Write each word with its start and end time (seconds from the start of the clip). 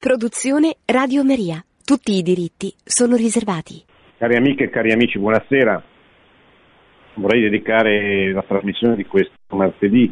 Produzione 0.00 0.76
Radio 0.86 1.22
Maria. 1.22 1.62
Tutti 1.84 2.16
i 2.16 2.22
diritti 2.22 2.72
sono 2.82 3.16
riservati. 3.16 3.84
Cari 4.16 4.34
amiche 4.34 4.64
e 4.64 4.70
cari 4.70 4.92
amici, 4.92 5.18
buonasera. 5.18 5.82
Vorrei 7.16 7.42
dedicare 7.42 8.32
la 8.32 8.40
trasmissione 8.40 8.96
di 8.96 9.04
questo 9.04 9.34
martedì 9.50 10.10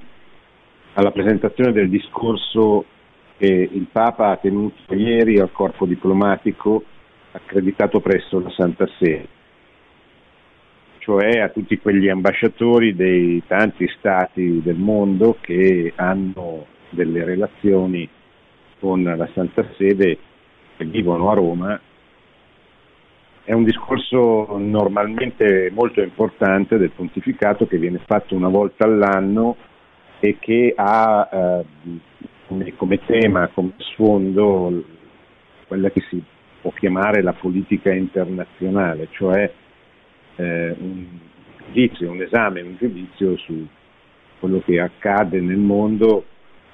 alla 0.93 1.11
presentazione 1.11 1.73
del 1.73 1.89
discorso 1.89 2.85
che 3.39 3.47
il 3.47 3.87
Papa 3.91 4.33
ha 4.33 4.37
tenuto 4.37 4.93
ieri 4.93 5.39
al 5.39 5.53
corpo 5.53 5.87
diplomatico 5.87 6.85
accreditato 7.33 8.01
presso 8.01 8.41
la 8.41 8.51
Santa 8.51 8.87
Sede, 8.99 9.29
cioè 10.99 11.41
a 11.41 11.49
tutti 11.49 11.79
quegli 11.79 12.11
ambasciatori 12.11 12.95
dei 12.95 13.43
tanti 13.47 13.89
stati 13.97 14.61
del 14.63 14.77
mondo 14.77 15.39
che 15.41 15.95
hanno 15.97 16.67
delle 16.91 17.25
relazioni 17.25 18.07
con 18.81 19.03
la 19.03 19.29
Santa 19.35 19.67
Sede 19.77 20.19
che 20.77 20.85
vivono 20.85 21.31
a 21.31 21.35
Roma. 21.35 21.81
È 23.45 23.53
un 23.53 23.65
discorso 23.65 24.57
normalmente 24.59 25.71
molto 25.73 26.03
importante 26.03 26.77
del 26.77 26.91
pontificato 26.91 27.67
che 27.67 27.79
viene 27.79 28.01
fatto 28.05 28.35
una 28.35 28.49
volta 28.49 28.85
all'anno 28.85 29.57
e 30.21 30.37
che 30.39 30.75
ha 30.77 31.29
eh, 31.31 31.65
come 32.77 33.05
tema, 33.07 33.49
come 33.49 33.73
sfondo, 33.79 34.85
quella 35.67 35.91
che 35.91 36.03
si 36.09 36.23
può 36.61 36.73
chiamare 36.73 37.23
la 37.23 37.33
politica 37.33 37.93
internazionale, 37.93 39.09
cioè 39.13 39.51
eh, 40.37 40.77
un 40.79 41.07
giudizio, 41.67 42.11
un 42.11 42.23
esame, 42.23 42.61
un 42.63 42.77
giudizio 42.79 43.37
su 43.39 43.67
quello 44.41 44.63
che 44.65 44.81
accade 44.81 45.41
nel 45.41 45.57
mondo 45.57 46.25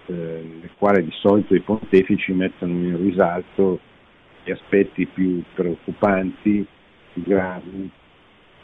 eh, 0.06 0.12
nel 0.12 0.70
quale 0.76 1.02
di 1.02 1.12
solito 1.12 1.54
i 1.54 1.60
pontefici 1.60 2.32
mettono 2.32 2.72
in 2.72 2.96
risalto 3.02 3.80
gli 4.44 4.50
aspetti 4.50 5.06
più 5.06 5.42
preoccupanti, 5.54 6.66
più 7.12 7.22
gravi, 7.22 7.90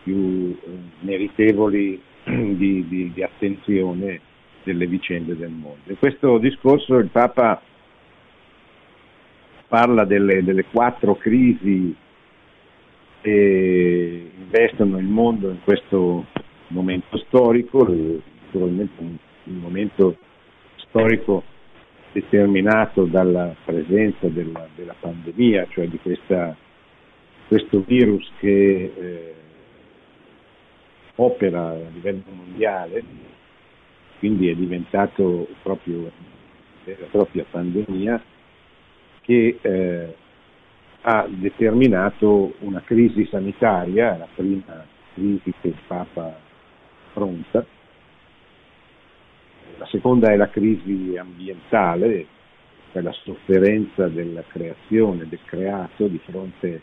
più 0.02 0.56
eh, 0.62 0.68
meritevoli 1.00 2.00
di, 2.24 2.86
di, 2.86 3.12
di, 3.12 3.22
attenzione 3.22 4.20
delle 4.62 4.86
vicende 4.86 5.36
del 5.36 5.50
mondo. 5.50 5.80
In 5.86 5.98
questo 5.98 6.38
discorso 6.38 6.96
il 6.96 7.08
Papa 7.08 7.62
parla 9.68 10.04
delle, 10.04 10.42
delle 10.44 10.64
quattro 10.64 11.14
crisi 11.14 11.94
che 13.22 14.30
investono 14.36 14.98
il 14.98 15.06
mondo 15.06 15.50
in 15.50 15.62
questo 15.62 16.26
momento 16.68 17.16
storico, 17.18 17.86
naturalmente 17.88 19.02
un, 19.02 19.16
un 19.44 19.56
momento 19.56 20.16
storico 20.90 21.42
determinato 22.12 23.04
dalla 23.04 23.54
presenza 23.64 24.28
della, 24.28 24.68
della 24.74 24.94
pandemia, 24.98 25.66
cioè 25.70 25.86
di 25.86 25.98
questa, 25.98 26.54
questo 27.48 27.82
virus 27.86 28.30
che 28.38 28.92
eh, 28.96 29.34
opera 31.14 31.68
a 31.68 31.76
livello 31.92 32.22
mondiale, 32.30 33.02
quindi 34.18 34.48
è 34.48 34.54
diventato 34.54 35.48
proprio 35.62 36.10
e 36.84 36.96
propria 37.10 37.44
pandemia, 37.48 38.22
che 39.20 39.58
eh, 39.60 40.14
ha 41.02 41.26
determinato 41.28 42.54
una 42.60 42.82
crisi 42.84 43.26
sanitaria, 43.26 44.16
la 44.16 44.28
prima 44.34 44.84
crisi 45.14 45.52
che 45.60 45.68
il 45.68 45.78
Papa 45.86 46.34
affronta, 47.08 47.64
la 49.80 49.86
seconda 49.86 50.30
è 50.30 50.36
la 50.36 50.50
crisi 50.50 51.16
ambientale, 51.16 52.26
cioè 52.92 53.00
la 53.00 53.12
sofferenza 53.12 54.08
della 54.08 54.44
creazione, 54.46 55.26
del 55.26 55.38
creato 55.46 56.06
di 56.06 56.20
fronte 56.22 56.82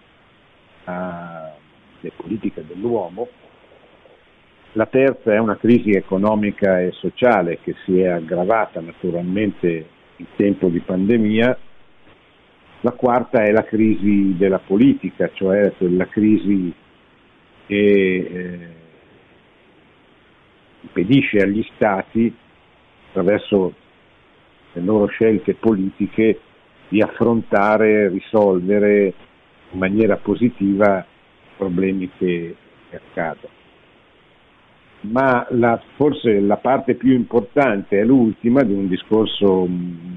alle 0.85 2.11
politiche 2.15 2.65
dell'uomo. 2.65 3.27
La 4.71 4.87
terza 4.87 5.31
è 5.31 5.37
una 5.37 5.57
crisi 5.57 5.91
economica 5.91 6.81
e 6.81 6.91
sociale 6.93 7.59
che 7.61 7.75
si 7.85 7.99
è 7.99 8.07
aggravata 8.07 8.81
naturalmente 8.81 9.87
in 10.15 10.25
tempo 10.35 10.67
di 10.69 10.79
pandemia. 10.79 11.55
La 12.81 12.91
quarta 12.93 13.43
è 13.43 13.51
la 13.51 13.63
crisi 13.63 14.35
della 14.37 14.59
politica, 14.59 15.29
cioè 15.33 15.71
quella 15.77 16.07
crisi 16.07 16.73
che 17.67 17.75
eh, 17.75 18.67
impedisce 20.81 21.37
agli 21.37 21.63
stati 21.75 22.45
attraverso 23.09 23.73
le 24.73 24.81
loro 24.81 25.07
scelte 25.07 25.55
politiche 25.55 26.39
di 26.89 27.01
affrontare, 27.01 28.09
risolvere 28.09 29.13
in 29.71 29.79
maniera 29.79 30.17
positiva 30.17 30.99
i 30.99 31.57
problemi 31.57 32.09
che, 32.17 32.55
accadono. 32.91 33.53
Ma 35.01 35.45
la, 35.51 35.81
forse 35.95 36.39
la 36.39 36.57
parte 36.57 36.95
più 36.95 37.13
importante 37.13 37.99
è 37.99 38.03
l'ultima 38.03 38.63
di 38.63 38.73
un 38.73 38.87
discorso 38.87 39.65
mm, 39.67 40.15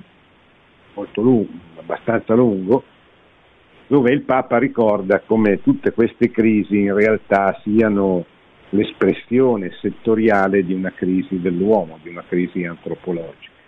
molto 0.95 1.21
lungo, 1.21 1.51
abbastanza 1.79 2.35
lungo, 2.35 2.85
dove 3.87 4.13
il 4.13 4.23
Papa 4.23 4.59
ricorda 4.59 5.21
come 5.21 5.61
tutte 5.63 5.93
queste 5.93 6.31
crisi 6.31 6.79
in 6.79 6.95
realtà 6.95 7.61
siano 7.63 8.25
l'espressione 8.71 9.73
settoriale 9.81 10.65
di 10.65 10.73
una 10.73 10.93
crisi 10.93 11.41
dell'uomo, 11.41 11.99
di 12.03 12.09
una 12.09 12.25
crisi 12.27 12.65
antropologica. 12.65 13.59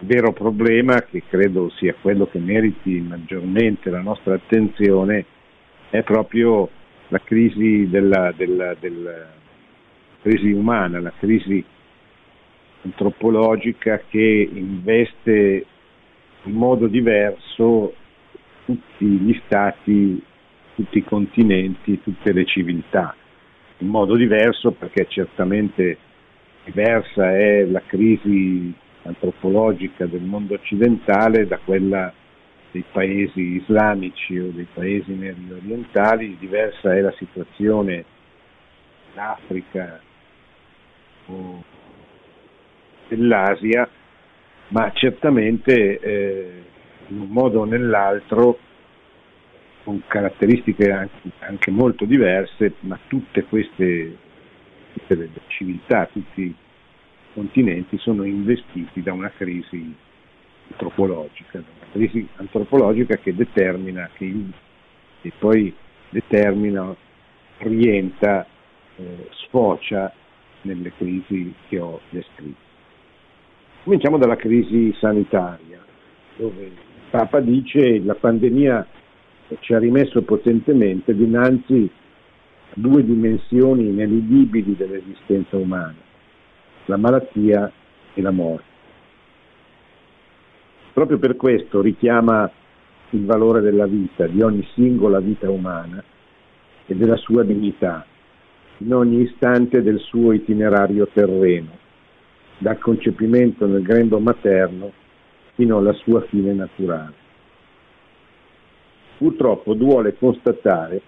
Il 0.00 0.06
vero 0.06 0.32
problema, 0.32 1.02
che 1.02 1.22
credo 1.28 1.70
sia 1.76 1.94
quello 2.00 2.26
che 2.26 2.38
meriti 2.38 3.00
maggiormente 3.00 3.88
la 3.88 4.02
nostra 4.02 4.34
attenzione, 4.34 5.24
è 5.88 6.02
proprio 6.02 6.68
la 7.08 7.20
crisi, 7.20 7.88
della, 7.88 8.32
della, 8.36 8.74
della 8.78 9.32
crisi 10.20 10.50
umana, 10.50 11.00
la 11.00 11.12
crisi 11.18 11.64
antropologica 12.82 14.02
che 14.08 14.50
investe 14.52 15.66
in 16.42 16.52
modo 16.52 16.86
diverso 16.86 17.94
tutti 18.66 19.06
gli 19.06 19.40
stati, 19.46 20.22
tutti 20.74 20.98
i 20.98 21.04
continenti, 21.04 22.02
tutte 22.02 22.32
le 22.32 22.44
civiltà 22.44 23.14
in 23.78 23.88
modo 23.88 24.16
diverso 24.16 24.72
perché 24.72 25.06
certamente 25.08 25.98
diversa 26.64 27.30
è 27.36 27.64
la 27.64 27.82
crisi 27.86 28.72
antropologica 29.02 30.06
del 30.06 30.22
mondo 30.22 30.54
occidentale 30.54 31.46
da 31.46 31.58
quella 31.58 32.12
dei 32.72 32.84
paesi 32.90 33.62
islamici 33.62 34.38
o 34.38 34.50
dei 34.50 34.66
paesi 34.72 35.12
medio 35.12 35.56
orientali, 35.56 36.36
diversa 36.38 36.94
è 36.94 37.00
la 37.00 37.14
situazione 37.16 38.04
in 39.12 39.18
Africa 39.18 40.00
o 41.26 41.62
dell'Asia, 43.08 43.88
ma 44.68 44.90
certamente 44.92 46.00
eh, 46.00 46.62
in 47.08 47.20
un 47.20 47.28
modo 47.28 47.60
o 47.60 47.64
nell'altro 47.64 48.58
con 49.86 50.02
caratteristiche 50.08 50.90
anche, 51.38 51.70
molto 51.70 52.06
diverse, 52.06 52.72
ma 52.80 52.98
tutte 53.06 53.44
queste 53.44 54.16
tutte 54.92 55.14
le 55.14 55.30
civiltà, 55.46 56.08
tutti 56.10 56.40
i 56.40 56.54
continenti 57.32 57.96
sono 57.98 58.24
investiti 58.24 59.00
da 59.00 59.12
una 59.12 59.30
crisi 59.30 59.94
antropologica, 60.70 61.58
una 61.58 61.86
crisi 61.92 62.26
antropologica 62.34 63.16
che 63.18 63.32
determina, 63.32 64.10
che, 64.14 64.34
che 65.20 65.32
poi 65.38 65.72
determina, 66.08 66.92
orienta, 67.58 68.44
eh, 68.96 69.28
sfocia 69.46 70.12
nelle 70.62 70.92
crisi 70.96 71.54
che 71.68 71.78
ho 71.78 72.00
descritto. 72.10 72.64
Cominciamo 73.84 74.18
dalla 74.18 74.34
crisi 74.34 74.92
sanitaria, 74.98 75.80
dove 76.38 76.64
il 76.64 76.72
Papa 77.08 77.38
dice 77.38 77.78
che 77.78 78.02
la 78.02 78.16
pandemia 78.16 78.84
ci 79.60 79.74
ha 79.74 79.78
rimesso 79.78 80.22
potentemente 80.22 81.14
dinanzi 81.14 81.88
a 82.70 82.72
due 82.74 83.04
dimensioni 83.04 83.88
ineludibili 83.88 84.74
dell'esistenza 84.76 85.56
umana, 85.56 85.94
la 86.86 86.96
malattia 86.96 87.70
e 88.14 88.22
la 88.22 88.30
morte. 88.30 88.74
Proprio 90.92 91.18
per 91.18 91.36
questo 91.36 91.80
richiama 91.80 92.50
il 93.10 93.24
valore 93.24 93.60
della 93.60 93.86
vita, 93.86 94.26
di 94.26 94.40
ogni 94.42 94.66
singola 94.74 95.20
vita 95.20 95.50
umana 95.50 96.02
e 96.86 96.94
della 96.94 97.16
sua 97.16 97.44
dignità, 97.44 98.04
in 98.78 98.94
ogni 98.94 99.22
istante 99.22 99.82
del 99.82 100.00
suo 100.00 100.32
itinerario 100.32 101.06
terreno, 101.12 101.70
dal 102.58 102.78
concepimento 102.78 103.66
nel 103.66 103.82
grembo 103.82 104.18
materno 104.18 104.92
fino 105.54 105.78
alla 105.78 105.92
sua 105.92 106.22
fine 106.22 106.52
naturale 106.52 107.24
purtroppo 109.16 109.74
duole 109.74 110.16
constatare 110.16 111.00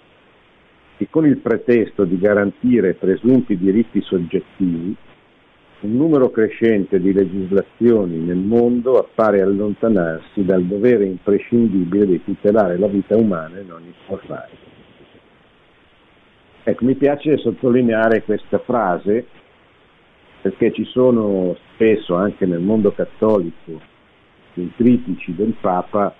che 0.96 1.08
con 1.10 1.26
il 1.26 1.38
pretesto 1.38 2.04
di 2.04 2.18
garantire 2.18 2.94
presunti 2.94 3.56
diritti 3.56 4.00
soggettivi 4.02 4.96
un 5.80 5.96
numero 5.96 6.30
crescente 6.30 6.98
di 6.98 7.12
legislazioni 7.12 8.16
nel 8.16 8.38
mondo 8.38 8.98
appare 8.98 9.40
allontanarsi 9.42 10.44
dal 10.44 10.64
dovere 10.64 11.04
imprescindibile 11.04 12.04
di 12.06 12.24
tutelare 12.24 12.76
la 12.78 12.88
vita 12.88 13.16
umana 13.16 13.60
in 13.60 13.70
ogni 13.70 13.94
sua. 14.04 14.48
Ecco, 16.64 16.84
mi 16.84 16.96
piace 16.96 17.36
sottolineare 17.38 18.24
questa 18.24 18.58
frase 18.58 19.26
perché 20.42 20.72
ci 20.72 20.84
sono 20.84 21.56
spesso 21.72 22.14
anche 22.14 22.44
nel 22.44 22.60
mondo 22.60 22.90
cattolico 22.92 23.80
dei 24.54 24.72
critici 24.76 25.34
del 25.34 25.54
Papa 25.60 26.12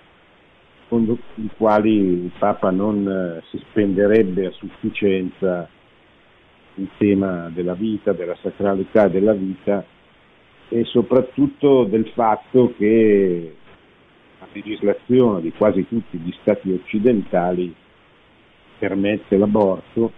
con 0.89 1.17
i 1.35 1.49
quali 1.55 1.95
il 1.95 2.31
Papa 2.37 2.71
non 2.71 3.07
eh, 3.07 3.43
si 3.49 3.63
spenderebbe 3.69 4.47
a 4.47 4.51
sufficienza 4.51 5.69
il 6.75 6.89
tema 6.97 7.49
della 7.53 7.75
vita, 7.75 8.11
della 8.11 8.35
sacralità 8.41 9.07
della 9.07 9.33
vita 9.33 9.85
e 10.67 10.83
soprattutto 10.85 11.83
del 11.83 12.09
fatto 12.13 12.73
che 12.75 13.55
la 14.39 14.47
legislazione 14.51 15.41
di 15.41 15.51
quasi 15.51 15.87
tutti 15.87 16.17
gli 16.17 16.33
stati 16.41 16.71
occidentali 16.71 17.73
permette 18.79 19.37
l'aborto, 19.37 20.11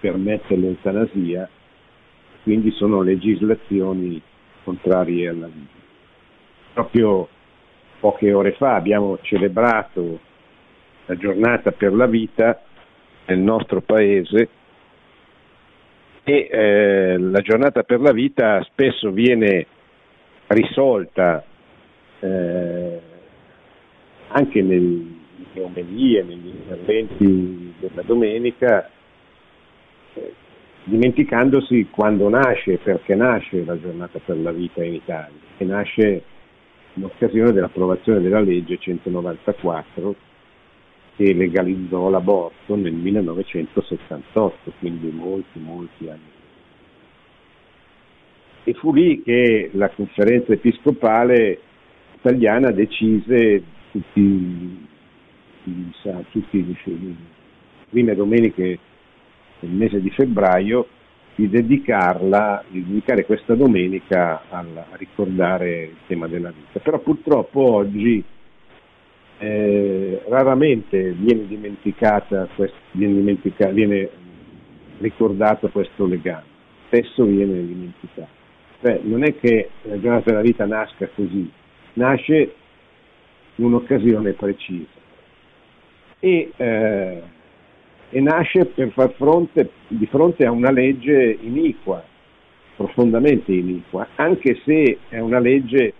permette 0.00 0.56
l'eutanasia, 0.56 1.48
quindi 2.42 2.70
sono 2.72 3.00
legislazioni 3.00 4.20
contrarie 4.64 5.28
alla 5.28 5.46
vita. 5.46 5.78
Proprio 6.74 7.28
poche 8.00 8.32
ore 8.32 8.52
fa 8.52 8.74
abbiamo 8.74 9.18
celebrato 9.22 10.18
la 11.06 11.16
giornata 11.16 11.70
per 11.72 11.92
la 11.92 12.06
vita 12.06 12.62
nel 13.26 13.38
nostro 13.38 13.80
paese 13.80 14.48
e 16.24 16.48
eh, 16.50 17.18
la 17.18 17.40
giornata 17.40 17.82
per 17.82 18.00
la 18.00 18.12
vita 18.12 18.62
spesso 18.64 19.10
viene 19.10 19.66
risolta 20.48 21.44
eh, 22.20 23.00
anche 24.28 24.62
nelle 24.62 25.18
omelie, 25.54 26.22
negli 26.22 26.48
interventi 26.48 27.74
della 27.78 28.02
domenica, 28.02 28.88
eh, 30.14 30.32
dimenticandosi 30.84 31.88
quando 31.90 32.28
nasce, 32.28 32.78
perché 32.78 33.14
nasce 33.14 33.64
la 33.64 33.78
giornata 33.78 34.18
per 34.24 34.38
la 34.38 34.52
vita 34.52 34.84
in 34.84 34.94
Italia, 34.94 35.38
che 35.56 35.64
nasce 35.64 36.22
in 36.94 37.04
occasione 37.04 37.52
dell'approvazione 37.52 38.20
della 38.20 38.40
legge 38.40 38.78
194 38.78 40.14
che 41.16 41.34
legalizzò 41.34 42.08
l'aborto 42.08 42.74
nel 42.76 42.92
1978, 42.92 44.72
quindi 44.78 45.10
molti, 45.10 45.58
molti 45.58 46.08
anni. 46.08 46.38
E 48.64 48.74
fu 48.74 48.92
lì 48.92 49.22
che 49.22 49.70
la 49.74 49.90
conferenza 49.90 50.52
episcopale 50.52 51.60
italiana 52.16 52.70
decise 52.70 53.62
tutti, 53.90 54.86
tutti 56.30 56.66
le 56.66 57.14
prime 57.88 58.14
domeniche 58.14 58.78
del 59.60 59.70
mese 59.70 60.00
di 60.00 60.10
febbraio 60.10 60.86
di 61.40 61.48
dedicarla, 61.48 62.64
di 62.68 62.84
dedicare 62.84 63.24
questa 63.24 63.54
domenica 63.54 64.42
a 64.50 64.62
ricordare 64.92 65.82
il 65.84 65.96
tema 66.06 66.28
della 66.28 66.50
vita. 66.50 66.80
Però 66.80 66.98
purtroppo 66.98 67.60
oggi 67.76 68.22
eh, 69.38 70.22
raramente 70.28 71.12
viene, 71.12 71.46
dimenticata, 71.46 72.46
viene, 72.90 73.14
dimentica, 73.14 73.68
viene 73.68 74.10
ricordato 74.98 75.70
questo 75.70 76.04
legame, 76.04 76.44
spesso 76.86 77.24
viene 77.24 77.66
dimenticato. 77.66 78.38
Cioè, 78.82 79.00
non 79.02 79.24
è 79.24 79.34
che 79.38 79.70
la 79.82 79.98
giornata 79.98 80.30
della 80.30 80.42
vita 80.42 80.66
nasca 80.66 81.08
così, 81.14 81.50
nasce 81.94 82.54
in 83.54 83.64
un'occasione 83.64 84.32
precisa 84.32 84.98
e, 86.18 86.50
eh, 86.54 87.22
e 88.10 88.20
nasce 88.20 88.66
per 88.66 88.90
far 88.90 89.12
fronte, 89.12 89.70
di 89.88 90.06
fronte 90.06 90.44
a 90.44 90.50
una 90.50 90.70
legge 90.70 91.38
iniqua, 91.40 92.04
profondamente 92.76 93.52
iniqua, 93.52 94.08
anche 94.16 94.60
se 94.64 94.98
è 95.08 95.18
una 95.18 95.38
legge 95.38 95.94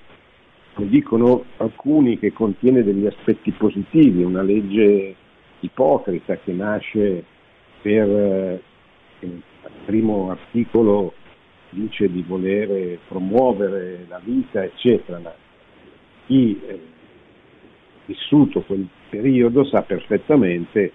come 0.75 0.89
dicono 0.89 1.45
alcuni, 1.59 2.19
che 2.19 2.33
contiene 2.33 2.83
degli 2.83 3.07
aspetti 3.07 3.51
positivi, 3.53 4.23
una 4.23 4.43
legge 4.43 5.15
ipocrita 5.61 6.37
che 6.39 6.53
nasce 6.53 7.25
per, 7.83 8.09
eh, 8.09 8.63
il 9.21 9.43
primo 9.85 10.31
articolo 10.31 11.15
dice 11.71 12.11
di 12.11 12.25
voler 12.27 12.99
promuovere 13.07 14.07
la 14.09 14.21
vita, 14.23 14.65
eccetera, 14.65 15.19
ma 15.19 15.33
chi 16.27 16.61
ha 16.67 16.73
eh, 16.73 16.81
vissuto 18.07 18.63
quel 18.63 18.89
periodo 19.09 19.65
sa 19.65 19.83
perfettamente 19.83 20.93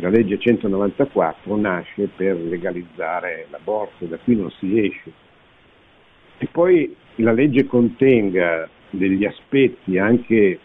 che 0.00 0.06
la 0.06 0.08
legge 0.08 0.38
194 0.38 1.56
nasce 1.56 2.08
per 2.16 2.36
legalizzare 2.36 3.46
l'aborto, 3.50 4.06
da 4.06 4.16
qui 4.16 4.34
non 4.34 4.50
si 4.52 4.78
esce. 4.78 5.12
E 6.38 6.46
poi 6.46 6.96
la 7.16 7.32
legge 7.32 7.66
contenga 7.66 8.66
degli 8.88 9.26
aspetti 9.26 9.98
anche 9.98 10.58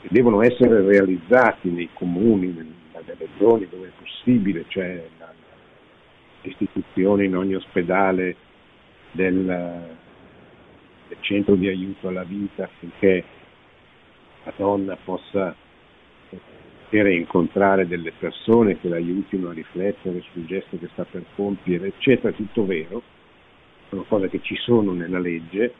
che 0.00 0.08
devono 0.08 0.42
essere 0.42 0.80
realizzati 0.80 1.70
nei 1.70 1.90
comuni, 1.92 2.46
nelle 2.52 3.16
regioni 3.18 3.68
dove 3.68 3.88
è 3.88 3.92
possibile, 3.98 4.64
cioè 4.68 5.06
l'istituzione 6.40 7.24
in 7.24 7.36
ogni 7.36 7.54
ospedale 7.54 8.36
del, 9.12 9.44
del 11.08 11.18
centro 11.20 11.54
di 11.56 11.68
aiuto 11.68 12.08
alla 12.08 12.24
vita 12.24 12.64
affinché 12.64 13.24
la 14.44 14.52
donna 14.56 14.96
possa 15.02 15.54
poter 16.94 17.06
incontrare 17.08 17.88
delle 17.88 18.12
persone 18.16 18.78
che 18.78 18.88
l'aiutino 18.88 19.48
a 19.48 19.52
riflettere 19.52 20.22
sul 20.32 20.46
gesto 20.46 20.78
che 20.78 20.88
sta 20.92 21.04
per 21.04 21.24
compiere, 21.34 21.88
eccetera, 21.88 22.32
tutto 22.32 22.64
vero, 22.64 23.02
sono 23.88 24.04
cose 24.04 24.28
che 24.28 24.40
ci 24.42 24.54
sono 24.54 24.92
nella 24.92 25.18
legge, 25.18 25.74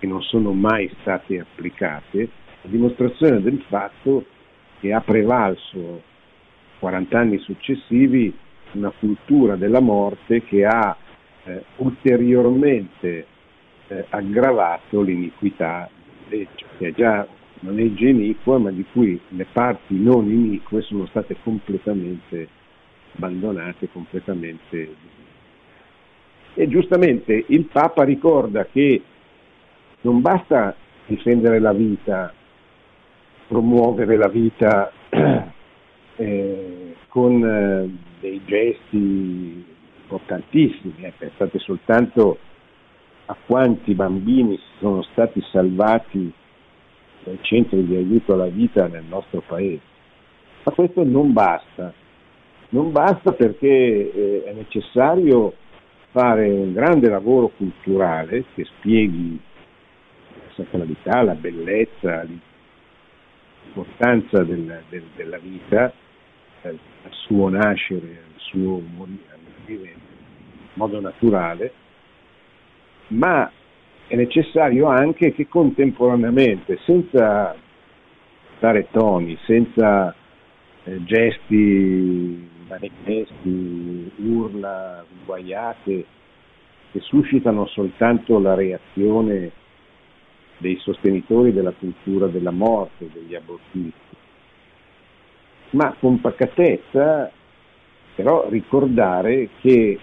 che 0.00 0.06
non 0.08 0.20
sono 0.22 0.52
mai 0.52 0.92
state 1.00 1.38
applicate, 1.38 2.28
a 2.64 2.68
dimostrazione 2.68 3.40
del 3.40 3.62
fatto 3.68 4.24
che 4.80 4.92
ha 4.92 5.00
prevalso 5.00 6.02
40 6.80 7.18
anni 7.18 7.38
successivi 7.38 8.36
una 8.72 8.90
cultura 8.90 9.54
della 9.54 9.80
morte 9.80 10.42
che 10.42 10.64
ha 10.64 10.96
eh, 11.44 11.62
ulteriormente 11.76 13.26
eh, 13.86 14.04
aggravato 14.08 15.00
l'iniquità 15.00 15.88
della 16.28 16.42
legge, 16.44 16.64
che 16.78 16.88
è 16.88 16.92
già 16.92 17.26
una 17.60 17.72
legge 17.72 18.08
iniqua, 18.08 18.58
ma 18.58 18.70
di 18.70 18.84
cui 18.92 19.20
le 19.28 19.46
parti 19.52 19.98
non 19.98 20.30
inique 20.30 20.80
sono 20.82 21.06
state 21.06 21.36
completamente 21.42 22.48
abbandonate, 23.14 23.90
completamente. 23.90 24.94
E 26.54 26.68
giustamente 26.68 27.44
il 27.48 27.66
Papa 27.66 28.04
ricorda 28.04 28.66
che 28.66 29.02
non 30.02 30.20
basta 30.20 30.74
difendere 31.06 31.58
la 31.58 31.72
vita, 31.72 32.32
promuovere 33.46 34.16
la 34.16 34.28
vita 34.28 34.90
eh, 36.16 36.96
con 37.08 37.44
eh, 37.44 37.90
dei 38.20 38.40
gesti 38.44 39.64
importantissimi, 40.02 40.94
eh, 41.00 41.12
pensate 41.16 41.58
soltanto 41.58 42.38
a 43.26 43.36
quanti 43.46 43.94
bambini 43.94 44.58
sono 44.78 45.02
stati 45.02 45.40
salvati 45.52 46.32
dai 47.24 47.38
centri 47.42 47.84
di 47.86 47.96
aiuto 47.96 48.34
alla 48.34 48.46
vita 48.46 48.86
nel 48.86 49.04
nostro 49.08 49.42
paese. 49.46 49.80
Ma 50.64 50.72
questo 50.72 51.04
non 51.04 51.32
basta, 51.32 51.92
non 52.70 52.92
basta 52.92 53.32
perché 53.32 53.66
eh, 53.66 54.44
è 54.44 54.52
necessario 54.52 55.54
fare 56.10 56.48
un 56.48 56.72
grande 56.72 57.08
lavoro 57.08 57.48
culturale 57.48 58.44
che 58.54 58.64
spieghi 58.64 59.40
sacralità, 60.54 61.22
la 61.22 61.34
bellezza, 61.34 62.26
l'importanza 63.64 64.42
del, 64.42 64.82
del, 64.88 65.04
della 65.16 65.38
vita, 65.38 65.92
al 66.62 66.78
suo 67.10 67.48
nascere, 67.48 68.22
al 68.26 68.38
suo 68.38 68.80
morire, 68.94 69.28
in 69.66 69.88
modo 70.74 71.00
naturale, 71.00 71.72
ma 73.08 73.50
è 74.10 74.16
necessario 74.16 74.88
anche 74.88 75.32
che 75.32 75.46
contemporaneamente, 75.46 76.80
senza 76.84 77.54
dare 78.58 78.88
toni, 78.90 79.38
senza 79.46 80.12
eh, 80.82 81.04
gesti 81.04 82.48
manifesti, 82.66 84.10
urla, 84.16 85.04
guaiate, 85.24 86.04
che 86.90 86.98
suscitano 86.98 87.66
soltanto 87.66 88.40
la 88.40 88.54
reazione 88.54 89.52
dei 90.58 90.76
sostenitori 90.80 91.52
della 91.52 91.72
cultura 91.78 92.26
della 92.26 92.50
morte, 92.50 93.08
degli 93.12 93.36
abortisti, 93.36 94.16
ma 95.70 95.94
con 96.00 96.20
pacatezza 96.20 97.30
però 98.16 98.48
ricordare 98.48 99.50
che 99.60 100.00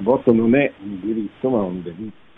l'aborto 0.00 0.32
non 0.32 0.54
è 0.54 0.72
un 0.82 0.98
diritto 1.00 1.50
ma 1.50 1.62
un 1.62 1.82
delitto. 1.82 2.28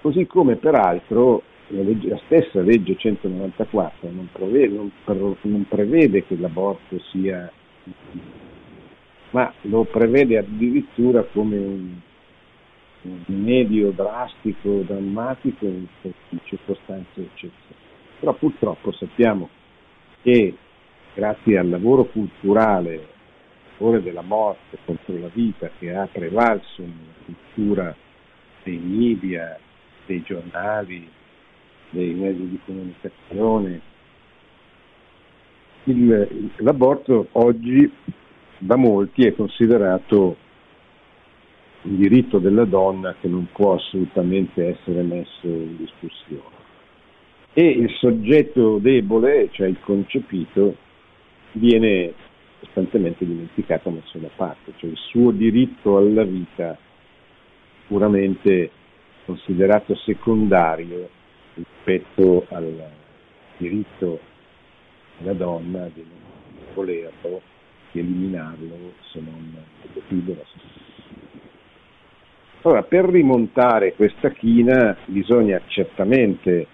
Così 0.00 0.26
come 0.26 0.56
peraltro 0.56 1.42
la, 1.68 1.82
legge, 1.82 2.08
la 2.08 2.20
stessa 2.24 2.60
legge 2.60 2.96
194 2.96 4.10
non 4.10 4.28
prevede, 4.32 4.74
non, 4.74 5.36
non 5.42 5.66
prevede 5.68 6.24
che 6.24 6.36
l'aborto 6.36 6.98
sia 7.10 7.50
ma 9.30 9.52
lo 9.62 9.84
prevede 9.84 10.38
addirittura 10.38 11.22
come 11.24 11.58
un, 11.58 11.94
un 13.02 13.18
rimedio 13.26 13.90
drastico, 13.90 14.82
drammatico 14.86 15.66
in 15.66 15.86
circostanze 16.44 17.20
eccezionali. 17.20 17.84
Però 18.18 18.32
purtroppo 18.32 18.92
sappiamo 18.92 19.50
che 20.22 20.54
grazie 21.14 21.58
al 21.58 21.68
lavoro 21.68 22.04
culturale, 22.04 23.14
favore 23.76 24.02
della 24.02 24.22
morte 24.22 24.78
contro 24.84 25.18
la 25.18 25.30
vita 25.32 25.70
che 25.78 25.94
ha 25.94 26.06
prevalso 26.10 26.82
nella 26.82 27.12
cultura 27.24 27.96
dei 28.62 28.78
media, 28.78 29.58
dei 30.06 30.22
giornali, 30.22 31.08
dei 31.90 32.12
mezzi 32.14 32.48
di 32.48 32.58
comunicazione, 32.64 33.80
il, 35.84 36.50
l'aborto 36.56 37.28
oggi 37.32 37.90
da 38.58 38.76
molti 38.76 39.26
è 39.26 39.34
considerato 39.34 40.36
un 41.82 41.96
diritto 41.96 42.38
della 42.38 42.64
donna 42.64 43.14
che 43.20 43.28
non 43.28 43.46
può 43.52 43.74
assolutamente 43.74 44.66
essere 44.66 45.02
messo 45.02 45.46
in 45.46 45.76
discussione. 45.76 46.54
E 47.52 47.68
il 47.68 47.90
soggetto 47.98 48.78
debole, 48.78 49.48
cioè 49.52 49.68
il 49.68 49.78
concepito, 49.80 50.76
viene 51.52 52.12
costantemente 52.66 53.24
dimenticato, 53.24 53.90
da 54.12 54.30
parte, 54.34 54.72
cioè 54.76 54.90
il 54.90 54.96
suo 54.96 55.30
diritto 55.30 55.96
alla 55.96 56.24
vita 56.24 56.76
puramente 57.86 58.70
considerato 59.24 59.94
secondario 59.94 61.08
rispetto 61.54 62.46
al 62.50 62.90
diritto 63.56 64.20
della 65.18 65.32
donna 65.32 65.88
di 65.92 66.02
non 66.02 66.74
volerlo 66.74 67.40
di 67.92 68.00
eliminarlo 68.00 68.92
se 69.12 69.20
non 69.20 69.54
decidere. 69.92 70.44
Allora, 72.62 72.82
per 72.82 73.04
rimontare 73.04 73.94
questa 73.94 74.30
china 74.30 74.96
bisogna 75.06 75.60
certamente 75.66 76.66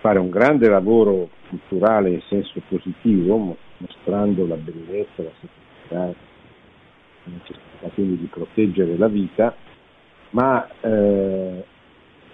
fare 0.00 0.18
un 0.18 0.28
grande 0.28 0.68
lavoro 0.68 1.28
culturale 1.48 2.10
in 2.10 2.20
senso 2.28 2.60
positivo, 2.68 3.56
mostrando 3.78 4.46
la 4.46 4.56
bellezza, 4.56 5.22
la 5.22 5.30
semplicità, 5.40 6.06
la 6.06 7.32
necessità 7.32 7.88
quindi 7.94 8.18
di 8.18 8.26
proteggere 8.26 8.96
la 8.96 9.08
vita, 9.08 9.54
ma, 10.30 10.68
eh, 10.80 11.64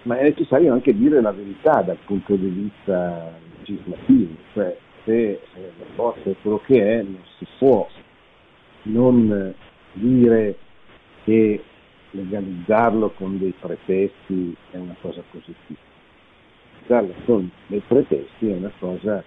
ma, 0.03 0.17
è 0.17 0.23
necessario 0.23 0.73
anche 0.73 0.95
dire 0.95 1.21
la 1.21 1.31
verità 1.31 1.81
dal 1.81 1.97
punto 2.05 2.35
di 2.35 2.47
vista 2.47 3.31
legislativo, 3.57 4.35
cioè 4.53 4.77
se 5.03 5.39
l'aborto 5.77 6.31
è 6.31 6.35
quello 6.41 6.61
che 6.65 6.99
è, 6.99 7.03
non 7.03 7.21
si 7.37 7.45
può 7.57 7.87
non 8.83 9.53
dire 9.93 10.57
che 11.23 11.63
legalizzarlo 12.11 13.11
con 13.11 13.37
dei 13.37 13.53
pretesti 13.59 14.55
è 14.71 14.77
una 14.77 14.95
cosa 15.01 15.21
positiva. 15.29 15.79
Legalizzarlo 16.87 17.23
con 17.25 17.51
dei 17.67 17.81
pretesti 17.85 18.49
è 18.49 18.55
una 18.55 18.71
cosa 18.79 19.23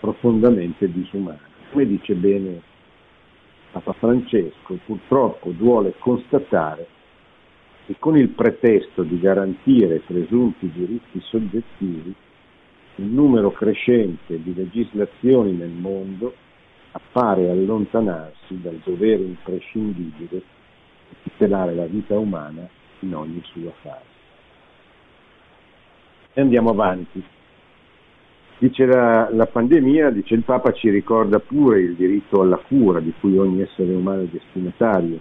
profondamente 0.00 0.90
disumana. 0.90 1.51
Come 1.72 1.86
dice 1.86 2.12
bene 2.12 2.60
Papa 3.70 3.94
Francesco, 3.94 4.78
purtroppo 4.84 5.52
duole 5.52 5.94
constatare 5.98 6.86
che 7.86 7.96
con 7.98 8.14
il 8.18 8.28
pretesto 8.28 9.02
di 9.02 9.18
garantire 9.18 10.00
presunti 10.00 10.70
diritti 10.70 11.18
soggettivi 11.22 12.14
un 12.96 13.14
numero 13.14 13.52
crescente 13.52 14.42
di 14.42 14.52
legislazioni 14.54 15.52
nel 15.52 15.70
mondo 15.70 16.34
appare 16.90 17.48
allontanarsi 17.48 18.60
dal 18.60 18.78
dovere 18.84 19.22
imprescindibile 19.22 20.42
di 21.08 21.16
tutelare 21.22 21.74
la 21.74 21.86
vita 21.86 22.18
umana 22.18 22.68
in 22.98 23.14
ogni 23.14 23.40
sua 23.44 23.72
fase. 23.80 24.20
E 26.34 26.40
andiamo 26.42 26.68
avanti. 26.68 27.24
Dice 28.58 28.86
la, 28.86 29.28
la, 29.32 29.46
pandemia, 29.46 30.10
dice 30.10 30.34
il 30.34 30.42
Papa, 30.42 30.72
ci 30.72 30.88
ricorda 30.88 31.40
pure 31.40 31.80
il 31.80 31.94
diritto 31.94 32.42
alla 32.42 32.56
cura 32.58 33.00
di 33.00 33.12
cui 33.18 33.36
ogni 33.36 33.60
essere 33.60 33.92
umano 33.92 34.22
è 34.22 34.26
destinatario, 34.26 35.18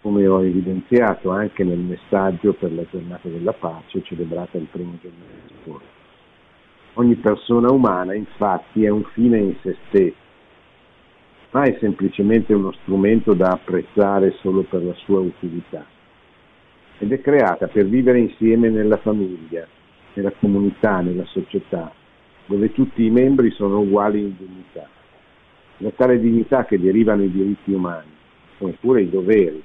come 0.00 0.26
ho 0.26 0.42
evidenziato 0.42 1.30
anche 1.30 1.64
nel 1.64 1.78
messaggio 1.78 2.54
per 2.54 2.72
la 2.72 2.84
giornata 2.90 3.28
della 3.28 3.52
pace 3.52 4.02
celebrata 4.02 4.56
il 4.56 4.66
primo 4.70 4.98
gennaio 5.00 5.60
scorso. 5.62 6.00
Ogni 6.94 7.14
persona 7.16 7.70
umana 7.70 8.14
infatti 8.14 8.84
è 8.84 8.88
un 8.88 9.04
fine 9.12 9.38
in 9.38 9.54
se 9.62 9.76
stessa, 9.88 10.16
ma 11.52 11.62
è 11.62 11.76
semplicemente 11.78 12.54
uno 12.54 12.72
strumento 12.82 13.34
da 13.34 13.50
apprezzare 13.50 14.32
solo 14.40 14.62
per 14.62 14.82
la 14.82 14.94
sua 15.04 15.20
utilità. 15.20 15.84
Ed 16.98 17.12
è 17.12 17.20
creata 17.20 17.66
per 17.68 17.86
vivere 17.86 18.18
insieme 18.18 18.70
nella 18.70 18.96
famiglia, 18.96 19.66
nella 20.14 20.32
comunità, 20.32 21.00
nella 21.00 21.24
società, 21.26 21.92
dove 22.46 22.72
tutti 22.72 23.04
i 23.04 23.10
membri 23.10 23.50
sono 23.50 23.80
uguali 23.80 24.20
in 24.20 24.34
dignità. 24.36 24.88
Da 25.78 25.90
tale 25.90 26.20
dignità 26.20 26.64
che 26.64 26.78
derivano 26.78 27.22
i 27.22 27.30
diritti 27.30 27.72
umani, 27.72 28.10
come 28.58 28.76
pure 28.78 29.02
i 29.02 29.10
doveri, 29.10 29.62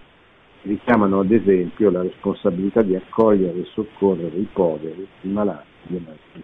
richiamano 0.64 1.20
ad 1.20 1.32
esempio 1.32 1.92
la 1.92 2.02
responsabilità 2.02 2.82
di 2.82 2.96
accogliere 2.96 3.60
e 3.60 3.66
soccorrere 3.74 4.36
i 4.38 4.48
poveri, 4.52 5.08
i 5.22 5.28
malati 5.30 5.68
e 5.90 5.96
i 5.96 6.02
malati 6.04 6.44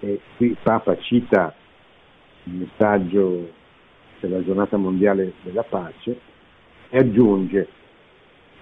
e 0.00 0.20
qui 0.36 0.56
Papa 0.62 0.96
cita 0.98 1.54
il 2.44 2.52
messaggio 2.52 3.50
della 4.20 4.42
giornata 4.44 4.76
mondiale 4.76 5.32
della 5.42 5.62
pace 5.62 6.20
e 6.88 6.98
aggiunge 6.98 7.68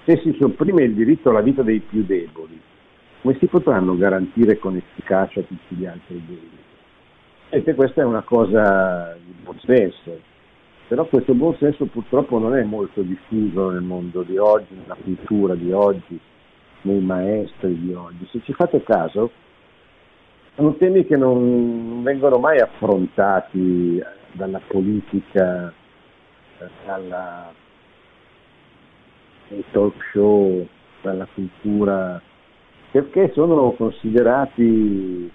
se 0.04 0.20
si 0.22 0.36
sopprime 0.38 0.84
il 0.84 0.94
diritto 0.94 1.30
alla 1.30 1.40
vita 1.40 1.62
dei 1.62 1.80
più 1.80 2.04
deboli, 2.04 2.60
come 3.24 3.38
si 3.38 3.46
potranno 3.46 3.96
garantire 3.96 4.58
con 4.58 4.76
efficacia 4.76 5.40
tutti 5.40 5.74
gli 5.74 5.86
altri 5.86 6.22
diritti? 6.26 6.58
E 7.48 7.74
questa 7.74 8.02
è 8.02 8.04
una 8.04 8.20
cosa 8.20 9.16
di 9.24 9.34
buon 9.42 9.58
senso, 9.60 10.20
però 10.88 11.06
questo 11.06 11.32
buon 11.32 11.56
senso 11.56 11.86
purtroppo 11.86 12.38
non 12.38 12.54
è 12.54 12.62
molto 12.64 13.00
diffuso 13.00 13.70
nel 13.70 13.80
mondo 13.80 14.20
di 14.24 14.36
oggi, 14.36 14.74
nella 14.74 14.98
cultura 15.02 15.54
di 15.54 15.72
oggi, 15.72 16.20
nei 16.82 17.00
maestri 17.00 17.80
di 17.80 17.94
oggi. 17.94 18.28
Se 18.30 18.42
ci 18.44 18.52
fate 18.52 18.82
caso, 18.82 19.30
sono 20.54 20.74
temi 20.74 21.06
che 21.06 21.16
non 21.16 22.02
vengono 22.02 22.36
mai 22.36 22.58
affrontati 22.58 24.02
dalla 24.32 24.60
politica, 24.66 25.72
dalla, 26.84 27.50
dai 29.48 29.64
talk 29.70 29.94
show, 30.12 30.66
dalla 31.00 31.26
cultura, 31.32 32.20
perché 32.94 33.32
sono 33.32 33.72
considerati 33.72 35.28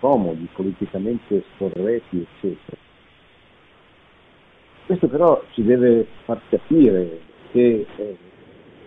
comodi, 0.00 0.46
politicamente 0.52 1.42
scorretti, 1.54 2.26
eccetera. 2.34 2.76
Questo 4.84 5.08
però 5.08 5.42
ci 5.52 5.64
deve 5.64 6.06
far 6.24 6.38
capire 6.50 7.20
che 7.52 7.86
eh, 7.96 8.16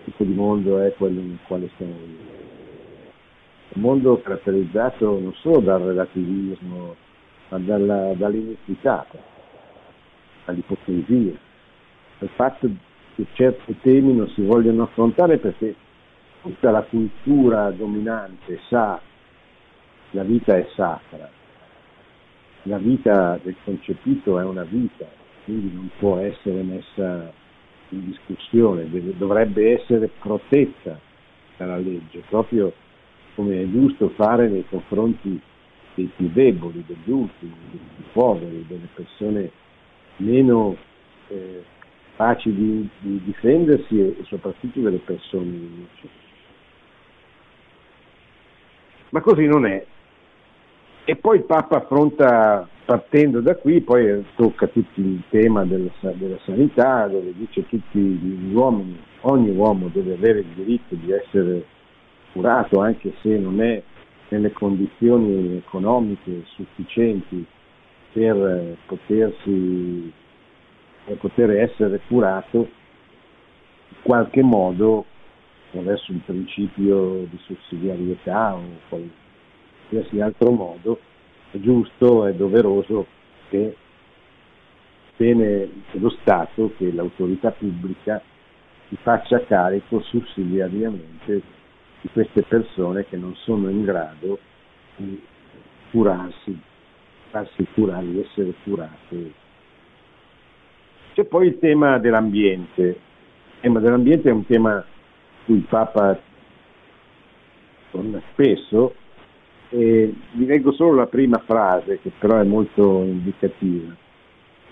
tipo 0.03 0.23
di 0.23 0.31
mondo 0.31 0.77
è 0.77 0.93
quello 0.93 1.21
in 1.21 1.37
quale 1.47 1.71
stiamo 1.73 1.93
vivendo 1.93 2.29
un 3.73 3.81
mondo 3.81 4.21
caratterizzato 4.21 5.19
non 5.19 5.33
solo 5.39 5.61
dal 5.61 5.81
relativismo, 5.81 6.95
ma 7.49 7.57
dalla, 7.57 8.13
dall'iniquità, 8.13 9.07
dall'ipocrisia, 10.45 11.33
dal 12.19 12.29
fatto 12.35 12.69
che 13.15 13.25
certi 13.33 13.75
temi 13.81 14.13
non 14.13 14.27
si 14.35 14.43
vogliono 14.45 14.83
affrontare 14.83 15.39
perché 15.39 15.73
tutta 16.41 16.71
la 16.71 16.81
cultura 16.83 17.69
dominante 17.71 18.59
sa 18.67 18.99
che 20.09 20.17
la 20.17 20.23
vita 20.23 20.57
è 20.57 20.67
sacra, 20.75 21.29
la 22.63 22.77
vita 22.77 23.39
del 23.41 23.55
concepito 23.63 24.39
è 24.39 24.43
una 24.43 24.63
vita, 24.63 25.07
quindi 25.45 25.73
non 25.73 25.89
può 25.97 26.17
essere 26.17 26.61
messa 26.61 27.31
in 27.89 28.05
discussione, 28.05 28.89
dovrebbe 29.17 29.79
essere 29.79 30.09
protetta 30.19 30.99
dalla 31.57 31.77
legge, 31.77 32.23
proprio 32.29 32.73
come 33.35 33.61
è 33.61 33.69
giusto 33.69 34.09
fare 34.09 34.47
nei 34.49 34.65
confronti 34.67 35.39
dei 35.95 36.09
più 36.15 36.29
deboli, 36.31 36.83
degli 36.85 37.11
ultimi, 37.11 37.53
dei 37.69 37.79
più 37.95 38.03
poveri, 38.13 38.65
delle 38.67 38.87
persone 38.93 39.51
meno 40.17 40.75
eh, 41.27 41.63
facili 42.15 42.55
di, 42.55 42.89
di, 42.99 43.21
difendersi 43.25 43.99
e, 43.99 44.15
e, 44.19 44.23
soprattutto 44.25 44.79
delle 44.79 44.99
persone 44.99 45.45
invece. 45.45 46.20
Ma 49.11 49.21
così 49.21 49.45
non 49.45 49.65
è. 49.65 49.85
E 51.03 51.15
poi 51.15 51.37
il 51.37 51.43
Papa 51.43 51.77
affronta 51.77 52.67
partendo 52.85 53.41
da 53.41 53.55
qui 53.55 53.81
poi 53.81 54.25
tocca 54.35 54.67
tutto 54.67 54.99
il 54.99 55.21
tema 55.29 55.63
della, 55.63 55.89
della 56.13 56.37
sanità 56.45 57.07
dove 57.07 57.33
dice 57.35 57.65
tutti 57.67 57.99
gli 57.99 58.53
uomini, 58.53 58.99
ogni 59.21 59.55
uomo 59.55 59.87
deve 59.87 60.13
avere 60.13 60.39
il 60.39 60.47
diritto 60.55 60.95
di 60.95 61.11
essere 61.11 61.65
curato 62.33 62.79
anche 62.81 63.13
se 63.21 63.37
non 63.37 63.61
è 63.61 63.81
nelle 64.29 64.51
condizioni 64.51 65.57
economiche 65.57 66.43
sufficienti 66.55 67.45
per 68.13 68.77
potersi 68.85 70.11
per 71.05 71.17
poter 71.17 71.51
essere 71.51 71.99
curato 72.07 72.57
in 72.57 73.97
qualche 74.01 74.41
modo 74.41 75.05
attraverso 75.71 76.11
il 76.11 76.19
principio 76.25 77.25
di 77.29 77.39
sussidiarietà 77.45 78.55
o 78.55 78.61
qualsiasi 78.89 80.19
altro 80.19 80.51
modo 80.51 80.99
è 81.51 81.59
giusto, 81.59 82.25
è 82.25 82.33
doveroso 82.33 83.07
che 83.49 83.75
bene 85.15 85.69
lo 85.91 86.09
Stato, 86.21 86.73
che 86.77 86.91
l'autorità 86.91 87.51
pubblica 87.51 88.21
si 88.89 88.97
faccia 89.01 89.43
carico 89.45 90.01
sussidiariamente 90.01 91.41
di 92.01 92.09
queste 92.11 92.41
persone 92.43 93.05
che 93.05 93.15
non 93.15 93.33
sono 93.35 93.69
in 93.69 93.83
grado 93.83 94.39
di 94.97 95.21
curarsi, 95.91 96.59
farsi 97.29 97.65
curare, 97.73 98.05
di 98.07 98.19
essere 98.19 98.53
curate. 98.63 99.31
C'è 101.13 101.23
poi 101.25 101.47
il 101.47 101.59
tema 101.59 101.97
dell'ambiente. 101.99 102.81
Il 102.83 103.59
tema 103.61 103.79
dell'ambiente 103.79 104.29
è 104.29 104.33
un 104.33 104.45
tema 104.45 104.83
cui 105.51 105.57
il 105.57 105.65
Papa 105.67 106.17
torna 107.91 108.21
spesso 108.31 108.95
e 109.69 110.13
vi 110.31 110.45
leggo 110.45 110.71
solo 110.71 110.95
la 110.95 111.07
prima 111.07 111.39
frase 111.45 111.99
che 111.99 112.11
però 112.17 112.37
è 112.37 112.43
molto 112.43 113.01
indicativa. 113.03 113.93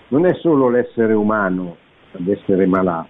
Non 0.08 0.26
è 0.26 0.34
solo 0.34 0.70
l'essere 0.70 1.12
umano 1.12 1.76
ad 2.12 2.26
essere 2.26 2.66
malato, 2.66 3.08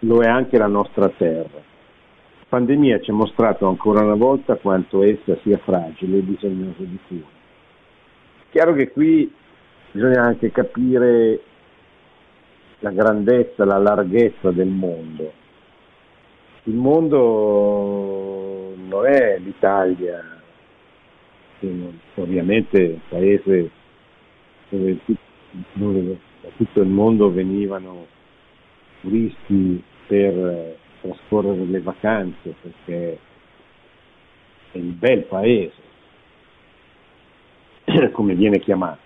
lo 0.00 0.20
è 0.22 0.28
anche 0.28 0.56
la 0.56 0.68
nostra 0.68 1.08
terra. 1.08 1.58
La 1.58 2.60
pandemia 2.60 3.00
ci 3.00 3.10
ha 3.10 3.14
mostrato 3.14 3.66
ancora 3.66 4.04
una 4.04 4.14
volta 4.14 4.54
quanto 4.56 5.02
essa 5.02 5.36
sia 5.42 5.58
fragile 5.58 6.18
e 6.18 6.22
bisognosa 6.22 6.82
di 6.82 6.98
cura. 7.08 7.26
Chiaro 8.50 8.74
che 8.74 8.92
qui 8.92 9.30
bisogna 9.90 10.22
anche 10.22 10.52
capire 10.52 11.40
la 12.78 12.90
grandezza, 12.90 13.64
la 13.64 13.78
larghezza 13.78 14.50
del 14.52 14.68
mondo. 14.68 15.42
Il 16.66 16.76
mondo 16.76 17.14
non 18.76 19.04
è 19.04 19.38
l'Italia, 19.38 20.40
ovviamente 22.14 22.82
un 22.82 23.00
paese 23.10 23.70
dove, 24.70 24.98
dove 25.74 26.18
da 26.40 26.48
tutto 26.56 26.80
il 26.80 26.88
mondo 26.88 27.30
venivano 27.30 28.06
turisti 29.02 29.82
per 30.06 30.78
trascorrere 31.02 31.64
le 31.66 31.80
vacanze 31.80 32.54
perché 32.62 33.18
è 34.72 34.78
il 34.78 34.92
bel 34.92 35.24
paese, 35.24 35.82
come 38.12 38.34
viene 38.34 38.58
chiamato, 38.60 39.00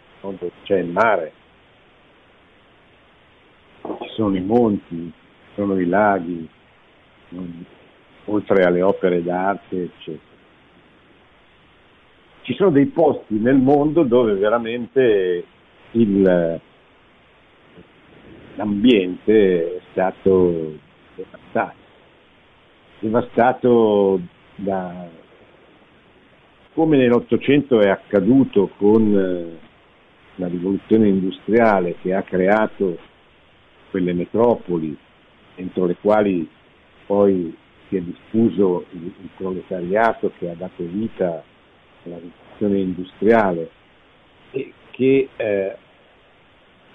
c'è 0.62 0.78
il 0.78 0.90
mare, 0.90 1.32
ci 3.82 4.08
sono 4.10 4.36
i 4.36 4.42
monti, 4.42 5.12
ci 5.12 5.54
sono 5.56 5.76
i 5.76 5.86
laghi, 5.86 6.48
oltre 8.26 8.64
alle 8.64 8.82
opere 8.82 9.22
d'arte, 9.22 9.82
eccetera. 9.82 10.36
Ci 12.42 12.54
sono 12.54 12.70
dei 12.70 12.86
posti 12.86 13.38
nel 13.38 13.56
mondo 13.56 14.04
dove 14.04 14.34
veramente 14.34 15.44
il, 15.92 16.60
l'ambiente 18.54 19.76
è 19.76 19.80
stato 19.90 20.78
devastato, 21.14 21.76
devastato 23.00 24.20
da, 24.56 25.08
come 26.72 26.96
nell'Ottocento 26.96 27.80
è 27.80 27.88
accaduto 27.88 28.70
con 28.76 29.16
eh, 29.16 29.58
la 30.36 30.46
rivoluzione 30.46 31.08
industriale 31.08 31.96
che 32.00 32.14
ha 32.14 32.22
creato 32.22 32.96
quelle 33.90 34.12
metropoli 34.12 34.96
entro 35.56 35.86
le 35.86 35.96
quali 36.00 36.48
poi 37.08 37.56
si 37.88 37.96
è 37.96 38.00
diffuso 38.00 38.84
il, 38.90 39.04
il 39.04 39.28
proletariato 39.34 40.30
che 40.38 40.50
ha 40.50 40.54
dato 40.54 40.84
vita 40.84 41.42
alla 42.04 42.18
rivoluzione 42.18 42.78
industriale 42.80 43.70
e 44.50 44.72
che 44.90 45.28
eh, 45.34 45.76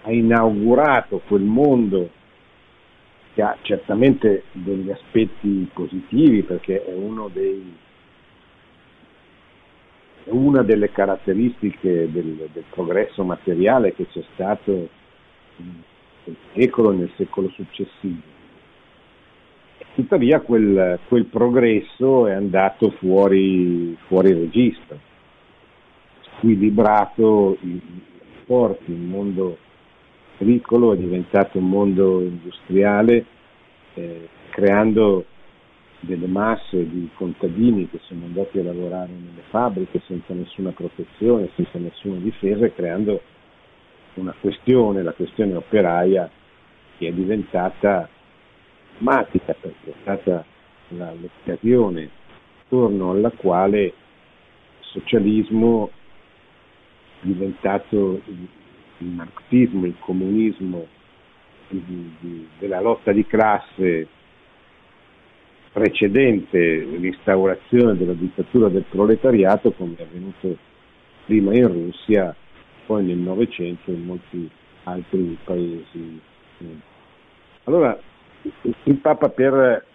ha 0.04 0.12
inaugurato 0.12 1.20
quel 1.28 1.42
mondo 1.42 2.10
che 3.34 3.42
ha 3.42 3.58
certamente 3.64 4.44
degli 4.52 4.92
aspetti 4.92 5.68
positivi 5.74 6.44
perché 6.44 6.86
è 6.86 6.94
uno 6.94 7.28
dei 7.34 7.82
una 10.26 10.62
delle 10.62 10.90
caratteristiche 10.92 12.10
del, 12.12 12.50
del, 12.54 12.64
progresso 12.70 13.24
materiale 13.24 13.94
che 13.94 14.08
c'è 14.08 14.24
stato 14.34 14.88
nel 15.58 16.36
secolo 16.54 16.92
e 16.92 16.96
nel 16.96 17.12
secolo 17.18 17.50
successivo. 17.50 18.33
Tuttavia 19.96 20.42
quel, 20.42 21.00
quel 21.08 21.26
progresso 21.26 22.26
è 22.26 22.34
andato 22.34 22.90
fuori, 22.98 23.96
fuori 24.08 24.34
registro, 24.34 24.98
squilibrato 26.22 27.58
i 27.62 27.80
porti, 28.46 28.92
il 28.92 28.98
mondo 28.98 29.58
agricolo 30.40 30.94
è 30.94 30.98
diventato 30.98 31.60
un 31.60 31.70
mondo 31.70 32.22
industriale, 32.22 33.26
eh, 33.94 34.28
creando 34.50 35.26
delle 36.00 36.28
masse 36.28 36.90
di 36.90 37.10
contadini 37.16 37.88
che 37.88 38.00
sono 38.04 38.26
andati 38.26 38.60
a 38.60 38.64
lavorare 38.64 39.12
nelle 39.12 39.44
fabbriche 39.50 40.02
senza 40.08 40.34
nessuna 40.34 40.72
protezione, 40.72 41.50
senza 41.56 41.78
nessuna 41.78 42.18
difesa, 42.18 42.68
creando 42.72 43.22
una 44.16 44.34
questione, 44.40 45.04
la 45.04 45.14
questione 45.14 45.56
operaia, 45.56 46.30
che 46.98 47.08
è 47.08 47.12
diventata 47.12 48.10
drammatica 48.98 49.54
perché 49.54 49.90
è 49.90 49.94
stata 50.02 50.46
la, 50.90 51.14
l'occasione 51.14 52.10
attorno 52.64 53.12
alla 53.12 53.32
quale 53.32 53.82
il 53.84 53.94
socialismo 54.80 55.90
è 57.22 57.26
diventato 57.26 58.22
il, 58.26 58.48
marxismo, 59.06 59.86
il 59.86 59.96
comunismo 60.00 60.88
di, 61.70 62.16
di, 62.20 62.48
della 62.60 62.82
lotta 62.82 63.12
di 63.12 63.26
classe 63.26 64.08
precedente 65.72 66.60
l'instaurazione 66.60 67.98
della 67.98 68.14
dittatura 68.14 68.70
del 68.70 68.86
proletariato 68.88 69.72
come 69.72 69.96
è 69.98 70.04
avvenuto 70.04 70.56
prima 71.26 71.56
in 71.56 71.68
Russia, 71.68 72.36
poi 72.86 73.06
nel 73.06 73.18
Novecento 73.18 73.90
in 73.90 74.06
molti 74.06 74.50
altri 74.84 75.38
paesi. 75.44 76.20
Allora 77.64 78.00
il 78.84 78.96
Papa 78.98 79.30
per 79.30 79.86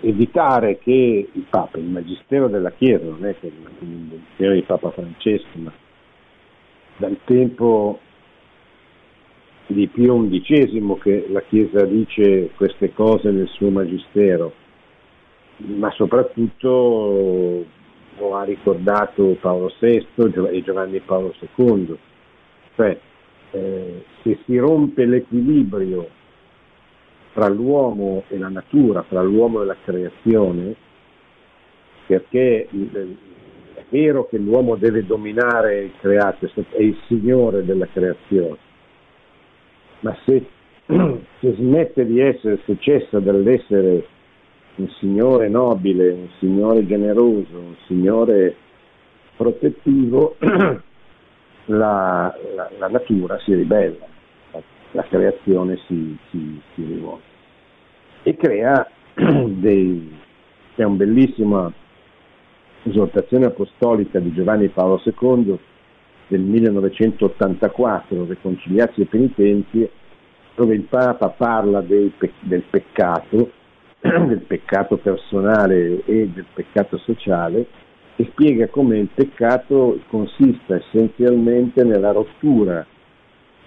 evitare 0.00 0.78
che 0.78 1.28
il 1.32 1.46
Papa, 1.48 1.78
il 1.78 1.84
Magistero 1.84 2.48
della 2.48 2.72
Chiesa, 2.72 3.04
non 3.04 3.24
è 3.24 3.34
che 3.38 3.50
l'invenzione 3.78 4.54
di 4.54 4.62
Papa 4.62 4.90
Francesco, 4.90 5.58
ma 5.58 5.72
dal 6.96 7.18
tempo 7.24 7.98
di 9.66 9.86
Pio 9.88 10.28
XI 10.28 10.96
che 11.00 11.26
la 11.30 11.40
Chiesa 11.42 11.84
dice 11.86 12.50
queste 12.56 12.92
cose 12.92 13.30
nel 13.30 13.48
suo 13.48 13.70
Magistero, 13.70 14.52
ma 15.56 15.90
soprattutto 15.92 17.64
lo 18.18 18.36
ha 18.36 18.44
ricordato 18.44 19.36
Paolo 19.40 19.72
VI 19.80 20.06
e 20.50 20.62
Giovanni 20.62 21.00
Paolo 21.00 21.34
II, 21.56 21.96
cioè 22.76 22.98
eh, 23.52 24.04
se 24.22 24.38
si 24.44 24.58
rompe 24.58 25.06
l'equilibrio 25.06 26.08
fra 27.34 27.48
l'uomo 27.48 28.22
e 28.28 28.38
la 28.38 28.48
natura, 28.48 29.02
fra 29.02 29.20
l'uomo 29.20 29.62
e 29.62 29.64
la 29.66 29.76
creazione, 29.84 30.76
perché 32.06 32.68
è 32.68 33.84
vero 33.88 34.28
che 34.28 34.38
l'uomo 34.38 34.76
deve 34.76 35.04
dominare 35.04 35.82
il 35.82 35.92
creato, 35.98 36.46
è 36.46 36.80
il 36.80 36.96
signore 37.08 37.64
della 37.64 37.88
creazione, 37.92 38.56
ma 40.00 40.16
se, 40.24 40.46
se 40.86 41.54
smette 41.54 42.06
di 42.06 42.20
essere, 42.20 42.60
se 42.66 42.76
cessa 42.78 43.18
dall'essere 43.18 44.06
un 44.76 44.88
signore 45.00 45.48
nobile, 45.48 46.10
un 46.12 46.28
signore 46.38 46.86
generoso, 46.86 47.58
un 47.58 47.74
signore 47.88 48.54
protettivo, 49.36 50.36
la, 51.66 52.32
la, 52.54 52.70
la 52.78 52.88
natura 52.88 53.38
si 53.40 53.54
ribella 53.54 54.12
la 54.94 55.04
creazione 55.04 55.78
si, 55.86 56.16
si, 56.30 56.60
si 56.74 56.84
rivolge. 56.84 57.32
E 58.22 58.36
crea 58.36 58.88
dei, 59.14 60.16
c'è 60.74 60.84
un 60.84 60.96
bellissimo 60.96 61.72
esortazione 62.84 63.46
apostolica 63.46 64.18
di 64.18 64.32
Giovanni 64.32 64.68
Paolo 64.68 65.02
II 65.04 65.58
del 66.28 66.40
1984, 66.40 68.26
Reconciliarsi 68.26 69.02
e 69.02 69.06
Penitenzie, 69.06 69.90
dove 70.54 70.74
il 70.74 70.82
Papa 70.82 71.28
parla 71.30 71.82
pe- 71.82 72.32
del 72.40 72.62
peccato, 72.70 73.50
del 74.00 74.44
peccato 74.46 74.96
personale 74.96 76.04
e 76.04 76.28
del 76.28 76.46
peccato 76.54 76.98
sociale 76.98 77.66
e 78.16 78.28
spiega 78.30 78.68
come 78.68 78.98
il 78.98 79.08
peccato 79.12 79.98
consista 80.08 80.76
essenzialmente 80.76 81.82
nella 81.82 82.12
rottura 82.12 82.86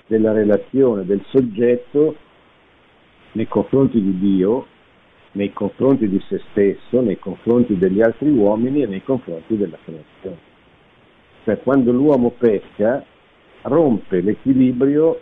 della 0.08 0.32
relazione 0.32 1.06
del 1.06 1.24
soggetto 1.28 2.16
nei 3.34 3.48
confronti 3.48 4.02
di 4.02 4.18
Dio, 4.18 4.66
nei 5.34 5.54
confronti 5.54 6.08
di 6.10 6.20
se 6.28 6.42
stesso, 6.52 7.02
nei 7.02 7.20
confronti 7.20 7.78
degli 7.78 8.02
altri 8.02 8.30
uomini 8.30 8.82
e 8.82 8.88
nei 8.88 9.04
confronti 9.04 9.56
della 9.56 9.78
creazione. 9.84 10.46
Cioè 11.44 11.60
quando 11.60 11.92
l'uomo 11.92 12.32
pecca 12.32 13.06
rompe 13.64 14.22
l'equilibrio 14.22 15.22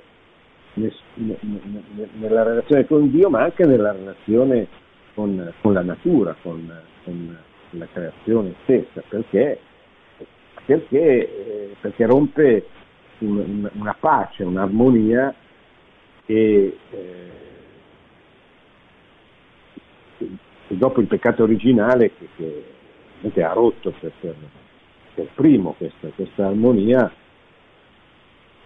nella 0.76 2.44
relazione 2.44 2.86
con 2.86 3.12
Dio, 3.12 3.30
ma 3.30 3.44
anche 3.44 3.66
nella 3.66 3.92
relazione 3.92 4.68
con, 5.14 5.54
con 5.62 5.74
la 5.74 5.82
natura, 5.82 6.36
con, 6.42 6.72
con, 7.04 7.38
la 7.72 7.88
creazione 7.92 8.54
stessa, 8.64 9.04
perché, 9.08 9.60
perché, 10.66 10.98
eh, 10.98 11.76
perché 11.82 12.06
rompe 12.06 12.66
un, 13.20 13.70
una 13.74 13.96
pace, 13.98 14.44
un'armonia 14.44 15.34
che, 16.26 16.78
eh, 16.90 17.32
che, 20.18 20.30
dopo 20.78 21.02
il 21.02 21.08
peccato 21.08 21.44
originale 21.44 22.12
che, 22.36 22.64
che 23.32 23.44
ha 23.44 23.54
rotto 23.54 23.94
per, 24.00 24.12
per, 24.20 24.36
per 25.14 25.30
primo 25.34 25.74
questa, 25.78 26.10
questa 26.10 26.48
armonia 26.48 27.12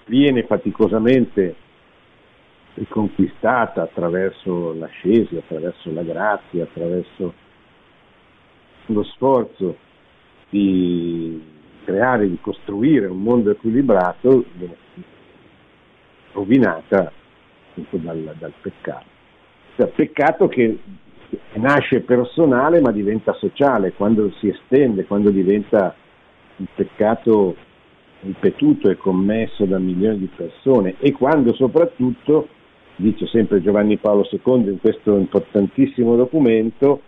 viene 0.05 0.43
faticosamente 0.43 1.55
riconquistata 2.73 3.83
attraverso 3.83 4.73
l'ascesi, 4.73 5.35
attraverso 5.35 5.91
la 5.91 6.01
grazia, 6.01 6.63
attraverso 6.63 7.33
lo 8.87 9.03
sforzo 9.03 9.77
di 10.49 11.57
creare, 11.89 12.29
di 12.29 12.37
costruire 12.39 13.07
un 13.07 13.21
mondo 13.21 13.49
equilibrato, 13.49 14.45
viene 14.53 14.75
rovinata 16.33 17.11
dal, 17.73 18.35
dal 18.37 18.53
peccato. 18.61 19.05
Cioè, 19.75 19.87
peccato 19.87 20.47
che 20.47 20.77
nasce 21.53 22.01
personale 22.01 22.79
ma 22.81 22.91
diventa 22.91 23.33
sociale, 23.33 23.93
quando 23.93 24.31
si 24.39 24.49
estende, 24.49 25.05
quando 25.05 25.31
diventa 25.31 25.95
un 26.57 26.65
peccato 26.75 27.55
ripetuto 28.21 28.89
e 28.89 28.97
commesso 28.97 29.65
da 29.65 29.79
milioni 29.79 30.19
di 30.19 30.29
persone 30.35 30.95
e 30.99 31.13
quando 31.13 31.53
soprattutto 31.53 32.49
dice 32.97 33.25
sempre 33.27 33.61
Giovanni 33.61 33.97
Paolo 33.97 34.27
II 34.29 34.69
in 34.69 34.79
questo 34.81 35.15
importantissimo 35.15 36.17
documento, 36.17 37.01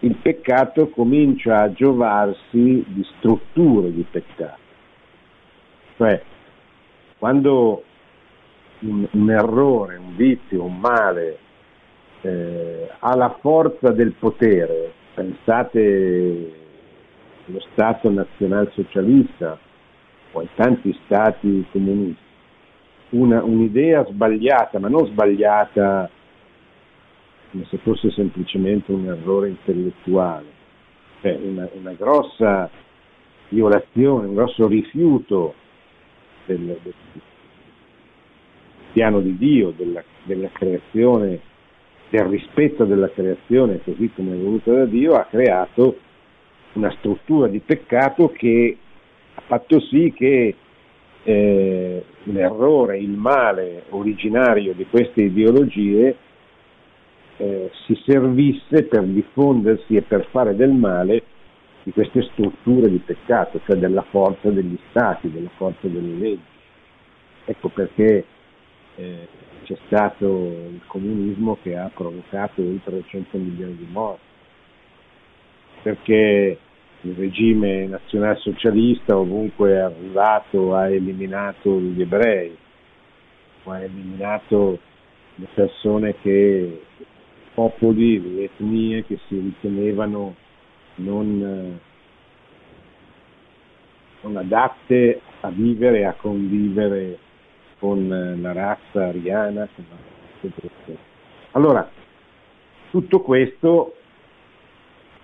il 0.00 0.14
peccato 0.16 0.90
comincia 0.90 1.62
a 1.62 1.72
giovarsi 1.72 2.84
di 2.86 3.04
strutture 3.16 3.92
di 3.92 4.04
peccato. 4.08 4.66
Cioè, 5.96 6.22
quando 7.18 7.82
un, 8.80 9.08
un 9.10 9.30
errore, 9.30 9.96
un 9.96 10.14
vizio, 10.14 10.62
un 10.62 10.78
male 10.78 11.38
eh, 12.20 12.90
ha 12.98 13.16
la 13.16 13.36
forza 13.40 13.90
del 13.90 14.12
potere, 14.12 14.92
pensate 15.14 16.52
allo 17.48 17.60
Stato 17.72 18.10
nazionalsocialista 18.10 19.58
o 20.32 20.40
ai 20.40 20.48
tanti 20.54 20.96
stati 21.04 21.66
comunisti, 21.72 22.22
una, 23.10 23.42
un'idea 23.42 24.04
sbagliata, 24.04 24.78
ma 24.78 24.88
non 24.88 25.06
sbagliata 25.06 26.08
come 27.50 27.64
se 27.68 27.78
fosse 27.78 28.10
semplicemente 28.10 28.92
un 28.92 29.06
errore 29.06 29.48
intellettuale, 29.48 30.46
cioè 31.20 31.38
una, 31.42 31.68
una 31.72 31.92
grossa 31.92 32.70
violazione, 33.48 34.26
un 34.26 34.34
grosso 34.34 34.66
rifiuto 34.66 35.54
del, 36.46 36.78
del 36.82 36.94
piano 38.92 39.20
di 39.20 39.36
Dio, 39.36 39.72
della, 39.76 40.02
della, 40.24 40.48
creazione, 40.52 41.40
del 42.10 42.24
rispetto 42.26 42.84
della 42.84 43.10
creazione 43.10 43.80
così 43.82 44.10
come 44.14 44.34
è 44.34 44.38
voluta 44.38 44.72
da 44.72 44.84
Dio, 44.84 45.14
ha 45.14 45.24
creato 45.24 45.98
una 46.74 46.90
struttura 46.98 47.48
di 47.48 47.60
peccato 47.60 48.30
che 48.30 48.76
ha 49.34 49.40
fatto 49.42 49.80
sì 49.80 50.12
che 50.14 50.54
eh, 51.22 52.04
l'errore, 52.24 52.98
il 52.98 53.10
male 53.10 53.84
originario 53.90 54.72
di 54.74 54.86
queste 54.86 55.22
ideologie 55.22 56.16
eh, 57.38 57.70
si 57.86 58.00
servisse 58.04 58.84
per 58.84 59.04
diffondersi 59.04 59.96
e 59.96 60.02
per 60.02 60.26
fare 60.30 60.54
del 60.54 60.72
male 60.72 61.22
di 61.82 61.92
queste 61.92 62.22
strutture 62.32 62.90
di 62.90 62.98
peccato, 62.98 63.60
cioè 63.64 63.76
della 63.76 64.02
forza 64.02 64.50
degli 64.50 64.78
stati, 64.90 65.30
della 65.30 65.50
forza 65.56 65.88
delle 65.88 66.14
leggi. 66.14 66.42
Ecco 67.46 67.68
perché 67.68 68.24
eh, 68.96 69.28
c'è 69.64 69.76
stato 69.86 70.26
il 70.26 70.80
comunismo 70.86 71.56
che 71.62 71.76
ha 71.76 71.90
provocato 71.94 72.60
oltre 72.60 73.02
100 73.06 73.38
milioni 73.38 73.76
di 73.76 73.86
morti, 73.90 74.20
perché 75.82 76.58
il 77.02 77.14
regime 77.14 77.86
nazionalsocialista 77.86 79.16
ovunque 79.16 79.70
è 79.70 79.78
arrivato 79.78 80.74
ha 80.74 80.90
eliminato 80.90 81.78
gli 81.78 82.00
ebrei, 82.00 82.56
ha 83.64 83.80
eliminato 83.82 84.78
le 85.36 85.46
persone 85.54 86.16
che, 86.20 86.82
popoli, 87.58 88.36
le 88.36 88.44
etnie 88.44 89.04
che 89.04 89.18
si 89.26 89.34
ritenevano 89.36 90.36
non, 90.96 91.80
non 94.20 94.36
adatte 94.36 95.20
a 95.40 95.48
vivere 95.50 95.98
e 95.98 96.04
a 96.04 96.14
convivere 96.16 97.18
con 97.80 98.36
la 98.40 98.52
razza 98.52 99.06
ariana. 99.06 99.68
Allora, 101.52 101.90
tutto 102.90 103.20
questo 103.22 103.94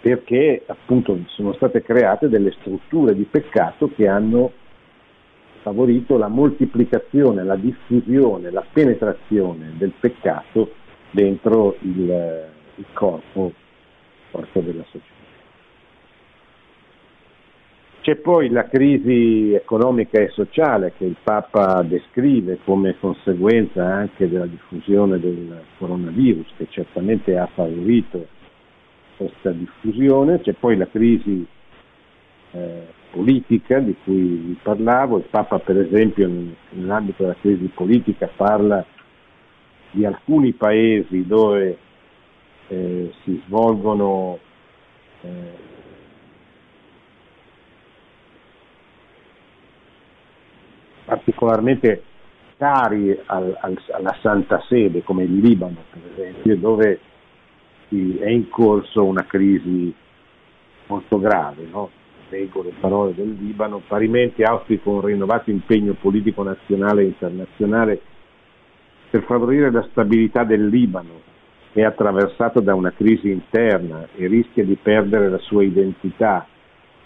perché 0.01 0.65
appunto 0.67 1.17
sono 1.29 1.53
state 1.53 1.83
create 1.83 2.29
delle 2.29 2.51
strutture 2.59 3.15
di 3.15 3.25
peccato 3.31 3.93
che 3.95 4.09
hanno 4.09 4.51
favorito 5.63 6.19
la 6.19 6.29
moltiplicazione, 6.29 7.45
la 7.45 7.57
diffusione, 7.57 8.51
la 8.51 8.65
penetrazione 8.71 9.73
del 9.79 9.93
peccato 9.99 10.83
dentro 11.15 11.77
il, 11.81 12.45
corpo, 12.93 13.47
il 13.47 14.31
corpo 14.33 14.61
della 14.61 14.83
società. 14.85 15.13
C'è 18.01 18.17
poi 18.17 18.51
la 18.51 18.65
crisi 18.65 19.55
economica 19.55 20.21
e 20.21 20.29
sociale 20.29 20.93
che 20.99 21.07
il 21.07 21.17
Papa 21.23 21.83
descrive 21.83 22.59
come 22.63 22.99
conseguenza 22.99 23.83
anche 23.83 24.29
della 24.29 24.45
diffusione 24.45 25.19
del 25.19 25.63
coronavirus, 25.79 26.47
che 26.59 26.67
certamente 26.69 27.39
ha 27.39 27.47
favorito 27.47 28.27
questa 29.17 29.53
diffusione, 29.53 30.41
c'è 30.41 30.53
poi 30.53 30.77
la 30.77 30.89
crisi 30.89 31.47
eh, 32.51 32.87
politica 33.11 33.79
di 33.79 33.95
cui 34.05 34.19
vi 34.19 34.59
parlavo, 34.61 35.19
il 35.19 35.29
Papa 35.31 35.59
per 35.61 35.79
esempio 35.79 36.29
nell'ambito 36.71 37.23
della 37.23 37.37
crisi 37.41 37.71
politica 37.73 38.29
parla 38.37 38.85
di 39.95 40.05
alcuni 40.05 40.53
paesi 40.53 41.25
dove 41.27 41.79
eh, 42.69 43.13
si 43.23 43.41
svolgono 43.47 44.39
eh, 45.23 45.53
particolarmente 51.05 52.03
cari 52.57 53.17
al, 53.27 53.57
al, 53.61 53.79
alla 53.93 54.17
Santa 54.21 54.63
Sede, 54.69 55.03
come 55.03 55.25
il 55.25 55.39
Libano 55.39 55.77
per 55.91 56.03
esempio, 56.13 56.57
dove 56.57 57.01
è 57.89 58.29
in 58.29 58.49
corso 58.49 59.05
una 59.05 59.25
crisi 59.25 59.95
molto 60.87 61.19
grave. 61.21 61.67
No? 61.71 61.91
Leggo 62.31 62.63
le 62.63 62.73
parole 62.81 63.15
del 63.15 63.37
Libano, 63.39 63.83
parimenti 63.87 64.43
auspico 64.43 64.91
un 64.91 65.03
rinnovato 65.03 65.51
impegno 65.51 65.93
politico 65.93 66.43
nazionale 66.43 67.03
e 67.03 67.07
internazionale 67.07 68.01
per 69.15 69.23
favorire 69.23 69.71
la 69.71 69.87
stabilità 69.93 70.43
del 70.43 70.67
Libano, 70.67 71.21
è 71.73 71.85
attraversato 71.85 72.59
da 72.59 72.75
una 72.75 72.91
crisi 72.91 73.31
interna 73.31 74.09
e 74.17 74.27
rischia 74.27 74.65
di 74.65 74.75
perdere 74.75 75.31
la 75.31 75.39
sua 75.39 75.63
identità, 75.63 76.45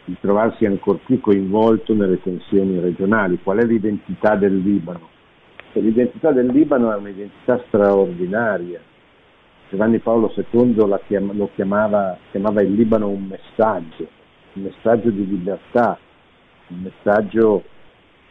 di 0.07 0.17
trovarsi 0.19 0.65
ancor 0.65 1.01
più 1.05 1.21
coinvolto 1.21 1.93
nelle 1.93 2.19
tensioni 2.23 2.81
regionali. 2.81 3.39
Qual 3.43 3.59
è 3.59 3.63
l'identità 3.63 4.37
del 4.37 4.57
Libano? 4.57 5.07
L'identità 5.73 6.33
del 6.33 6.47
Libano 6.47 6.91
è 6.91 6.97
un'identità 6.97 7.63
straordinaria, 7.67 8.81
Giovanni 9.69 9.99
Paolo 9.99 10.33
II 10.35 10.99
chiam- 11.07 11.37
lo 11.37 11.51
chiamava, 11.55 12.17
chiamava, 12.31 12.63
il 12.63 12.73
Libano 12.73 13.09
un 13.09 13.27
messaggio, 13.27 14.09
un 14.55 14.63
messaggio 14.63 15.11
di 15.11 15.27
libertà, 15.27 15.99
un 16.69 16.81
messaggio 16.85 17.65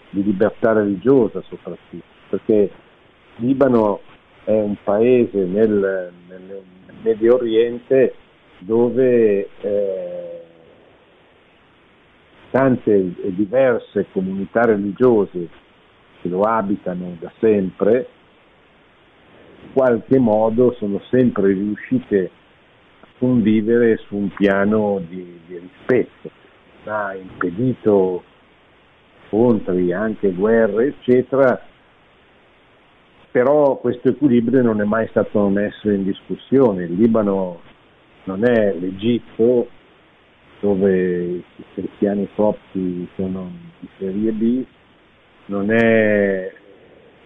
di 0.09 0.23
libertà 0.23 0.73
religiosa 0.73 1.43
soprattutto, 1.43 2.05
perché 2.29 2.71
Libano 3.37 4.01
è 4.43 4.51
un 4.51 4.75
paese 4.83 5.43
nel, 5.43 6.11
nel 6.27 6.61
Medio 7.01 7.35
Oriente 7.35 8.13
dove 8.59 9.49
eh, 9.61 10.41
tante 12.49 12.91
e 12.91 13.35
diverse 13.35 14.07
comunità 14.11 14.61
religiose 14.61 15.49
che 16.21 16.29
lo 16.29 16.41
abitano 16.41 17.15
da 17.19 17.31
sempre, 17.39 18.07
in 19.63 19.73
qualche 19.73 20.17
modo 20.17 20.73
sono 20.79 20.99
sempre 21.09 21.53
riuscite 21.53 22.31
a 23.01 23.07
convivere 23.19 23.97
su 24.07 24.15
un 24.15 24.29
piano 24.29 25.01
di, 25.07 25.39
di 25.45 25.59
rispetto, 25.59 26.31
ha 26.85 27.13
impedito 27.13 28.23
scontri, 29.27 29.91
anche 29.91 30.31
guerre, 30.31 30.87
eccetera, 30.87 31.61
però 33.37 33.75
questo 33.75 34.09
equilibrio 34.09 34.63
non 34.63 34.81
è 34.81 34.83
mai 34.83 35.07
stato 35.09 35.47
messo 35.49 35.91
in 35.91 36.03
discussione. 36.03 36.85
Il 36.85 36.95
Libano 36.95 37.61
non 38.23 38.43
è 38.43 38.73
l'Egitto 38.73 39.67
dove 40.59 41.23
i 41.23 41.43
cristiani 41.75 42.27
copti 42.33 43.07
sono 43.13 43.51
di 43.77 43.87
serie 43.99 44.31
B, 44.31 44.65
non 45.45 45.69
è 45.69 46.51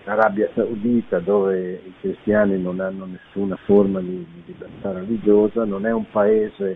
l'Arabia 0.03 0.49
Saudita 0.53 1.19
dove 1.19 1.81
i 1.81 1.93
cristiani 2.01 2.61
non 2.61 2.81
hanno 2.81 3.05
nessuna 3.05 3.55
forma 3.63 4.01
di, 4.01 4.17
di 4.33 4.43
libertà 4.47 4.91
religiosa, 4.91 5.63
non 5.63 5.85
è 5.85 5.93
un 5.93 6.09
paese 6.11 6.75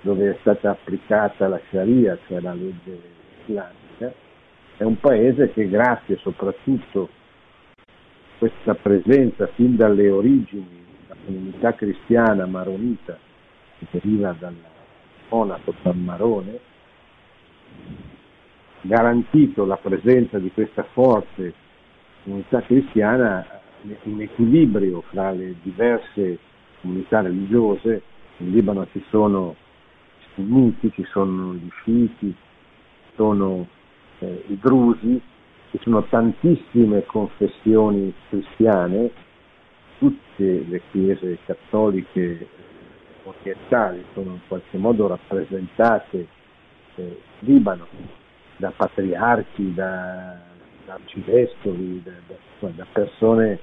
dove 0.00 0.30
è 0.30 0.36
stata 0.40 0.70
applicata 0.70 1.48
la 1.48 1.60
Sharia, 1.68 2.16
cioè 2.26 2.40
la 2.40 2.54
legge 2.54 2.98
islamica, 3.44 4.10
è 4.78 4.84
un 4.84 4.98
paese 4.98 5.52
che 5.52 5.68
grazie 5.68 6.16
soprattutto 6.16 7.10
questa 8.40 8.74
presenza 8.74 9.46
fin 9.48 9.76
dalle 9.76 10.08
origini 10.08 10.66
della 11.06 11.20
comunità 11.26 11.74
cristiana 11.74 12.46
maronita 12.46 13.18
che 13.78 13.86
deriva 13.90 14.34
dal 14.38 14.54
monaco 15.28 15.74
San 15.82 16.02
Marone, 16.02 16.58
garantito 18.80 19.66
la 19.66 19.76
presenza 19.76 20.38
di 20.38 20.50
questa 20.52 20.84
forte 20.84 21.52
comunità 22.24 22.62
cristiana 22.62 23.46
in 24.04 24.22
equilibrio 24.22 25.02
fra 25.10 25.32
le 25.32 25.56
diverse 25.60 26.38
comunità 26.80 27.20
religiose. 27.20 28.02
In 28.38 28.52
Libano 28.52 28.86
ci 28.90 29.04
sono 29.10 29.54
i 30.18 30.24
sunniti, 30.34 30.90
ci 30.92 31.04
sono 31.10 31.52
gli 31.52 31.68
sciiti, 31.82 32.34
ci 32.34 33.12
sono 33.16 33.66
eh, 34.20 34.44
i 34.46 34.58
drusi, 34.58 35.20
ci 35.70 35.78
sono 35.82 36.02
tantissime 36.04 37.04
confessioni 37.04 38.12
cristiane, 38.28 39.10
tutte 39.98 40.64
le 40.66 40.82
chiese 40.90 41.38
cattoliche 41.44 42.48
orientali 43.22 44.04
sono 44.14 44.32
in 44.32 44.40
qualche 44.48 44.78
modo 44.78 45.06
rappresentate 45.06 46.26
eh, 46.96 47.02
in 47.02 47.14
Libano 47.40 47.86
da 48.56 48.72
patriarchi, 48.76 49.72
da, 49.72 50.38
da 50.86 50.94
arcivescovi, 50.94 52.02
da, 52.02 52.12
da, 52.26 52.68
da 52.68 52.86
persone 52.92 53.58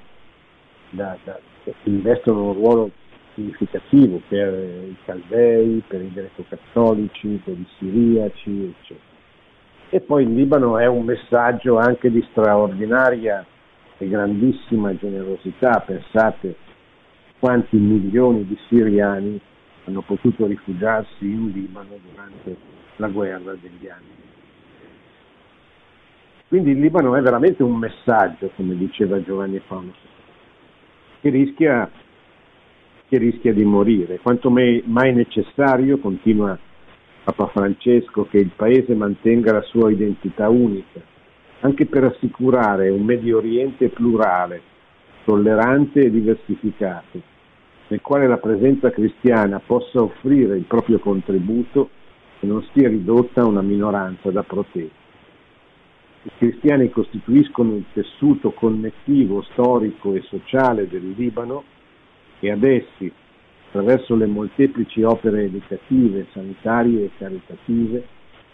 che 1.63 1.73
investono 1.83 2.45
un 2.45 2.53
ruolo 2.53 2.91
significativo 3.33 4.21
per 4.27 4.53
i 4.53 4.95
caldei, 5.05 5.83
per 5.85 6.01
i 6.01 6.11
greco-cattolici, 6.11 7.41
per 7.43 7.53
i 7.53 7.67
siriaci, 7.77 8.73
eccetera. 8.79 9.16
E 9.89 10.01
poi 10.01 10.23
il 10.23 10.33
Libano 10.33 10.77
è 10.77 10.85
un 10.85 11.05
messaggio 11.05 11.77
anche 11.77 12.11
di 12.11 12.25
straordinaria 12.31 13.45
e 13.97 14.07
grandissima 14.07 14.95
generosità, 14.95 15.83
pensate 15.85 16.55
quanti 17.39 17.77
milioni 17.77 18.45
di 18.45 18.57
siriani 18.67 19.39
hanno 19.85 20.01
potuto 20.01 20.45
rifugiarsi 20.45 21.25
in 21.25 21.51
Libano 21.51 21.97
durante 22.09 22.57
la 22.97 23.07
guerra 23.07 23.53
degli 23.53 23.87
anni. 23.87 24.15
Quindi 26.47 26.71
il 26.71 26.79
Libano 26.79 27.15
è 27.15 27.21
veramente 27.21 27.63
un 27.63 27.75
messaggio, 27.75 28.51
come 28.55 28.75
diceva 28.75 29.21
Giovanni 29.21 29.61
Paolo 29.65 30.15
che 31.19 31.29
rischia, 31.29 31.89
che 33.07 33.17
rischia 33.17 33.53
di 33.53 33.63
morire. 33.63 34.19
Quanto 34.19 34.49
mai 34.49 35.13
necessario, 35.13 35.97
continua 35.97 36.57
Papa 37.27 37.47
Francesco, 37.47 38.25
che 38.29 38.37
il 38.37 38.51
Paese 38.55 38.95
mantenga 38.95 39.51
la 39.51 39.61
sua 39.63 39.91
identità 39.91 40.47
unica, 40.47 41.01
anche 41.59 41.85
per 41.85 42.05
assicurare 42.05 42.87
un 42.87 43.03
Medio 43.03 43.35
Oriente 43.39 43.89
plurale, 43.89 44.61
tollerante 45.25 46.03
e 46.03 46.09
diversificato, 46.09 47.21
nel 47.89 47.99
quale 47.99 48.27
la 48.27 48.37
presenza 48.37 48.91
cristiana 48.91 49.59
possa 49.59 50.01
offrire 50.01 50.55
il 50.55 50.63
proprio 50.63 50.99
contributo 50.99 51.89
e 52.39 52.47
non 52.47 52.65
sia 52.71 52.87
ridotta 52.87 53.41
a 53.41 53.45
una 53.45 53.61
minoranza 53.61 54.31
da 54.31 54.43
proteggere. 54.43 55.05
I 56.23 56.31
cristiani 56.37 56.89
costituiscono 56.89 57.75
il 57.75 57.85
tessuto 57.91 58.51
connettivo 58.51 59.41
storico 59.51 60.13
e 60.13 60.21
sociale 60.21 60.87
del 60.87 61.13
Libano 61.17 61.65
e 62.39 62.51
ad 62.51 62.63
essi 62.63 63.11
attraverso 63.77 64.15
le 64.15 64.25
molteplici 64.25 65.03
opere 65.03 65.43
educative, 65.43 66.25
sanitarie 66.31 67.05
e 67.05 67.11
caritative, 67.15 68.07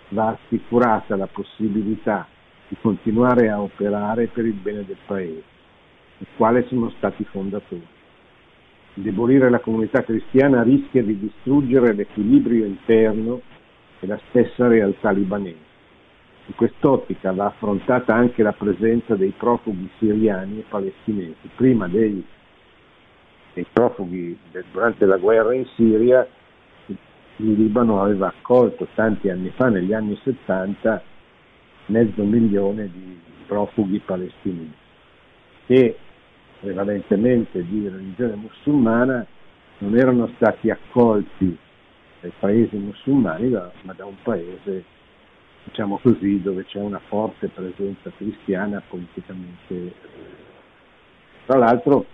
va 0.09 0.37
assicurata 0.37 1.15
la 1.15 1.27
possibilità 1.27 2.27
di 2.67 2.75
continuare 2.81 3.49
a 3.49 3.61
operare 3.61 4.27
per 4.27 4.45
il 4.45 4.53
bene 4.53 4.83
del 4.85 4.97
Paese, 5.05 5.43
del 6.17 6.27
quale 6.35 6.65
sono 6.67 6.89
stati 6.97 7.23
fondatori. 7.23 7.87
Indebolire 8.95 9.49
la 9.49 9.59
comunità 9.59 10.03
cristiana 10.03 10.61
rischia 10.61 11.01
di 11.01 11.17
distruggere 11.17 11.93
l'equilibrio 11.93 12.65
interno 12.65 13.41
e 14.01 14.07
la 14.07 14.19
stessa 14.27 14.67
realtà 14.67 15.11
libanese. 15.11 15.71
In 16.47 16.55
quest'ottica 16.55 17.31
va 17.31 17.45
affrontata 17.45 18.13
anche 18.13 18.43
la 18.43 18.51
presenza 18.51 19.15
dei 19.15 19.33
profughi 19.35 19.89
siriani 19.97 20.59
e 20.59 20.65
palestinesi, 20.67 21.49
prima 21.55 21.87
dei 21.87 22.23
dei 23.53 23.65
profughi 23.71 24.37
durante 24.71 25.05
la 25.05 25.17
guerra 25.17 25.53
in 25.53 25.65
Siria, 25.75 26.27
il 26.87 26.97
Libano 27.53 28.01
aveva 28.01 28.27
accolto 28.27 28.87
tanti 28.93 29.29
anni 29.29 29.51
fa, 29.55 29.69
negli 29.69 29.93
anni 29.93 30.19
70, 30.23 31.01
mezzo 31.87 32.23
milione 32.23 32.89
di 32.91 33.19
profughi 33.45 33.99
palestinesi 33.99 34.81
che 35.65 35.97
prevalentemente 36.59 37.63
di 37.65 37.87
religione 37.87 38.35
musulmana 38.35 39.25
non 39.79 39.97
erano 39.97 40.29
stati 40.35 40.69
accolti 40.69 41.57
dai 42.21 42.31
paesi 42.39 42.75
musulmani 42.77 43.49
ma 43.49 43.93
da 43.93 44.05
un 44.05 44.15
paese 44.21 44.83
diciamo 45.65 45.99
così 46.01 46.41
dove 46.41 46.65
c'è 46.65 46.79
una 46.79 47.01
forte 47.07 47.47
presenza 47.47 48.11
cristiana 48.15 48.81
politicamente. 48.87 49.93
Tra 51.45 51.57
l'altro 51.57 52.05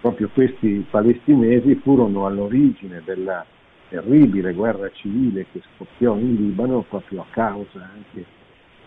proprio 0.00 0.28
questi 0.32 0.84
palestinesi 0.90 1.74
furono 1.76 2.26
all'origine 2.26 3.02
della 3.04 3.44
terribile 3.88 4.52
guerra 4.52 4.90
civile 4.92 5.46
che 5.52 5.62
scoppiò 5.74 6.16
in 6.16 6.34
Libano 6.34 6.84
proprio 6.88 7.20
a 7.22 7.26
causa 7.30 7.88
anche 7.94 8.14
di 8.14 8.24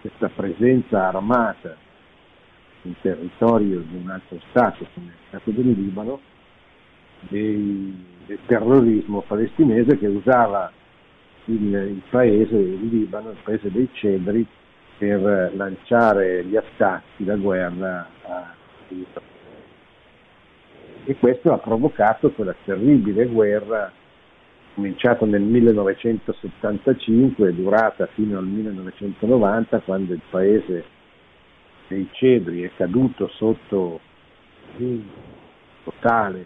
questa 0.01 0.29
presenza 0.29 1.07
armata 1.07 1.75
in 2.83 2.93
territorio 3.01 3.79
di 3.81 3.95
un 3.95 4.09
altro 4.09 4.39
Stato 4.49 4.85
come 4.93 5.07
il 5.07 5.27
Stato 5.27 5.51
del 5.51 5.71
Libano, 5.71 6.19
dei, 7.27 8.05
del 8.25 8.39
terrorismo 8.45 9.21
palestinese 9.21 9.97
che 9.97 10.07
usava 10.07 10.71
il, 11.45 11.73
il, 11.73 12.01
paese, 12.09 12.55
il 12.55 12.87
Libano, 12.87 13.31
il 13.31 13.37
paese 13.43 13.71
dei 13.71 13.89
cedri, 13.93 14.45
per 14.97 15.53
lanciare 15.55 16.43
gli 16.43 16.57
attacchi, 16.57 17.23
la 17.23 17.37
guerra 17.37 18.07
a 18.23 18.53
Israele 18.89 19.38
e 21.09 21.17
questo 21.17 21.51
ha 21.51 21.57
provocato 21.57 22.29
quella 22.33 22.55
terribile 22.63 23.25
guerra 23.25 23.91
cominciata 24.75 25.25
nel 25.25 25.41
1975 25.41 27.49
e 27.49 27.53
durata 27.55 28.05
fino 28.13 28.37
al 28.37 28.45
1990 28.45 29.79
quando 29.79 30.13
il 30.13 30.21
paese 30.29 30.85
dei 31.87 32.07
cedri 32.11 32.61
è 32.61 32.69
caduto 32.75 33.27
sotto 33.29 33.99
il 34.77 35.03
totale 35.83 36.45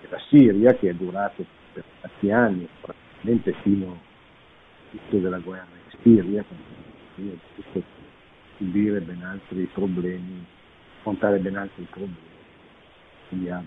della 0.00 0.22
Siria 0.30 0.72
che 0.72 0.88
è 0.88 0.94
durato 0.94 1.44
per 1.74 1.84
tanti 2.00 2.30
anni, 2.30 2.66
praticamente 2.80 3.52
fino 3.60 4.00
all'inizio 4.88 5.18
della 5.18 5.40
guerra 5.40 5.66
in 5.74 5.82
Siria, 6.00 6.42
quando 6.48 6.64
subire 8.56 9.02
ben 9.02 9.22
altri 9.22 9.68
problemi, 9.70 10.46
affrontare 11.00 11.38
ben 11.40 11.56
altri 11.56 11.86
problemi. 11.90 12.16
quindi 12.16 12.35
ha, 13.50 13.62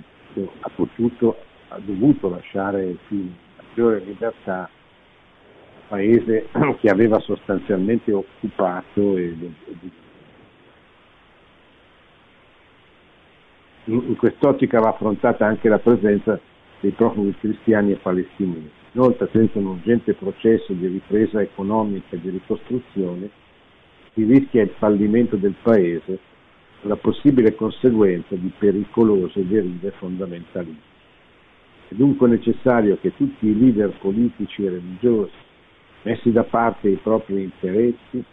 ha 0.60 0.70
potuto, 0.70 1.38
ha 1.70 1.80
dovuto 1.80 2.30
lasciare 2.30 2.96
più 3.08 3.30
maggiore 3.58 4.00
libertà 4.00 4.70
paese 5.90 6.48
che 6.80 6.90
aveva 6.90 7.20
sostanzialmente 7.20 8.14
occupato 8.14 9.18
e, 9.18 9.36
in 13.86 14.16
quest'ottica 14.18 14.80
va 14.80 14.90
affrontata 14.90 15.48
anche 15.48 15.68
la 15.68 15.80
presenza 15.80 16.40
dei 16.80 16.92
profughi 16.92 17.36
cristiani 17.40 17.92
e 17.92 17.96
palestinesi. 17.96 18.70
Inoltre, 18.92 19.30
senza 19.32 19.58
un 19.58 19.66
urgente 19.66 20.14
processo 20.14 20.74
di 20.74 20.86
ripresa 20.88 21.42
economica 21.42 22.16
e 22.16 22.22
di 22.22 22.30
ricostruzione, 22.30 23.30
si 24.14 24.24
rischia 24.24 24.62
il 24.62 24.74
fallimento 24.78 25.36
del 25.38 25.56
Paese 25.62 26.20
la 26.82 26.96
possibile 26.96 27.56
conseguenza 27.56 28.36
di 28.36 28.52
pericolose 28.58 29.46
derive 29.46 29.92
fondamentalistiche. 29.92 30.88
È 31.90 31.96
dunque 31.96 32.28
necessario 32.28 32.98
che 33.02 33.16
tutti 33.16 33.48
i 33.48 33.58
leader 33.58 33.98
politici 34.00 34.64
e 34.64 34.70
religiosi, 34.70 35.32
messi 36.04 36.32
da 36.32 36.44
parte 36.44 36.90
i 36.90 37.00
propri 37.02 37.42
interessi, 37.42 38.24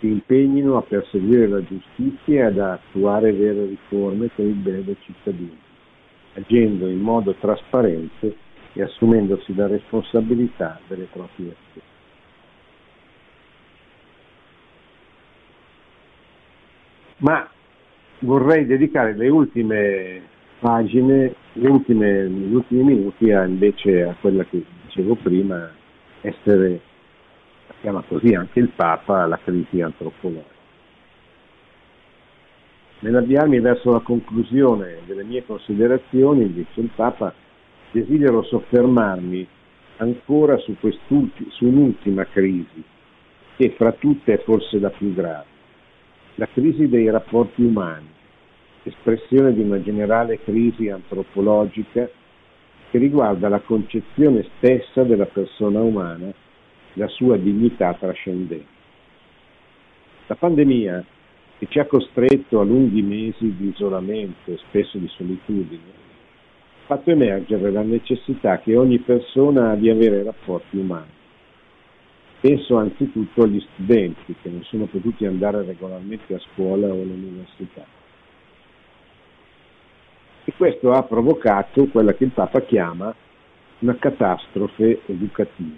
si 0.00 0.06
impegnino 0.06 0.76
a 0.76 0.82
perseguire 0.82 1.48
la 1.48 1.62
giustizia 1.62 2.42
e 2.42 2.42
ad 2.42 2.58
attuare 2.58 3.32
vere 3.32 3.66
riforme 3.66 4.28
per 4.34 4.46
il 4.46 4.54
bene 4.54 4.84
dei 4.84 4.96
cittadini, 5.00 5.58
agendo 6.34 6.88
in 6.88 7.00
modo 7.00 7.34
trasparente 7.34 8.36
e 8.74 8.82
assumendosi 8.82 9.54
la 9.54 9.66
responsabilità 9.66 10.78
delle 10.86 11.08
proprie 11.10 11.54
azioni. 11.56 11.86
Ma 17.20 17.48
vorrei 18.20 18.66
dedicare 18.66 19.14
le 19.14 19.28
ultime 19.28 20.22
pagine, 20.58 21.34
le 21.52 21.68
ultime, 21.68 22.28
gli 22.28 22.54
ultimi 22.54 22.82
minuti 22.82 23.30
a, 23.30 23.44
invece 23.44 24.02
a 24.02 24.16
quella 24.20 24.44
che 24.44 24.64
dicevo 24.84 25.14
prima, 25.14 25.70
essere, 26.20 26.80
chiama 27.80 28.02
così 28.06 28.34
anche 28.34 28.58
il 28.58 28.70
Papa, 28.74 29.26
la 29.26 29.38
crisi 29.42 29.80
antropologica. 29.80 30.56
Nell'avviarmi 33.00 33.60
verso 33.60 33.92
la 33.92 34.00
conclusione 34.00 34.98
delle 35.06 35.22
mie 35.22 35.44
considerazioni, 35.44 36.52
dice 36.52 36.80
il 36.80 36.90
Papa, 36.94 37.32
desidero 37.92 38.42
soffermarmi 38.42 39.46
ancora 39.98 40.56
su, 40.58 40.74
su 40.80 41.64
un'ultima 41.64 42.24
crisi, 42.26 42.82
che 43.56 43.74
fra 43.76 43.92
tutte 43.92 44.34
è 44.34 44.42
forse 44.42 44.80
la 44.80 44.90
più 44.90 45.14
grave, 45.14 45.46
la 46.38 46.46
crisi 46.52 46.88
dei 46.88 47.10
rapporti 47.10 47.64
umani, 47.64 48.06
espressione 48.84 49.52
di 49.52 49.60
una 49.60 49.82
generale 49.82 50.40
crisi 50.40 50.88
antropologica 50.88 52.08
che 52.90 52.98
riguarda 52.98 53.48
la 53.48 53.58
concezione 53.58 54.46
stessa 54.56 55.02
della 55.02 55.26
persona 55.26 55.80
umana, 55.80 56.32
la 56.92 57.08
sua 57.08 57.36
dignità 57.36 57.92
trascendente. 57.94 58.76
La 60.28 60.36
pandemia, 60.36 61.04
che 61.58 61.66
ci 61.68 61.80
ha 61.80 61.86
costretto 61.86 62.60
a 62.60 62.64
lunghi 62.64 63.02
mesi 63.02 63.56
di 63.56 63.70
isolamento 63.70 64.52
e 64.52 64.58
spesso 64.58 64.96
di 64.96 65.08
solitudine, 65.08 65.82
ha 66.82 66.86
fatto 66.86 67.10
emergere 67.10 67.72
la 67.72 67.82
necessità 67.82 68.60
che 68.60 68.76
ogni 68.76 69.00
persona 69.00 69.72
ha 69.72 69.74
di 69.74 69.90
avere 69.90 70.22
rapporti 70.22 70.76
umani. 70.76 71.16
Penso 72.40 72.76
anzitutto 72.76 73.42
agli 73.42 73.60
studenti 73.72 74.34
che 74.40 74.48
non 74.48 74.62
sono 74.64 74.86
potuti 74.86 75.26
andare 75.26 75.64
regolarmente 75.64 76.34
a 76.34 76.38
scuola 76.38 76.86
o 76.86 76.92
all'università 76.92 77.98
e 80.48 80.54
questo 80.56 80.92
ha 80.92 81.02
provocato 81.02 81.88
quella 81.88 82.14
che 82.14 82.24
il 82.24 82.30
Papa 82.30 82.62
chiama 82.62 83.14
una 83.80 83.96
catastrofe 83.98 85.02
educativa. 85.04 85.76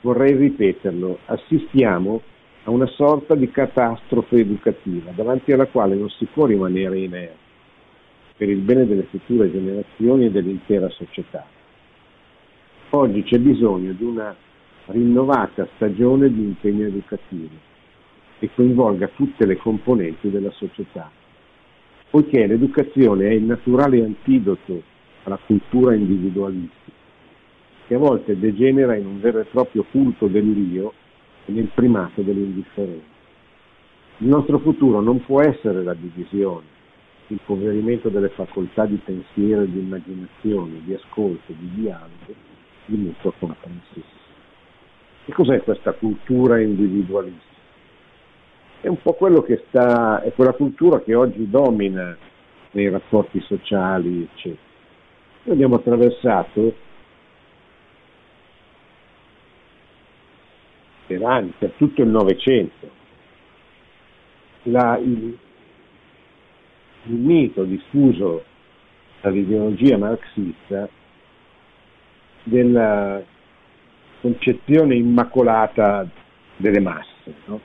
Vorrei 0.00 0.36
ripeterlo, 0.36 1.18
assistiamo 1.26 2.22
a 2.62 2.70
una 2.70 2.86
sorta 2.86 3.34
di 3.34 3.50
catastrofe 3.50 4.36
educativa 4.36 5.10
davanti 5.10 5.50
alla 5.50 5.66
quale 5.66 5.96
non 5.96 6.08
si 6.08 6.24
può 6.26 6.46
rimanere 6.46 7.00
inerti 7.00 7.36
per 8.36 8.48
il 8.48 8.60
bene 8.60 8.86
delle 8.86 9.08
future 9.10 9.50
generazioni 9.50 10.26
e 10.26 10.30
dell'intera 10.30 10.88
società. 10.90 11.44
Oggi 12.90 13.24
c'è 13.24 13.38
bisogno 13.38 13.90
di 13.90 14.04
una 14.04 14.32
rinnovata 14.86 15.68
stagione 15.76 16.32
di 16.32 16.42
impegno 16.42 16.86
educativo 16.86 17.70
che 18.38 18.50
coinvolga 18.54 19.08
tutte 19.08 19.46
le 19.46 19.56
componenti 19.56 20.30
della 20.30 20.50
società 20.50 21.10
poiché 22.12 22.46
l'educazione 22.46 23.28
è 23.28 23.32
il 23.32 23.44
naturale 23.44 24.04
antidoto 24.04 24.82
alla 25.22 25.38
cultura 25.46 25.94
individualistica, 25.94 26.92
che 27.86 27.94
a 27.94 27.98
volte 27.98 28.38
degenera 28.38 28.94
in 28.96 29.06
un 29.06 29.18
vero 29.18 29.40
e 29.40 29.44
proprio 29.44 29.82
culto 29.90 30.26
dell'io 30.26 30.92
e 31.46 31.52
nel 31.52 31.70
primato 31.74 32.20
dell'indifferenza. 32.20 33.06
Il 34.18 34.28
nostro 34.28 34.58
futuro 34.58 35.00
non 35.00 35.24
può 35.24 35.40
essere 35.40 35.82
la 35.82 35.94
divisione, 35.94 36.66
il 37.28 37.38
impoverimento 37.38 38.10
delle 38.10 38.28
facoltà 38.28 38.84
di 38.84 39.00
pensiero 39.02 39.62
e 39.62 39.70
di 39.70 39.78
immaginazione, 39.78 40.82
di 40.84 40.92
ascolto, 40.92 41.54
di 41.58 41.70
dialogo, 41.76 42.34
di 42.84 42.96
mutua 42.96 43.32
comprensione. 43.38 44.21
E 45.24 45.32
cos'è 45.32 45.62
questa 45.62 45.92
cultura 45.92 46.60
individualista? 46.60 47.52
è 48.82 48.88
un 48.88 49.00
po' 49.00 49.12
quello 49.12 49.42
che 49.42 49.62
sta, 49.68 50.22
è 50.22 50.32
quella 50.32 50.54
cultura 50.54 51.00
che 51.02 51.14
oggi 51.14 51.48
domina 51.48 52.16
nei 52.72 52.90
rapporti 52.90 53.40
sociali, 53.42 54.28
eccetera. 54.28 54.70
Noi 55.44 55.54
abbiamo 55.54 55.76
attraversato 55.76 56.74
per 61.06 61.22
anni, 61.22 61.52
per 61.56 61.70
tutto 61.76 62.02
il 62.02 62.08
Novecento, 62.08 62.90
il, 64.64 65.38
il 67.04 67.14
mito 67.14 67.62
diffuso 67.62 68.42
dall'ideologia 69.20 69.96
marxista 69.96 70.88
della 72.42 73.22
concezione 74.22 74.94
immacolata 74.94 76.08
delle 76.56 76.80
masse. 76.80 77.34
No? 77.44 77.60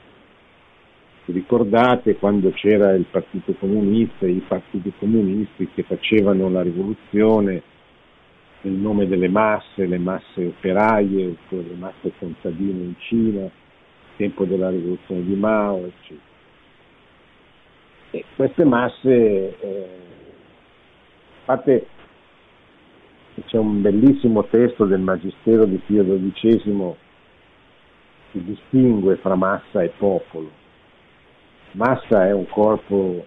ricordate 1.32 2.16
quando 2.16 2.50
c'era 2.52 2.92
il 2.92 3.04
Partito 3.10 3.52
Comunista 3.58 4.26
e 4.26 4.30
i 4.30 4.44
partiti 4.46 4.92
comunisti 4.98 5.68
che 5.74 5.82
facevano 5.82 6.48
la 6.48 6.62
rivoluzione 6.62 7.62
nel 8.62 8.72
nome 8.72 9.06
delle 9.06 9.28
masse, 9.28 9.86
le 9.86 9.98
masse 9.98 10.46
operaie, 10.46 11.36
le 11.48 11.74
masse 11.78 12.12
contadine 12.18 12.82
in 12.82 12.94
Cina, 12.98 13.48
tempo 14.16 14.44
della 14.44 14.70
rivoluzione 14.70 15.22
di 15.22 15.34
Mao, 15.34 15.84
eccetera. 15.84 16.26
E 18.10 18.24
queste 18.34 18.64
masse, 18.64 19.58
eh, 19.60 19.88
a 21.40 21.44
parte 21.44 21.86
c'è 23.46 23.58
un 23.58 23.82
bellissimo 23.82 24.44
testo 24.44 24.84
del 24.84 25.00
Magistero 25.00 25.64
di 25.64 25.80
Pio 25.86 26.04
XII 26.04 26.94
che 28.32 28.44
distingue 28.44 29.16
fra 29.16 29.34
massa 29.34 29.82
e 29.82 29.92
popolo 29.96 30.58
Massa 31.72 32.26
è 32.26 32.32
un 32.32 32.46
corpo, 32.48 33.26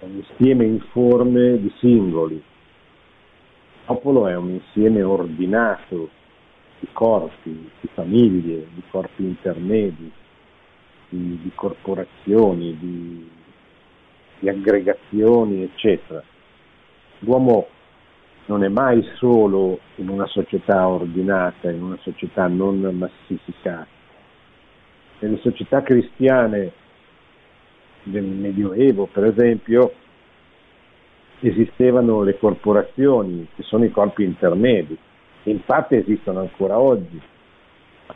un 0.00 0.10
insieme 0.10 0.66
informe 0.66 1.58
di 1.58 1.72
singoli. 1.78 2.42
Popolo 3.86 4.28
è 4.28 4.36
un 4.36 4.50
insieme 4.50 5.02
ordinato 5.02 6.10
di 6.80 6.86
corpi, 6.92 7.70
di 7.80 7.88
famiglie, 7.94 8.66
di 8.74 8.82
corpi 8.90 9.24
intermedi, 9.24 10.12
di, 11.08 11.40
di 11.42 11.50
corporazioni, 11.54 12.76
di, 12.78 13.30
di 14.40 14.48
aggregazioni, 14.48 15.62
eccetera. 15.62 16.22
L'uomo 17.20 17.68
non 18.46 18.62
è 18.62 18.68
mai 18.68 19.02
solo 19.16 19.78
in 19.96 20.08
una 20.08 20.26
società 20.26 20.86
ordinata, 20.86 21.70
in 21.70 21.82
una 21.82 21.98
società 22.02 22.46
non 22.46 22.80
massificata. 22.80 23.86
Nelle 25.20 25.38
società 25.38 25.82
cristiane 25.82 26.72
del 28.02 28.24
Medioevo, 28.24 29.06
per 29.06 29.24
esempio, 29.24 29.94
esistevano 31.40 32.22
le 32.22 32.38
corporazioni, 32.38 33.46
che 33.54 33.62
sono 33.62 33.84
i 33.84 33.90
corpi 33.90 34.24
intermedi, 34.24 34.96
che 35.42 35.50
in 35.50 35.64
parte 35.64 35.98
esistono 35.98 36.40
ancora 36.40 36.78
oggi, 36.78 37.20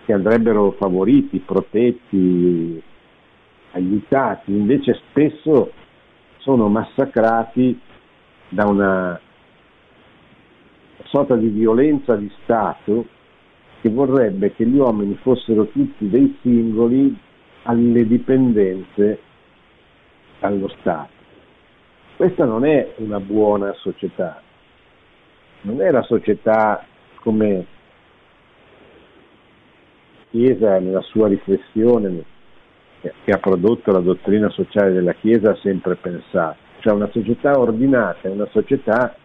che 0.05 0.12
andrebbero 0.12 0.72
favoriti, 0.72 1.39
protetti, 1.39 2.83
aiutati, 3.72 4.53
invece 4.53 5.01
spesso 5.09 5.72
sono 6.39 6.68
massacrati 6.68 7.79
da 8.51 8.66
una 8.66 9.20
sorta 11.09 11.37
di 11.37 11.49
violenza 11.49 12.17
di 12.17 12.31
Stato 12.43 13.07
che 13.81 13.89
vorrebbe 13.89 14.53
che 14.55 14.67
gli 14.67 14.77
uomini 14.77 15.17
fossero 15.23 15.67
tutti 15.67 16.09
dei 16.09 16.37
singoli 16.43 17.17
alle 17.63 18.07
dipendenze 18.07 19.21
allo 20.41 20.69
Stato. 20.81 21.17
Questa 22.17 22.45
non 22.45 22.65
è 22.65 22.95
una 22.97 23.21
buona 23.21 23.73
società, 23.75 24.43
non 25.63 25.81
è 25.81 25.91
la 25.91 26.03
società 26.03 26.85
come 27.21 27.77
Chiesa 30.31 30.79
nella 30.79 31.01
sua 31.01 31.29
riflessione 31.29 32.23
che 33.01 33.31
ha 33.31 33.39
prodotto 33.39 33.93
la 33.93 34.01
dottrina 34.01 34.51
sociale 34.51 34.93
della 34.93 35.15
Chiesa 35.15 35.53
ha 35.53 35.57
sempre 35.63 35.95
pensato. 35.95 36.57
Cioè 36.81 36.93
una 36.93 37.09
società 37.11 37.59
ordinata 37.59 38.29
una 38.29 38.49
società 38.51 39.17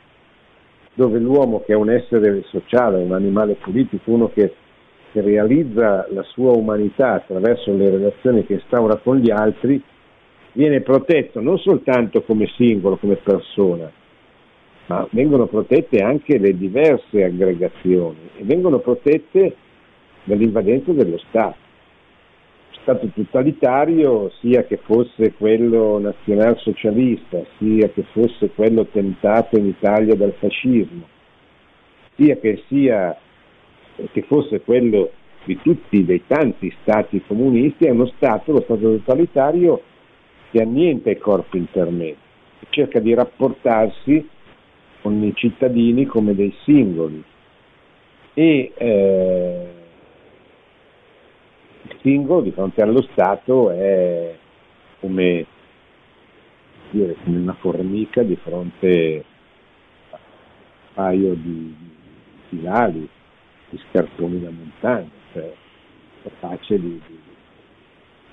dove 0.94 1.20
l'uomo 1.20 1.62
che 1.66 1.74
è 1.74 1.76
un 1.76 1.90
essere 1.90 2.44
sociale, 2.48 3.02
un 3.02 3.14
animale 3.14 3.56
politico, 3.56 4.12
uno 4.12 4.30
che, 4.30 4.54
che 5.12 5.22
realizza 5.22 6.08
la 6.12 6.24
sua 6.24 6.52
umanità 6.52 7.14
attraverso 7.14 7.76
le 7.76 7.90
relazioni 7.90 8.46
che 8.46 8.54
instaura 8.54 8.98
con 8.98 9.18
gli 9.18 9.32
altri, 9.32 9.82
viene 10.54 10.82
protetto 10.82 11.42
non 11.42 11.58
soltanto 11.58 12.22
come 12.22 12.48
singolo, 12.56 12.98
come 12.98 13.16
persona, 13.16 13.92
ma 14.86 15.08
vengono 15.12 15.48
protette 15.48 16.04
anche 16.04 16.38
le 16.38 16.56
diverse 16.56 17.24
aggregazioni 17.24 18.30
e 18.38 18.44
vengono 18.44 18.80
protette 18.80 19.56
dall'invadenza 20.26 20.92
dello 20.92 21.18
Stato. 21.30 21.63
Stato 22.84 23.08
totalitario 23.16 24.30
sia 24.42 24.66
che 24.66 24.76
fosse 24.76 25.34
quello 25.36 26.00
nazionalsocialista, 26.00 27.42
sia 27.58 27.88
che 27.90 28.04
fosse 28.12 28.50
quello 28.50 28.86
tentato 28.88 29.58
in 29.58 29.68
Italia 29.68 30.16
dal 30.16 30.34
fascismo, 30.34 31.08
sia 32.18 32.36
che, 32.36 32.62
sia, 32.68 33.18
che 34.12 34.22
fosse 34.24 34.60
quello 34.60 35.12
di 35.46 35.58
tutti, 35.62 36.04
dei 36.04 36.24
tanti 36.28 36.76
stati 36.82 37.24
comunisti, 37.26 37.86
è 37.86 37.90
uno 37.90 38.08
Stato, 38.18 38.52
lo 38.52 38.62
Stato 38.64 38.98
totalitario, 38.98 39.82
che 40.52 40.62
annienta 40.62 41.10
i 41.10 41.18
corpi 41.18 41.60
intermedi, 41.60 42.18
cerca 42.70 43.00
di 43.00 43.14
rapportarsi 43.14 44.28
con 45.02 45.24
i 45.24 45.34
cittadini 45.36 46.06
come 46.06 46.36
dei 46.36 46.54
singoli. 46.66 47.24
E 48.34 48.72
eh, 48.76 49.83
il 51.84 51.98
singolo 52.02 52.42
di 52.42 52.52
fronte 52.52 52.82
allo 52.82 53.02
Stato 53.12 53.70
è 53.72 54.36
come, 55.00 55.46
dire, 56.92 57.16
come 57.24 57.38
una 57.38 57.54
formica 57.60 58.24
di 58.24 58.36
fronte 58.38 59.26
a 60.12 60.16
un 60.16 60.94
paio 60.94 61.34
di, 61.34 61.76
di 62.50 62.62
lali, 62.62 63.08
di 63.70 63.82
scarponi 63.90 64.40
da 64.40 64.50
montagna, 64.50 65.10
cioè 65.34 65.54
capace 66.24 66.80
di, 66.80 67.02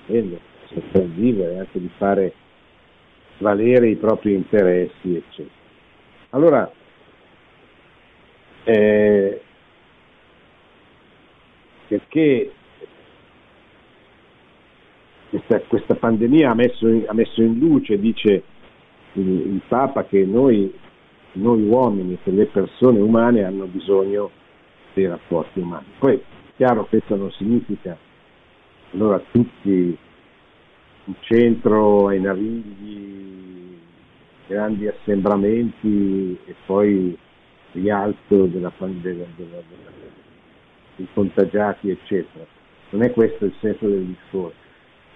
di, 0.05 0.21
di 0.21 0.39
sopravvivere, 0.67 1.59
anche 1.59 1.79
di 1.79 1.89
fare 1.97 2.33
valere 3.39 3.89
i 3.89 3.95
propri 3.95 4.33
interessi, 4.33 5.15
eccetera. 5.15 5.59
Allora, 6.29 6.71
eh, 8.63 9.41
perché 11.87 12.53
questa, 15.31 15.61
questa 15.61 15.95
pandemia 15.95 16.51
ha 16.51 16.53
messo, 16.53 16.87
in, 16.89 17.05
ha 17.07 17.13
messo, 17.13 17.41
in, 17.41 17.57
luce, 17.57 17.97
dice 17.97 18.43
il, 19.13 19.27
il 19.27 19.61
Papa, 19.65 20.03
che 20.03 20.25
noi, 20.25 20.73
noi 21.33 21.63
uomini, 21.63 22.17
che 22.21 22.31
le 22.31 22.47
persone 22.47 22.99
umane 22.99 23.45
hanno 23.45 23.65
bisogno 23.65 24.29
dei 24.93 25.07
rapporti 25.07 25.59
umani. 25.59 25.85
Poi, 25.97 26.21
chiaro, 26.57 26.85
questo 26.85 27.15
non 27.15 27.31
significa 27.31 27.97
allora 28.91 29.21
tutti 29.31 29.97
in 31.05 31.15
centro 31.21 32.07
ai 32.07 32.19
navigli, 32.19 33.77
grandi 34.47 34.87
assembramenti 34.87 36.37
e 36.43 36.55
poi 36.65 37.17
rialzo 37.71 38.47
della, 38.47 38.71
della, 38.77 39.25
dei 40.97 41.07
contagiati, 41.13 41.89
eccetera. 41.89 42.45
Non 42.89 43.03
è 43.03 43.11
questo 43.13 43.45
il 43.45 43.53
senso 43.61 43.87
del 43.87 44.03
discorso 44.03 44.60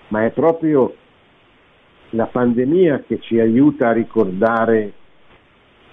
ma 0.09 0.25
è 0.25 0.31
proprio 0.31 0.95
la 2.11 2.25
pandemia 2.27 3.03
che 3.07 3.19
ci 3.19 3.39
aiuta 3.39 3.89
a 3.89 3.93
ricordare 3.93 4.93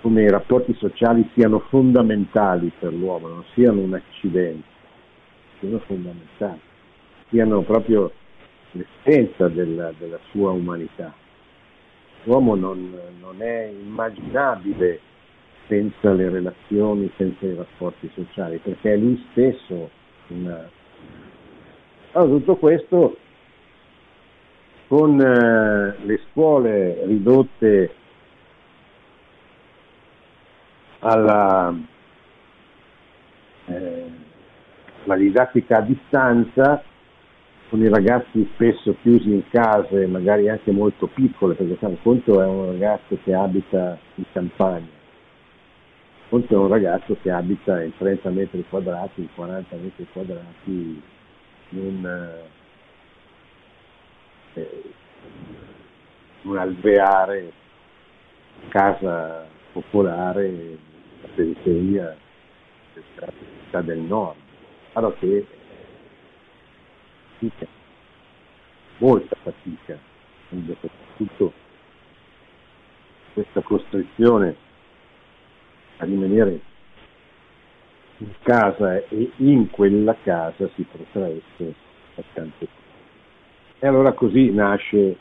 come 0.00 0.22
i 0.22 0.28
rapporti 0.28 0.74
sociali 0.74 1.28
siano 1.34 1.60
fondamentali 1.60 2.72
per 2.78 2.92
l'uomo, 2.92 3.28
non 3.28 3.44
siano 3.54 3.80
un 3.80 3.94
accidente, 3.94 4.66
siano 5.60 5.78
fondamentali, 5.80 6.60
siano 7.28 7.62
proprio 7.62 8.12
l'essenza 8.72 9.48
della, 9.48 9.92
della 9.98 10.18
sua 10.30 10.50
umanità. 10.50 11.12
L'uomo 12.24 12.54
non, 12.54 12.92
non, 13.20 13.40
è 13.40 13.72
immaginabile 13.72 15.00
senza 15.68 16.12
le 16.12 16.28
relazioni, 16.28 17.10
senza 17.16 17.46
i 17.46 17.54
rapporti 17.54 18.10
sociali, 18.14 18.58
perché 18.58 18.92
è 18.92 18.96
lui 18.96 19.24
stesso 19.30 19.90
una... 20.28 20.68
Allora, 22.12 22.38
tutto 22.38 22.56
questo 22.56 23.16
con 24.92 25.18
eh, 25.18 26.04
le 26.04 26.20
scuole 26.28 27.06
ridotte 27.06 27.94
alla 30.98 31.74
eh, 33.64 34.10
didattica 35.16 35.78
a 35.78 35.80
distanza, 35.80 36.82
con 37.70 37.80
i 37.80 37.88
ragazzi 37.88 38.46
spesso 38.52 38.94
chiusi 39.00 39.32
in 39.32 39.48
case, 39.48 40.06
magari 40.08 40.50
anche 40.50 40.70
molto 40.72 41.06
piccole, 41.06 41.54
perché 41.54 41.86
un 41.86 41.96
conto 42.02 42.42
è 42.42 42.46
un 42.46 42.66
ragazzo 42.66 43.16
che 43.24 43.32
abita 43.32 43.96
in 44.16 44.24
campagna, 44.30 44.90
conto 46.28 46.54
è 46.54 46.58
un 46.58 46.68
ragazzo 46.68 47.16
che 47.22 47.30
abita 47.30 47.82
in 47.82 47.96
30 47.96 48.28
metri 48.28 48.62
quadrati, 48.68 49.22
in 49.22 49.28
40 49.34 49.74
metri 49.76 50.06
quadrati, 50.12 51.02
in 51.70 51.78
un 51.78 52.04
eh, 52.04 52.60
un 56.42 56.56
alveare, 56.56 57.52
casa 58.68 59.46
popolare, 59.72 60.78
la 61.22 61.28
periferia 61.34 62.16
della 62.94 63.32
città 63.64 63.80
del 63.80 63.98
nord, 63.98 64.36
allora 64.92 65.14
che 65.16 65.46
fatica, 67.42 67.66
molta 68.98 69.36
fatica, 69.42 69.98
soprattutto 70.48 71.52
questa 73.32 73.60
costrizione 73.62 74.56
a 75.96 76.04
rimanere 76.04 76.60
in 78.18 78.32
casa 78.42 78.96
e 79.08 79.30
in 79.36 79.70
quella 79.70 80.14
casa 80.22 80.68
si 80.74 80.82
protraesse 80.82 81.74
a 82.16 82.22
tanto 82.34 82.58
tempo. 82.58 82.81
E 83.84 83.88
allora 83.88 84.12
così 84.12 84.52
nasce 84.52 85.16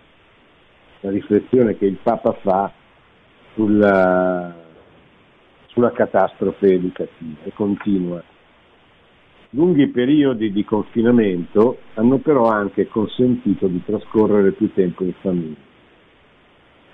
la 0.99 1.09
riflessione 1.09 1.76
che 1.78 1.88
il 1.88 1.97
Papa 1.99 2.32
fa 2.34 2.72
sulla, 3.55 4.53
sulla 5.66 5.91
catastrofe 5.91 6.74
educativa 6.74 7.39
e 7.43 7.51
continua. 7.55 8.22
Lunghi 9.49 9.88
periodi 9.88 10.51
di 10.51 10.64
confinamento 10.64 11.80
hanno 11.95 12.20
però 12.20 12.49
anche 12.49 12.88
consentito 12.88 13.66
di 13.66 13.84
trascorrere 13.84 14.51
più 14.51 14.72
tempo 14.74 15.05
in 15.05 15.14
famiglia. 15.14 15.70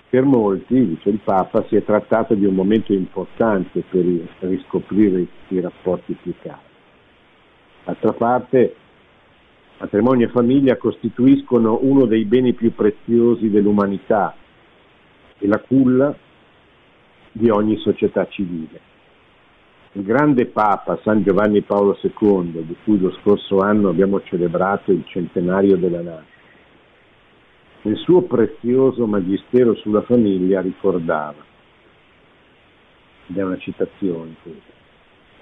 Per 0.10 0.24
molti, 0.24 0.88
dice 0.88 1.10
il 1.10 1.20
Papa, 1.22 1.66
si 1.68 1.76
è 1.76 1.84
trattato 1.84 2.34
di 2.34 2.46
un 2.46 2.56
momento 2.56 2.94
importante 2.94 3.84
per 3.90 4.06
riscoprire 4.40 5.28
i 5.50 5.60
rapporti 5.60 6.14
più 6.14 6.34
cari. 6.42 6.62
D'altra 7.84 8.14
parte, 8.14 8.76
Matrimonio 9.80 10.26
e 10.26 10.32
famiglia 10.32 10.76
costituiscono 10.78 11.80
uno 11.82 12.06
dei 12.06 12.26
beni 12.26 12.54
più 12.54 12.74
preziosi 12.74 13.50
dell'umanità 13.50 14.36
e 15.38 15.48
la 15.48 15.60
culla 15.60 16.16
di 17.32 17.50
ogni 17.50 17.78
società 17.78 18.28
civile. 18.28 18.80
Il 19.92 20.04
grande 20.04 20.48
Papa 20.48 21.00
San 21.04 21.24
Giovanni 21.24 21.62
Paolo 21.62 21.98
II, 22.02 22.66
di 22.66 22.76
cui 22.84 23.00
lo 23.00 23.12
scorso 23.22 23.60
anno 23.60 23.90
abbiamo 23.90 24.22
celebrato 24.24 24.92
il 24.92 25.04
centenario 25.06 25.78
della 25.78 26.02
nascita, 26.02 26.36
nel 27.84 27.98
suo 27.98 28.24
prezioso 28.24 29.06
magistero 29.06 29.76
sulla 29.76 30.02
famiglia 30.02 30.60
ricordava, 30.62 31.46
ed 33.28 33.38
è 33.38 33.44
una 33.44 33.58
citazione 33.58 34.36
questa, 34.42 34.72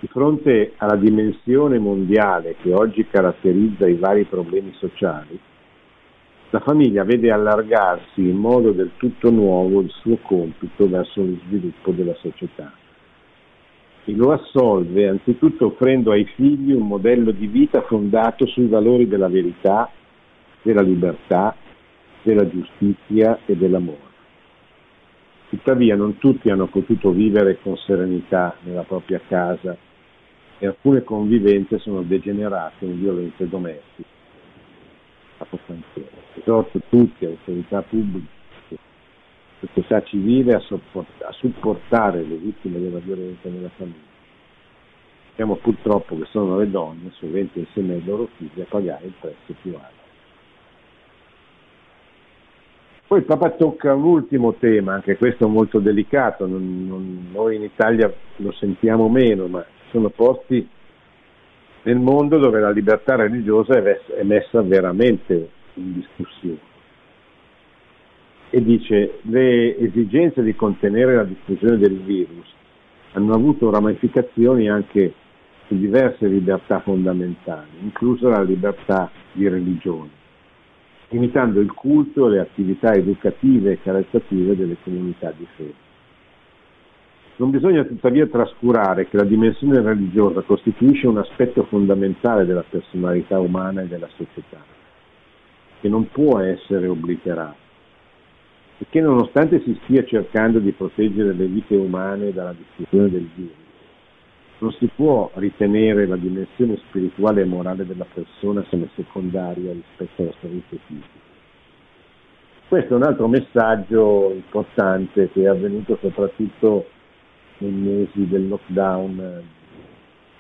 di 0.06 0.12
fronte 0.12 0.74
alla 0.78 0.98
dimensione 0.98 1.80
mondiale 1.80 2.56
che 2.62 2.72
oggi 2.72 3.08
caratterizza 3.08 3.88
i 3.88 3.96
vari 3.96 4.26
problemi 4.26 4.72
sociali, 4.78 5.40
la 6.52 6.60
famiglia 6.60 7.04
vede 7.04 7.32
allargarsi 7.32 8.22
in 8.22 8.36
modo 8.36 8.72
del 8.72 8.92
tutto 8.98 9.32
nuovo 9.32 9.82
il 9.82 9.90
suo 9.90 10.18
compito 10.22 10.88
verso 10.88 11.24
lo 11.24 11.36
sviluppo 11.48 11.92
della 11.92 12.14
società 12.22 12.72
e 14.04 14.14
lo 14.14 14.32
assolve 14.32 15.08
anzitutto 15.08 15.66
offrendo 15.66 16.12
ai 16.12 16.26
figli 16.36 16.72
un 16.72 16.86
modello 16.86 17.32
di 17.32 17.48
vita 17.48 17.82
fondato 17.82 18.46
sui 18.46 18.68
valori 18.68 19.08
della 19.08 19.28
verità, 19.28 19.90
della 20.62 20.84
libertà, 20.84 21.56
della 22.22 22.48
giustizia 22.48 23.40
e 23.48 23.56
dell'amore. 23.56 24.14
Tuttavia 25.50 25.96
non 25.96 26.20
tutti 26.20 26.52
hanno 26.52 26.68
potuto 26.68 27.10
vivere 27.10 27.58
con 27.60 27.76
serenità 27.78 28.56
nella 28.62 28.84
propria 28.84 29.20
casa 29.28 29.76
e 30.60 30.68
alcune 30.68 31.04
convivenze 31.04 31.80
sono 31.80 32.02
degenerate 32.02 32.86
in 32.86 33.00
violenze 33.00 33.48
domestiche. 33.48 34.14
Esorto 36.36 36.82
tutti, 36.90 37.26
autorità 37.26 37.82
pubbliche, 37.82 38.28
società 39.60 40.02
civile 40.04 40.54
a, 40.54 40.58
a 40.58 41.32
supportare 41.34 42.24
le 42.24 42.36
vittime 42.36 42.80
della 42.80 43.00
violenza 43.00 43.50
nella 43.50 43.70
famiglia. 43.76 44.14
Sappiamo 45.28 45.56
purtroppo 45.56 46.18
che 46.18 46.26
sono 46.32 46.58
le 46.58 46.70
donne, 46.70 47.12
sovente 47.16 47.60
insieme 47.60 47.96
ai 47.96 48.04
loro 48.06 48.30
figli, 48.38 48.62
a 48.62 48.66
pagare 48.70 49.06
il 49.06 49.14
prezzo 49.20 49.54
più 49.62 49.74
alto. 49.74 50.04
Poi 53.08 53.20
il 53.20 53.26
Papa 53.26 53.52
tocca 53.52 53.94
un 53.94 54.04
ultimo 54.04 54.54
tema, 54.54 54.94
anche 54.94 55.18
questo 55.18 55.48
molto 55.48 55.80
delicato, 55.80 56.48
non, 56.48 56.88
non, 56.88 57.28
noi 57.32 57.58
in 57.58 57.64
Italia 57.64 58.12
lo 58.38 58.52
sentiamo 58.54 59.10
meno, 59.10 59.48
ma 59.48 59.64
sono 59.96 60.10
posti 60.10 60.68
nel 61.84 62.00
mondo 62.00 62.38
dove 62.38 62.60
la 62.60 62.70
libertà 62.70 63.16
religiosa 63.16 63.76
è 63.76 64.24
messa 64.24 64.62
veramente 64.62 65.50
in 65.76 65.94
discussione. 65.94 66.74
E 68.50 68.62
dice 68.62 69.20
le 69.22 69.78
esigenze 69.78 70.44
di 70.44 70.54
contenere 70.54 71.16
la 71.16 71.24
diffusione 71.24 71.78
del 71.78 71.98
virus 72.00 72.54
hanno 73.14 73.34
avuto 73.34 73.72
ramificazioni 73.72 74.70
anche 74.70 75.14
su 75.68 75.78
diverse 75.78 76.28
libertà 76.28 76.82
fondamentali, 76.82 77.70
inclusa 77.82 78.28
la 78.28 78.42
libertà 78.42 79.10
di 79.32 79.48
religione, 79.48 80.10
limitando 81.10 81.62
il 81.62 81.72
culto 81.72 82.28
e 82.28 82.32
le 82.32 82.40
attività 82.40 82.94
educative 82.94 83.72
e 83.72 83.82
caritative 83.82 84.58
delle 84.58 84.76
comunità 84.84 85.32
di 85.36 85.48
fede. 85.56 85.85
Non 87.38 87.50
bisogna 87.50 87.84
tuttavia 87.84 88.28
trascurare 88.28 89.10
che 89.10 89.18
la 89.18 89.26
dimensione 89.26 89.82
religiosa 89.82 90.42
costituisce 90.42 91.08
un 91.08 91.18
aspetto 91.18 91.64
fondamentale 91.66 92.46
della 92.46 92.64
personalità 92.68 93.40
umana 93.40 93.82
e 93.82 93.88
della 93.88 94.08
società, 94.16 94.64
che 95.82 95.90
non 95.90 96.08
può 96.10 96.40
essere 96.40 96.88
obliterato 96.88 97.64
e 98.78 98.86
che 98.90 99.02
nonostante 99.02 99.62
si 99.62 99.78
stia 99.84 100.06
cercando 100.06 100.60
di 100.60 100.72
proteggere 100.72 101.34
le 101.34 101.46
vite 101.48 101.76
umane 101.76 102.32
dalla 102.32 102.54
diffusione 102.54 103.10
del 103.10 103.30
virus, 103.36 103.64
non 104.60 104.72
si 104.74 104.90
può 104.96 105.30
ritenere 105.36 106.06
la 106.08 106.16
dimensione 106.16 106.78
spirituale 106.88 107.42
e 107.42 107.46
morale 107.46 107.86
della 107.86 108.06
persona 108.14 108.64
come 108.70 108.90
secondaria 108.96 109.74
rispetto 109.74 110.22
alla 110.22 110.34
salute 110.40 110.80
fisica. 110.86 111.24
Questo 112.70 112.94
è 112.94 112.96
un 112.96 113.04
altro 113.04 113.28
messaggio 113.28 114.32
importante 114.34 115.30
che 115.32 115.42
è 115.44 115.48
avvenuto 115.48 115.98
soprattutto 116.02 116.88
nei 117.58 117.72
mesi 117.72 118.28
del 118.28 118.48
lockdown 118.48 119.44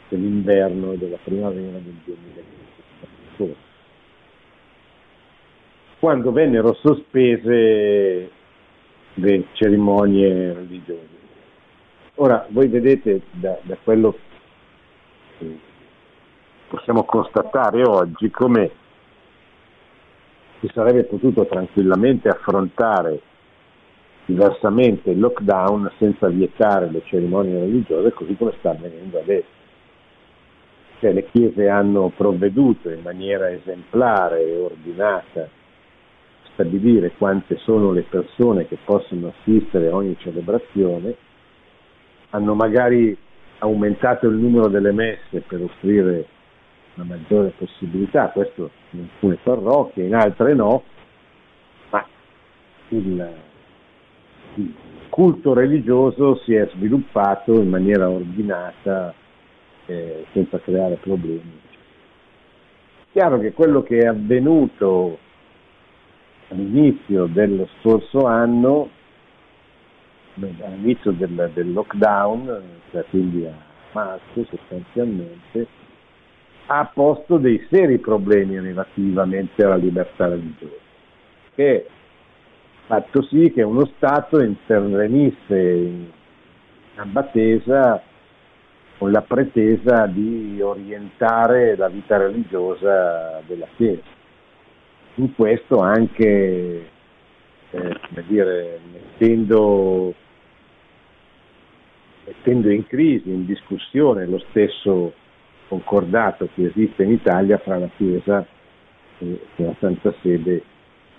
dell'inverno 0.09 0.91
e 0.91 0.97
della 0.97 1.17
primavera 1.23 1.77
del 1.77 1.95
2020, 2.03 3.55
quando 5.99 6.31
vennero 6.31 6.73
sospese 6.75 8.29
le 9.13 9.45
cerimonie 9.53 10.53
religiose. 10.53 11.13
Ora, 12.15 12.45
voi 12.49 12.67
vedete 12.67 13.21
da, 13.31 13.57
da 13.63 13.77
quello 13.83 14.17
che 15.37 15.57
possiamo 16.67 17.03
constatare 17.03 17.83
oggi 17.83 18.29
come 18.29 18.71
si 20.59 20.69
sarebbe 20.73 21.03
potuto 21.03 21.45
tranquillamente 21.45 22.29
affrontare 22.29 23.21
diversamente 24.25 25.11
il 25.11 25.19
lockdown 25.19 25.91
senza 25.97 26.27
vietare 26.27 26.89
le 26.89 27.01
cerimonie 27.05 27.59
religiose 27.59 28.11
così 28.11 28.35
come 28.35 28.53
sta 28.59 28.71
avvenendo 28.71 29.19
adesso. 29.19 29.63
Cioè, 30.99 31.13
le 31.13 31.25
chiese 31.29 31.67
hanno 31.69 32.11
provveduto 32.15 32.89
in 32.89 33.01
maniera 33.01 33.51
esemplare 33.51 34.43
e 34.43 34.57
ordinata 34.57 35.41
a 35.41 35.47
stabilire 36.53 37.11
quante 37.17 37.57
sono 37.57 37.91
le 37.91 38.03
persone 38.03 38.65
che 38.67 38.77
possono 38.83 39.33
assistere 39.37 39.89
a 39.89 39.95
ogni 39.95 40.15
celebrazione, 40.19 41.15
hanno 42.29 42.55
magari 42.55 43.15
aumentato 43.59 44.27
il 44.27 44.35
numero 44.35 44.67
delle 44.67 44.91
messe 44.91 45.41
per 45.45 45.61
offrire 45.61 46.25
una 46.95 47.05
maggiore 47.05 47.53
possibilità, 47.57 48.29
questo 48.29 48.71
in 48.91 49.01
alcune 49.01 49.37
parrocchie, 49.43 50.05
in 50.05 50.15
altre 50.15 50.53
no, 50.53 50.83
ma 51.89 52.05
il, 52.89 53.05
il 53.05 53.54
culto 55.09 55.53
religioso 55.53 56.37
si 56.43 56.53
è 56.53 56.67
sviluppato 56.73 57.53
in 57.53 57.69
maniera 57.69 58.09
ordinata 58.09 59.13
eh, 59.85 60.25
senza 60.33 60.59
creare 60.59 60.95
problemi. 60.95 61.61
Chiaro 63.11 63.39
che 63.39 63.53
quello 63.53 63.81
che 63.81 63.99
è 63.99 64.07
avvenuto 64.07 65.17
all'inizio 66.49 67.27
dello 67.27 67.69
scorso 67.79 68.25
anno, 68.25 68.89
all'inizio 70.35 71.11
del, 71.11 71.51
del 71.53 71.71
lockdown, 71.71 72.61
cioè 72.91 73.05
quindi 73.09 73.45
a 73.45 73.53
marzo 73.93 74.45
sostanzialmente, 74.49 75.67
ha 76.67 76.91
posto 76.93 77.37
dei 77.37 77.65
seri 77.69 77.99
problemi 77.99 78.59
relativamente 78.59 79.63
alla 79.63 79.75
libertà 79.75 80.27
religiosa, 80.27 80.73
che 81.53 81.87
fatto 82.85 83.23
sì 83.23 83.51
che 83.51 83.63
uno 83.63 83.85
Stato 83.95 84.41
intervenisse 84.41 85.57
in 85.57 86.11
Battesa 87.05 88.01
con 88.97 89.11
la 89.11 89.21
pretesa 89.21 90.05
di 90.07 90.61
orientare 90.61 91.75
la 91.75 91.89
vita 91.89 92.17
religiosa 92.17 93.41
della 93.45 93.67
Chiesa. 93.75 94.03
In 95.15 95.33
questo 95.35 95.79
anche 95.79 96.89
eh, 97.71 97.99
dire, 98.27 98.79
mettendo, 98.91 100.13
mettendo 102.25 102.69
in 102.69 102.85
crisi, 102.87 103.29
in 103.29 103.45
discussione 103.45 104.25
lo 104.25 104.39
stesso 104.49 105.13
concordato 105.67 106.47
che 106.53 106.67
esiste 106.67 107.03
in 107.03 107.11
Italia 107.11 107.57
fra 107.57 107.77
la 107.77 107.89
Chiesa 107.97 108.45
e 109.17 109.39
la 109.55 109.75
Santa 109.79 110.13
Sede 110.21 110.53
e 110.53 110.63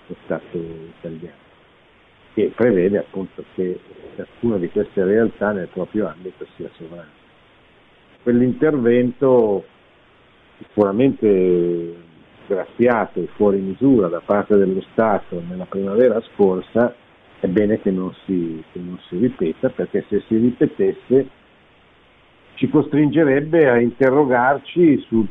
lo 0.07 0.15
Stato 0.23 0.57
italiano 0.57 1.46
che 2.37 2.51
prevede 2.53 2.99
appunto 2.99 3.43
che 3.55 3.79
ciascuna 4.15 4.57
di 4.57 4.69
queste 4.69 5.03
realtà 5.03 5.53
nel 5.53 5.69
proprio 5.69 6.07
ambito 6.07 6.45
sia 6.55 6.69
sovrana. 6.77 7.09
Quell'intervento 8.21 9.65
sicuramente 10.59 11.95
graziato 12.45 13.21
e 13.21 13.27
fuori 13.35 13.57
misura 13.57 14.07
da 14.07 14.21
parte 14.23 14.55
dello 14.55 14.83
Stato 14.91 15.41
nella 15.49 15.65
primavera 15.65 16.21
scorsa 16.33 16.93
è 17.39 17.47
bene 17.47 17.81
che 17.81 17.89
non 17.89 18.13
si, 18.25 18.63
che 18.71 18.79
non 18.79 18.99
si 19.07 19.17
ripeta 19.17 19.69
perché 19.69 20.05
se 20.07 20.21
si 20.27 20.37
ripetesse 20.37 21.27
ci 22.53 22.69
costringerebbe 22.69 23.67
a 23.67 23.79
interrogarci 23.79 25.03
su, 25.07 25.25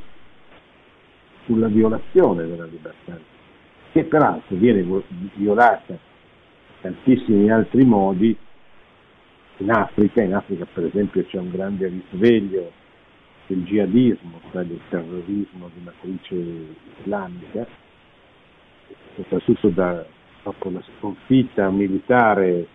sulla 1.45 1.69
violazione 1.69 2.49
della 2.49 2.65
libertà, 2.65 3.17
che 3.93 4.03
peraltro 4.03 4.57
viene 4.57 4.85
violata 5.35 6.15
tantissimi 6.87 7.51
altri 7.51 7.84
modi. 7.84 8.37
In 9.59 9.70
Africa, 9.70 10.22
in 10.22 10.34
Africa 10.34 10.66
per 10.66 10.84
esempio 10.84 11.24
c'è 11.24 11.39
un 11.39 11.51
grande 11.51 11.89
risveglio 11.89 12.70
del 13.47 13.64
jihadismo, 13.64 14.41
cioè 14.51 14.64
del 14.64 14.80
terrorismo 14.91 15.70
di 15.74 15.80
matrice 15.82 16.34
islamica, 17.01 17.66
soprattutto 19.14 19.68
da, 19.68 20.05
dopo 20.43 20.70
la 20.70 20.82
sconfitta 20.99 21.70
militare 21.70 22.66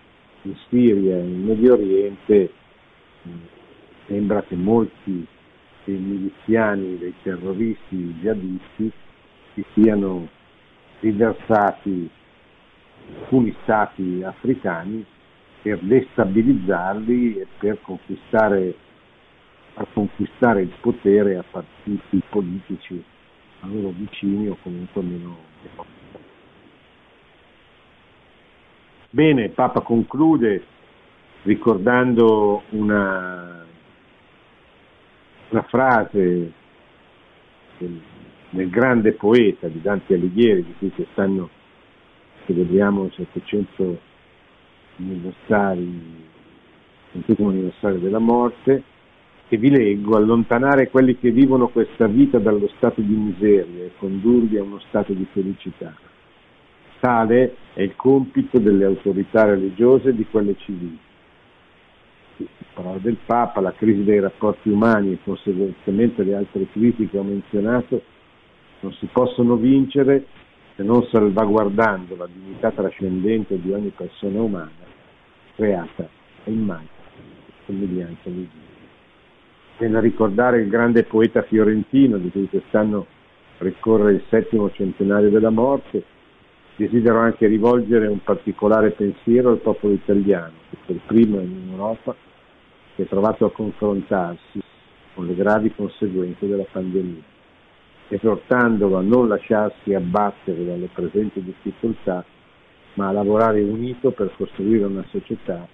in 0.41 0.55
Siria 0.69 1.17
e 1.17 1.23
in 1.23 1.45
Medio 1.45 1.73
Oriente, 1.73 2.51
sembra 4.07 4.41
che 4.41 4.55
molti 4.55 5.25
dei 5.83 5.97
miliziani, 5.97 6.97
dei 6.97 7.13
terroristi 7.21 8.15
jihadisti 8.19 8.91
si 9.53 9.65
siano 9.73 10.27
riversati 11.01 12.09
alcuni 13.19 13.55
stati 13.63 14.21
africani 14.23 15.05
per 15.61 15.79
destabilizzarli 15.79 17.37
e 17.37 17.47
per 17.57 17.79
conquistare, 17.81 18.75
a 19.75 19.85
conquistare 19.93 20.61
il 20.61 20.73
potere 20.81 21.37
a 21.37 21.43
partiti 21.49 22.21
politici 22.29 23.03
a 23.61 23.67
loro 23.67 23.93
vicini 23.95 24.47
o 24.47 24.57
comunque 24.61 25.01
meno 25.01 25.49
Bene, 29.13 29.43
il 29.43 29.51
Papa 29.51 29.81
conclude 29.81 30.63
ricordando 31.43 32.63
una, 32.69 33.65
una 35.49 35.61
frase 35.63 36.51
del, 37.77 38.01
del, 38.51 38.69
grande 38.69 39.11
poeta 39.11 39.67
di 39.67 39.81
Dante 39.81 40.13
Alighieri, 40.13 40.63
di 40.63 40.73
cui 40.77 40.91
quest'anno 40.91 41.49
celebriamo 42.45 43.05
il 43.05 43.13
700 43.15 43.99
anniversari, 44.97 45.81
il 47.11 47.35
anniversario 47.37 47.99
della 47.99 48.19
morte, 48.19 48.83
che 49.47 49.57
vi 49.57 49.69
leggo, 49.69 50.15
allontanare 50.15 50.89
quelli 50.89 51.17
che 51.17 51.31
vivono 51.31 51.67
questa 51.67 52.07
vita 52.07 52.39
dallo 52.39 52.69
stato 52.77 53.01
di 53.01 53.13
miseria 53.13 53.83
e 53.83 53.91
condurli 53.97 54.57
a 54.57 54.63
uno 54.63 54.79
stato 54.87 55.11
di 55.11 55.27
felicità. 55.33 55.93
Tale 57.01 57.55
è 57.73 57.81
il 57.81 57.95
compito 57.95 58.59
delle 58.59 58.85
autorità 58.85 59.43
religiose 59.45 60.09
e 60.09 60.15
di 60.15 60.25
quelle 60.29 60.55
civili. 60.59 60.97
Parola 62.73 62.97
del 62.99 63.17
Papa, 63.25 63.59
la 63.59 63.73
crisi 63.73 64.03
dei 64.03 64.19
rapporti 64.19 64.69
umani 64.69 65.13
e 65.13 65.19
conseguentemente 65.23 66.23
le 66.23 66.35
altre 66.35 66.67
crisi 66.71 67.07
che 67.07 67.17
ho 67.17 67.23
menzionato 67.23 68.01
non 68.79 68.93
si 68.93 69.07
possono 69.11 69.55
vincere 69.57 70.25
se 70.81 70.87
non 70.87 71.05
salvaguardando 71.11 72.15
la 72.15 72.27
dignità 72.31 72.71
trascendente 72.71 73.59
di 73.61 73.71
ogni 73.71 73.93
persona 73.95 74.41
umana 74.41 74.71
creata 75.55 76.09
a 76.45 76.49
immagine 76.49 76.89
e 77.47 77.51
somiglianza 77.65 78.29
di 78.29 78.49
Dio. 78.51 78.69
Nel 79.77 80.01
ricordare 80.01 80.61
il 80.61 80.69
grande 80.69 81.03
poeta 81.03 81.43
fiorentino 81.43 82.17
di 82.17 82.31
cui 82.31 82.47
quest'anno 82.47 83.05
ricorre 83.59 84.13
il 84.13 84.23
settimo 84.29 84.71
centenario 84.71 85.29
della 85.29 85.51
morte, 85.51 86.03
desidero 86.75 87.19
anche 87.19 87.45
rivolgere 87.45 88.07
un 88.07 88.23
particolare 88.23 88.91
pensiero 88.91 89.51
al 89.51 89.59
popolo 89.59 89.93
italiano, 89.93 90.53
che 90.69 90.77
per 90.83 90.99
primo 91.05 91.39
in 91.39 91.69
Europa 91.71 92.15
si 92.95 93.03
è 93.03 93.05
trovato 93.05 93.45
a 93.45 93.51
confrontarsi 93.51 94.61
con 95.13 95.27
le 95.27 95.35
gravi 95.35 95.73
conseguenze 95.75 96.47
della 96.47 96.65
pandemia 96.71 97.30
esortandolo 98.15 98.97
a 98.97 99.01
non 99.01 99.27
lasciarsi 99.27 99.93
abbattere 99.93 100.65
dalle 100.65 100.89
presenti 100.93 101.41
difficoltà, 101.41 102.23
ma 102.95 103.07
a 103.07 103.11
lavorare 103.11 103.61
unito 103.61 104.11
per 104.11 104.33
costruire 104.35 104.85
una 104.85 105.05
società 105.09 105.67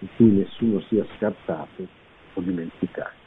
in 0.00 0.08
cui 0.16 0.30
nessuno 0.30 0.80
sia 0.88 1.06
scartato 1.16 1.86
o 2.34 2.40
dimenticato. 2.40 3.22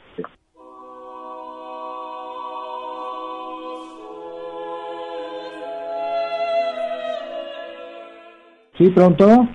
Sì, 8.78 8.90
pronto? 8.90 9.48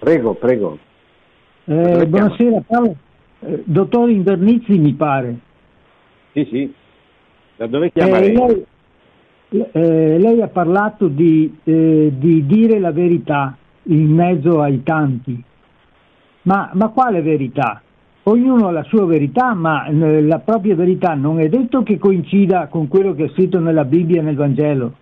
Prego, 0.00 0.34
prego. 0.34 0.78
Eh, 1.64 2.06
buonasera 2.06 2.60
Paolo. 2.66 2.94
Eh, 3.40 3.62
dottor 3.64 4.10
Invernizzi 4.10 4.76
mi 4.76 4.92
pare. 4.92 5.38
Sì, 6.32 6.44
sì. 6.50 6.74
Da 7.56 7.66
dove 7.66 7.92
chiama 7.92 8.18
eh, 8.18 8.32
lei? 8.32 8.66
Eh, 9.48 10.18
lei 10.18 10.42
ha 10.42 10.48
parlato 10.48 11.06
di, 11.06 11.58
eh, 11.62 12.12
di, 12.16 12.44
dire 12.46 12.80
la 12.80 12.90
verità 12.90 13.56
in 13.84 14.10
mezzo 14.10 14.60
ai 14.60 14.82
tanti, 14.82 15.40
ma, 16.42 16.70
ma, 16.72 16.88
quale 16.88 17.22
verità? 17.22 17.80
Ognuno 18.24 18.66
ha 18.66 18.72
la 18.72 18.82
sua 18.84 19.04
verità, 19.04 19.54
ma 19.54 19.86
eh, 19.86 20.22
la 20.22 20.40
propria 20.40 20.74
verità 20.74 21.14
non 21.14 21.38
è 21.38 21.48
detto 21.48 21.84
che 21.84 21.98
coincida 21.98 22.66
con 22.66 22.88
quello 22.88 23.14
che 23.14 23.26
è 23.26 23.28
scritto 23.28 23.60
nella 23.60 23.84
Bibbia 23.84 24.20
e 24.20 24.24
nel 24.24 24.34
Vangelo. 24.34 24.94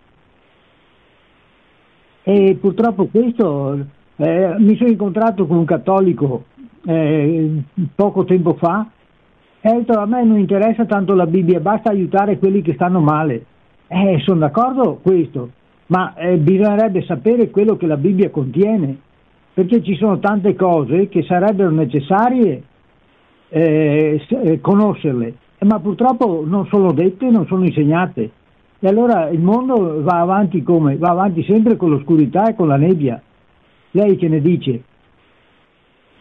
E 2.24 2.58
purtroppo 2.60 3.06
questo, 3.06 3.86
eh, 4.16 4.54
mi 4.58 4.76
sono 4.76 4.90
incontrato 4.90 5.46
con 5.46 5.56
un 5.56 5.64
cattolico 5.64 6.44
eh, 6.84 7.62
poco 7.94 8.24
tempo 8.24 8.54
fa 8.54 8.86
e 9.64 9.72
detto 9.72 9.92
a 9.92 10.06
me 10.06 10.24
non 10.24 10.40
interessa 10.40 10.84
tanto 10.86 11.14
la 11.14 11.26
Bibbia, 11.26 11.60
basta 11.60 11.90
aiutare 11.90 12.36
quelli 12.36 12.62
che 12.62 12.74
stanno 12.74 12.98
male. 12.98 13.44
Eh, 13.86 14.18
sono 14.24 14.40
d'accordo 14.40 14.98
questo, 15.00 15.50
ma 15.86 16.14
eh, 16.14 16.36
bisognerebbe 16.38 17.04
sapere 17.04 17.48
quello 17.48 17.76
che 17.76 17.86
la 17.86 17.96
Bibbia 17.96 18.28
contiene, 18.30 18.96
perché 19.54 19.80
ci 19.84 19.94
sono 19.94 20.18
tante 20.18 20.56
cose 20.56 21.08
che 21.08 21.22
sarebbero 21.22 21.70
necessarie 21.70 22.62
eh, 23.50 24.26
eh 24.28 24.60
conoscerle, 24.60 25.34
ma 25.60 25.78
purtroppo 25.78 26.42
non 26.44 26.66
sono 26.66 26.90
dette, 26.92 27.30
non 27.30 27.46
sono 27.46 27.64
insegnate. 27.64 28.30
E 28.80 28.88
allora 28.88 29.28
il 29.28 29.40
mondo 29.40 30.02
va 30.02 30.18
avanti 30.18 30.64
come? 30.64 30.96
Va 30.96 31.10
avanti 31.10 31.44
sempre 31.44 31.76
con 31.76 31.90
l'oscurità 31.90 32.48
e 32.48 32.56
con 32.56 32.66
la 32.66 32.76
nebbia. 32.76 33.22
Lei 33.92 34.16
che 34.16 34.26
ne 34.26 34.40
dice? 34.40 34.82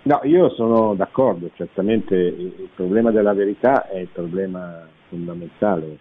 No, 0.04 0.20
io 0.24 0.50
sono 0.56 0.96
d'accordo, 0.96 1.52
certamente 1.54 2.16
il 2.16 2.70
problema 2.74 3.12
della 3.12 3.34
verità 3.34 3.88
è 3.88 4.00
il 4.00 4.08
problema 4.08 4.88
fondamentale. 5.08 5.98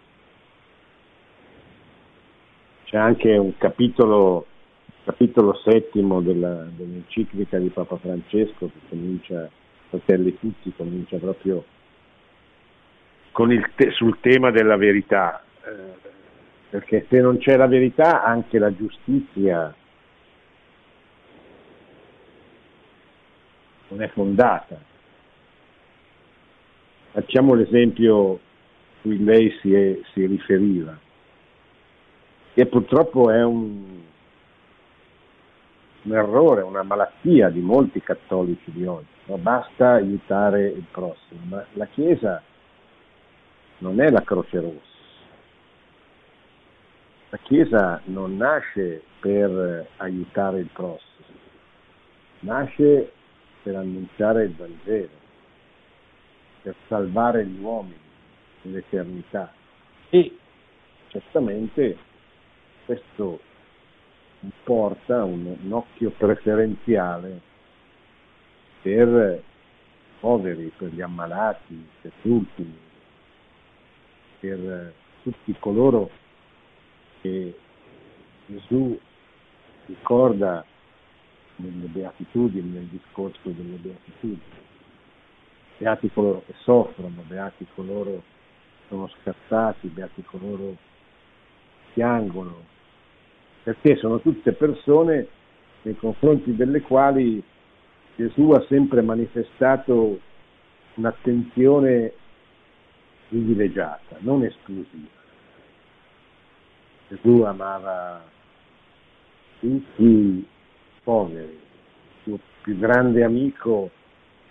C'è 2.85 2.97
anche 2.97 3.37
un 3.37 3.57
capitolo, 3.59 4.47
capitolo 5.05 5.55
settimo 5.63 6.23
della, 6.23 6.67
dell'enciclica 6.75 7.59
di 7.59 7.69
Papa 7.69 7.99
Francesco 7.99 8.71
che 8.73 8.89
comincia, 8.89 9.51
Fratelli 9.91 10.39
tutti, 10.39 10.73
comincia 10.75 11.19
proprio 11.19 11.63
te, 13.77 13.91
sul 13.91 14.19
tema 14.21 14.51
della 14.51 14.77
verità, 14.77 15.43
eh, 15.63 16.09
perché 16.71 17.07
se 17.11 17.21
non 17.21 17.37
c'è 17.37 17.57
la 17.57 17.67
verità 17.67 18.25
anche 18.25 18.59
la 18.59 18.75
giustizia 18.75 19.75
non 23.91 24.03
è 24.03 24.09
fondata. 24.09 24.79
Facciamo 27.13 27.55
l'esempio 27.55 28.39
cui 29.03 29.23
lei 29.23 29.51
si, 29.61 29.75
è, 29.75 29.99
si 30.13 30.27
riferiva, 30.27 30.97
che 32.55 32.67
purtroppo 32.67 33.31
è 33.31 33.43
un, 33.43 34.03
un, 36.03 36.13
errore, 36.13 36.63
una 36.63 36.83
malattia 36.83 37.49
di 37.49 37.61
molti 37.61 38.01
cattolici 38.01 38.71
di 38.71 38.85
oggi. 38.87 39.07
No? 39.25 39.39
Basta 39.39 39.93
aiutare 39.93 40.69
il 40.69 40.85
prossimo, 40.91 41.41
ma 41.49 41.65
la 41.75 41.87
Chiesa 41.87 42.43
non 43.79 44.01
è 44.01 44.09
la 44.11 44.23
Croce 44.23 44.61
Rossa. 44.61 44.89
La 47.31 47.39
Chiesa 47.39 48.01
non 48.05 48.37
nasce 48.37 49.03
per 49.21 49.89
aiutare 49.97 50.61
il 50.61 50.69
prossimo, 50.73 51.27
nasce 52.41 53.13
per 53.63 53.77
annunciare 53.77 54.45
il 54.45 54.55
Vangelo, 54.55 55.09
per 56.63 56.75
salvare 56.89 57.47
gli 57.47 57.61
uomini 57.61 57.99
nell'eternità. 58.63 59.53
E 60.11 60.37
certamente 61.09 61.97
questo 62.85 63.41
porta 64.65 65.25
un, 65.25 65.57
un 65.63 65.73
occhio 65.73 66.11
preferenziale 66.11 67.41
per 68.83 69.43
i 69.43 70.19
poveri, 70.21 70.73
per 70.77 70.89
gli 70.89 71.01
ammalati, 71.01 71.87
per 72.01 72.13
tutti, 72.23 72.79
per 74.41 74.93
tutti 75.23 75.57
coloro 75.59 76.11
che 77.21 77.59
Gesù 78.47 78.99
ricorda 79.87 80.65
nelle 81.63 81.87
beatitudini, 81.87 82.71
nel 82.71 82.87
discorso 82.87 83.51
delle 83.51 83.77
beatitudini. 83.77 84.41
Beati 85.79 86.11
coloro 86.11 86.43
che 86.47 86.55
soffrono, 86.63 87.23
beati 87.27 87.67
coloro 87.75 88.11
che 88.11 88.87
sono 88.89 89.09
scattati, 89.21 89.89
beati 89.89 90.23
coloro 90.23 90.77
che 90.77 91.93
piangono, 91.95 92.65
perché 93.63 93.97
sono 93.97 94.21
tutte 94.21 94.53
persone 94.53 95.27
nei 95.83 95.97
confronti 95.97 96.55
delle 96.55 96.81
quali 96.81 97.43
Gesù 98.17 98.51
ha 98.51 98.65
sempre 98.69 99.01
manifestato 99.01 100.21
un'attenzione 100.95 102.13
privilegiata, 103.29 104.17
non 104.19 104.45
esclusiva. 104.45 105.19
Gesù 107.09 107.43
amava 107.43 108.23
tutti 109.61 110.47
poveri. 111.11 111.43
Il 111.43 112.23
suo 112.23 112.39
più 112.63 112.79
grande 112.79 113.25
amico 113.25 113.91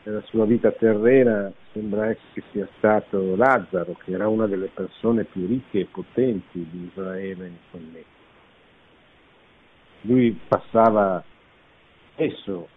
nella 0.04 0.22
sua 0.24 0.46
vita 0.46 0.72
terrena 0.72 1.50
sembra 1.72 2.14
che 2.34 2.44
sia 2.52 2.68
stato 2.78 3.38
Lazzaro, 3.38 3.94
che 4.04 4.12
era 4.12 4.28
una 4.28 4.46
delle 4.46 4.68
persone 4.68 5.24
più 5.24 5.48
ricche 5.48 5.80
e 5.80 5.86
potenti 5.86 6.68
di 6.70 6.90
Israele 6.92 7.52
con 7.72 7.90
me. 7.94 8.04
Lui 10.02 10.38
passava 10.48 11.24
spesso 12.12 12.68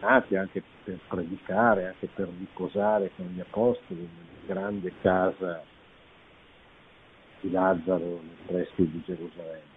anche 0.00 0.62
per 0.84 0.98
predicare, 1.08 1.86
anche 1.86 2.08
per 2.12 2.28
riposare 2.38 3.10
con 3.16 3.26
gli 3.26 3.40
apostoli 3.40 4.00
nella 4.00 4.60
grande 4.60 4.92
casa 5.00 5.64
di 7.40 7.50
Lazzaro 7.50 8.20
nei 8.22 8.36
pressi 8.46 8.88
di 8.88 9.02
Gerusalemme 9.04 9.71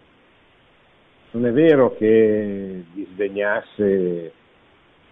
non 1.36 1.46
è 1.48 1.52
vero 1.52 1.94
che 1.98 2.86
disdegnasse, 2.94 4.32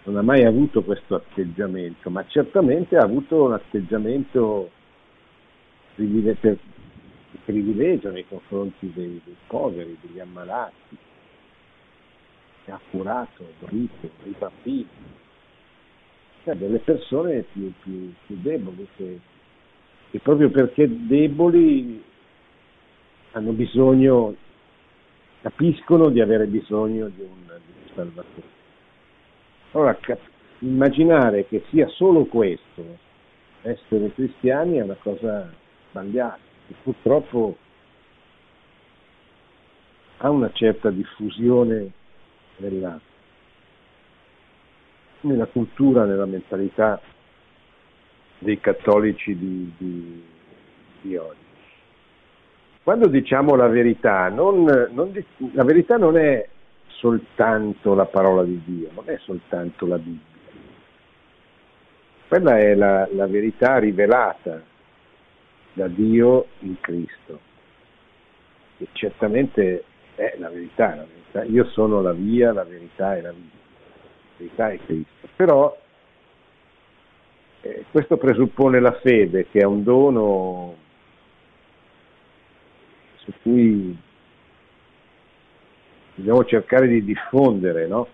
non 0.04 0.16
ha 0.16 0.22
mai 0.22 0.46
avuto 0.46 0.82
questo 0.82 1.16
atteggiamento, 1.16 2.10
ma 2.10 2.26
certamente 2.28 2.96
ha 2.96 3.04
avuto 3.04 3.44
un 3.44 3.54
atteggiamento 3.54 4.72
di 5.96 6.36
privilegio 7.44 8.10
nei 8.10 8.26
confronti 8.26 8.90
dei, 8.94 9.20
dei 9.22 9.36
poveri, 9.48 9.98
degli 10.00 10.20
ammalati, 10.22 10.98
che 12.64 12.72
ha 12.72 12.80
curato, 12.90 13.46
dorito, 13.60 14.10
i 14.24 14.36
bambini. 14.38 14.88
cioè 16.46 16.56
delle 16.56 16.80
persone 16.80 17.44
più, 17.52 17.70
più, 17.82 18.14
più 18.26 18.38
deboli, 18.42 18.88
che, 18.96 19.20
che 20.10 20.20
proprio 20.20 20.50
perché 20.50 20.88
deboli 21.06 22.02
hanno 23.32 23.52
bisogno, 23.52 24.36
capiscono 25.44 26.08
di 26.08 26.22
avere 26.22 26.46
bisogno 26.46 27.10
di 27.10 27.20
un, 27.20 27.44
di 27.44 27.74
un 27.82 27.94
salvatore. 27.94 28.48
Allora, 29.72 29.96
cap- 29.96 30.30
immaginare 30.60 31.46
che 31.48 31.66
sia 31.70 31.86
solo 31.90 32.24
questo, 32.24 32.98
essere 33.62 34.14
cristiani, 34.14 34.78
è 34.78 34.84
una 34.84 34.96
cosa 34.96 35.52
sbagliata, 35.90 36.40
che 36.68 36.76
purtroppo 36.82 37.58
ha 40.20 40.30
una 40.30 40.50
certa 40.54 40.90
diffusione 40.90 41.92
nella, 42.58 42.98
nella 45.22 45.46
cultura, 45.48 46.06
nella 46.06 46.26
mentalità 46.26 47.02
dei 48.40 48.62
cattolici 48.62 49.38
di, 49.38 49.74
di, 49.78 50.24
di 51.02 51.16
oggi. 51.18 51.43
Quando 52.84 53.08
diciamo 53.08 53.56
la 53.56 53.68
verità, 53.68 54.28
non, 54.28 54.66
non, 54.92 55.26
la 55.54 55.64
verità 55.64 55.96
non 55.96 56.18
è 56.18 56.46
soltanto 56.88 57.94
la 57.94 58.06
parola 58.06 58.44
di 58.44 58.62
Dio, 58.66 58.90
non 58.94 59.06
è 59.08 59.18
soltanto 59.20 59.86
la 59.86 59.98
Bibbia. 59.98 60.32
Quella 62.28 62.58
è 62.58 62.76
la, 62.76 63.08
la 63.14 63.28
verità 63.28 63.78
rivelata 63.78 64.62
da 65.72 65.88
Dio 65.88 66.48
in 66.60 66.78
Cristo. 66.82 67.40
E 68.80 68.88
certamente 68.92 69.84
è 70.16 70.36
la 70.38 70.50
verità, 70.50 70.96
la 70.96 71.06
verità. 71.06 71.44
Io 71.44 71.66
sono 71.70 72.02
la 72.02 72.12
via, 72.12 72.52
la 72.52 72.66
verità 72.66 73.16
e 73.16 73.22
la 73.22 73.32
vita. 73.32 73.56
La 73.56 74.34
verità 74.38 74.70
è 74.72 74.80
Cristo. 74.86 75.28
Però 75.38 75.78
eh, 77.62 77.86
questo 77.92 78.18
presuppone 78.18 78.82
la 78.82 79.00
fede, 79.02 79.48
che 79.50 79.60
è 79.60 79.66
un 79.66 79.84
dono 79.84 80.82
su 83.24 83.32
cui 83.42 83.96
dobbiamo 86.16 86.46
cercare 86.46 86.88
di 86.88 87.04
diffondere, 87.04 87.88
no? 87.88 88.08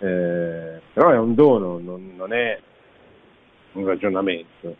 eh, 0.00 0.80
però 0.92 1.10
è 1.10 1.18
un 1.18 1.34
dono, 1.34 1.78
non, 1.78 2.14
non 2.16 2.32
è 2.32 2.58
un 3.72 3.86
ragionamento. 3.86 4.76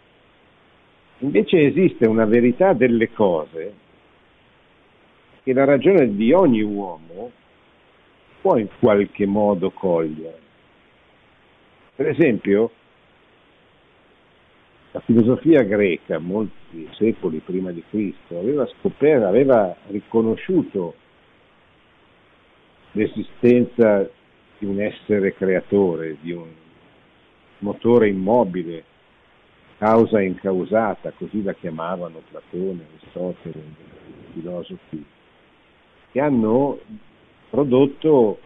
Invece 1.18 1.66
esiste 1.66 2.06
una 2.06 2.24
verità 2.24 2.72
delle 2.72 3.12
cose 3.12 3.74
che 5.42 5.52
la 5.52 5.64
ragione 5.64 6.14
di 6.14 6.32
ogni 6.32 6.62
uomo 6.62 7.30
può 8.40 8.56
in 8.56 8.68
qualche 8.78 9.26
modo 9.26 9.70
cogliere. 9.70 10.38
Per 11.94 12.08
esempio, 12.08 12.70
la 14.92 15.00
filosofia 15.00 15.62
greca, 15.62 16.18
molti 16.18 16.88
secoli 16.92 17.38
prima 17.38 17.70
di 17.70 17.82
Cristo, 17.88 18.38
aveva 18.38 18.66
scoperto, 18.66 19.26
aveva 19.26 19.74
riconosciuto 19.88 20.94
l'esistenza 22.92 24.08
di 24.58 24.66
un 24.66 24.80
essere 24.80 25.34
creatore, 25.34 26.16
di 26.20 26.32
un 26.32 26.48
motore 27.58 28.08
immobile, 28.08 28.84
causa 29.78 30.20
incausata, 30.20 31.12
così 31.16 31.42
la 31.42 31.54
chiamavano 31.54 32.22
Platone, 32.28 32.84
Aristotele, 32.98 33.58
i 33.58 34.32
filosofi, 34.32 35.04
che 36.10 36.20
hanno 36.20 36.78
prodotto 37.48 38.40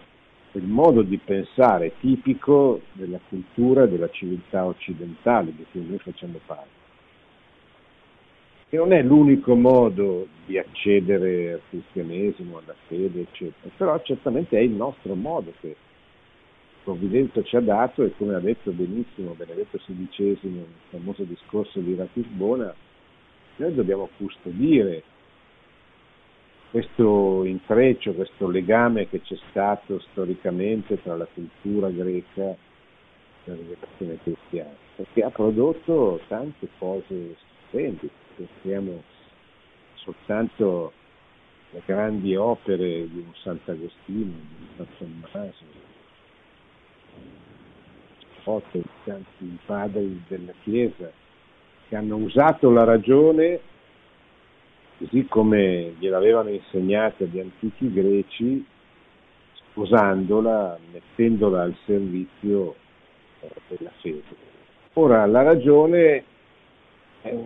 il 0.59 0.67
modo 0.67 1.03
di 1.03 1.19
pensare 1.19 1.95
tipico 2.01 2.81
della 2.93 3.19
cultura 3.29 3.87
della 3.87 4.09
civiltà 4.11 4.65
occidentale 4.65 5.53
di 5.55 5.65
cui 5.71 5.87
noi 5.87 5.99
facciamo 5.99 6.39
parte. 6.47 6.83
Che 8.69 8.77
non 8.77 8.93
è 8.93 9.03
l'unico 9.03 9.55
modo 9.55 10.27
di 10.47 10.59
accedere 10.59 11.53
al 11.55 11.61
cristianesimo, 11.69 12.59
alla 12.59 12.75
fede, 12.87 13.21
eccetera, 13.21 13.73
però 13.77 14.01
certamente 14.03 14.57
è 14.57 14.61
il 14.61 14.71
nostro 14.71 15.15
modo 15.15 15.53
che 15.61 15.77
provvidenza 16.85 17.43
ci 17.43 17.57
ha 17.57 17.61
dato 17.61 18.05
e 18.05 18.15
come 18.17 18.35
ha 18.35 18.41
detto 18.41 18.71
benissimo 18.71 19.33
Benedetto 19.33 19.79
XVI 19.79 20.39
nel 20.43 20.67
famoso 20.91 21.23
discorso 21.25 21.81
di 21.81 21.95
Ratisbona, 21.95 22.75
noi 23.57 23.75
dobbiamo 23.75 24.09
custodire 24.17 25.03
questo 26.75 27.45
intreccio, 27.45 28.15
questo 28.15 28.49
legame 28.49 29.09
che 29.09 29.21
c'è 29.21 29.37
stato 29.49 30.01
storicamente 30.11 31.01
tra 31.05 31.17
la 31.17 31.29
cultura 31.33 31.89
greca 31.89 32.43
e 32.43 32.57
la 33.45 33.55
rivelazione 33.55 34.19
cristiana, 34.21 34.75
perché 34.97 35.23
ha 35.23 35.31
prodotto 35.31 36.21
tante 36.27 36.67
cose 36.79 37.37
stupende, 37.69 38.09
pensiamo 38.35 39.05
soltanto 39.95 40.93
alle 41.71 41.83
grandi 41.85 42.35
opere 42.35 43.09
di 43.09 43.19
un 43.19 43.33
Sant'Agostino, 43.35 44.33
di 44.33 44.67
un 44.77 44.87
San 44.99 45.21
Tommaso, 45.31 45.65
foto 48.43 48.79
di 48.79 48.83
tanti 49.05 49.59
padri 49.65 50.25
della 50.27 50.53
Chiesa 50.65 51.09
che 51.89 51.95
hanno 51.95 52.17
usato 52.17 52.69
la 52.73 52.83
ragione 52.83 53.61
così 54.99 55.27
come 55.27 55.95
gliel'avevano 55.99 56.51
insegnata 56.51 57.25
gli 57.25 57.41
antichi 57.41 57.93
greci, 57.93 58.65
sposandola, 59.71 60.79
mettendola 60.93 61.63
al 61.63 61.77
servizio 61.85 62.75
eh, 63.41 63.51
della 63.69 63.91
fede. 64.01 64.23
Ora, 64.95 65.27
la 65.27 65.43
ragione 65.43 66.25
è 67.23 67.37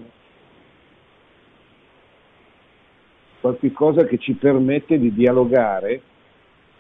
qualcosa 3.41 4.05
che 4.05 4.19
ci 4.19 4.35
permette 4.35 4.99
di 4.99 5.13
dialogare 5.13 6.03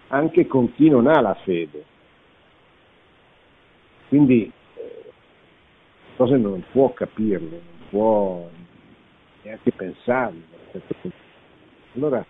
anche 0.08 0.46
con 0.46 0.72
chi 0.74 0.88
non 0.88 1.06
ha 1.06 1.20
la 1.20 1.34
fede. 1.44 1.84
Quindi 4.08 4.50
eh, 4.74 5.12
cose 6.16 6.36
non 6.36 6.62
può 6.70 6.92
capirle, 6.92 7.48
non 7.50 7.88
può 7.88 8.48
neanche 9.42 9.72
pensarle. 9.72 10.57
Allora, 11.94 12.24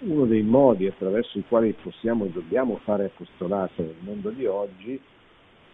uno 0.00 0.24
dei 0.24 0.42
modi 0.42 0.86
attraverso 0.86 1.38
i 1.38 1.44
quali 1.46 1.72
possiamo 1.72 2.24
e 2.24 2.30
dobbiamo 2.30 2.78
fare 2.84 3.06
apostolato 3.06 3.82
nel 3.82 3.96
mondo 4.00 4.30
di 4.30 4.46
oggi, 4.46 5.00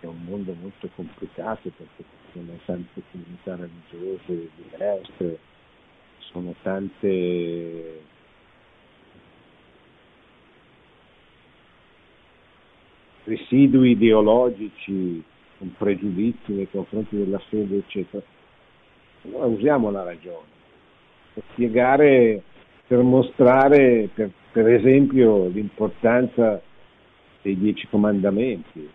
che 0.01 0.07
è 0.07 0.09
un 0.09 0.25
mondo 0.25 0.55
molto 0.61 0.89
complicato 0.95 1.71
perché 1.71 2.03
ci 2.03 2.33
sono 2.33 2.59
tante 2.65 3.03
comunità 3.11 3.57
religiose 3.57 4.51
diverse, 4.57 5.39
sono 6.19 6.55
tante 6.63 8.01
residui 13.25 13.93
ideologici 13.93 15.23
con 15.59 15.73
pregiudizi 15.77 16.53
nei 16.53 16.69
confronti 16.71 17.17
della 17.17 17.39
fede, 17.39 17.77
eccetera. 17.77 18.23
Allora 19.23 19.47
usiamo 19.47 19.91
la 19.91 20.03
ragione 20.03 20.56
per 21.37 21.45
spiegare, 21.53 22.43
per 22.87 23.03
mostrare 23.03 24.09
per, 24.15 24.31
per 24.53 24.69
esempio 24.69 25.49
l'importanza 25.49 26.63
dei 27.43 27.59
dieci 27.59 27.87
comandamenti, 27.89 28.89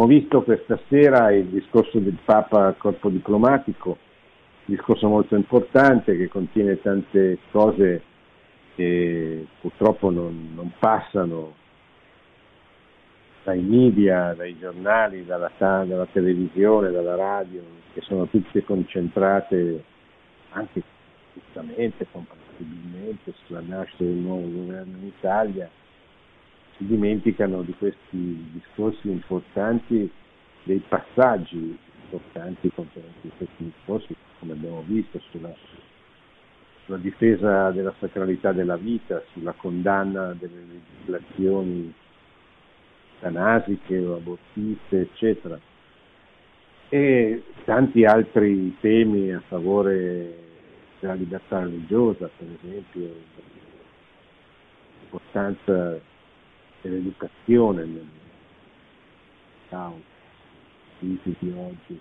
Abbiamo 0.00 0.18
visto 0.18 0.42
questa 0.44 0.80
sera 0.88 1.30
il 1.30 1.44
discorso 1.48 1.98
del 1.98 2.16
Papa 2.24 2.64
al 2.64 2.78
corpo 2.78 3.10
diplomatico, 3.10 3.98
discorso 4.64 5.06
molto 5.08 5.36
importante 5.36 6.16
che 6.16 6.26
contiene 6.26 6.80
tante 6.80 7.36
cose 7.50 8.02
che 8.76 9.46
purtroppo 9.60 10.08
non, 10.08 10.52
non 10.54 10.72
passano 10.78 11.54
dai 13.44 13.60
media, 13.60 14.32
dai 14.32 14.58
giornali, 14.58 15.26
dalla, 15.26 15.50
dalla, 15.58 16.06
televisione, 16.10 16.90
dalla 16.90 17.16
radio, 17.16 17.60
che 17.92 18.00
sono 18.00 18.26
tutte 18.26 18.64
concentrate 18.64 19.84
anche 20.52 20.82
giustamente, 21.34 22.06
compatibilmente 22.10 23.34
sulla 23.44 23.60
nascita 23.60 24.04
del 24.04 24.14
nuovo 24.14 24.48
governo 24.50 24.96
in 24.96 25.06
Italia 25.08 25.68
si 26.80 26.86
dimenticano 26.86 27.60
di 27.60 27.74
questi 27.74 28.50
discorsi 28.52 29.10
importanti 29.10 30.10
dei 30.62 30.82
passaggi 30.88 31.78
importanti 32.04 32.72
contenuti 32.74 33.18
in 33.26 33.30
questi 33.36 33.64
discorsi, 33.64 34.16
come 34.38 34.52
abbiamo 34.52 34.82
visto, 34.86 35.20
sulla, 35.30 35.52
sulla 36.84 36.96
difesa 36.96 37.70
della 37.70 37.92
sacralità 38.00 38.52
della 38.52 38.78
vita, 38.78 39.22
sulla 39.32 39.52
condanna 39.52 40.34
delle 40.38 40.64
legislazioni 40.72 41.92
eutanasiche 43.14 43.98
o 43.98 44.16
abortiste, 44.16 45.00
eccetera. 45.00 45.60
E 46.88 47.42
tanti 47.64 48.04
altri 48.04 48.74
temi 48.80 49.32
a 49.32 49.42
favore 49.46 50.38
della 50.98 51.14
libertà 51.14 51.60
religiosa, 51.60 52.28
per 52.36 52.48
esempio, 52.58 53.14
l'importanza 54.98 56.08
dell'educazione 56.80 57.84
nel 57.84 58.08
caos 59.68 60.02
di 60.98 61.52
oggi. 61.56 61.98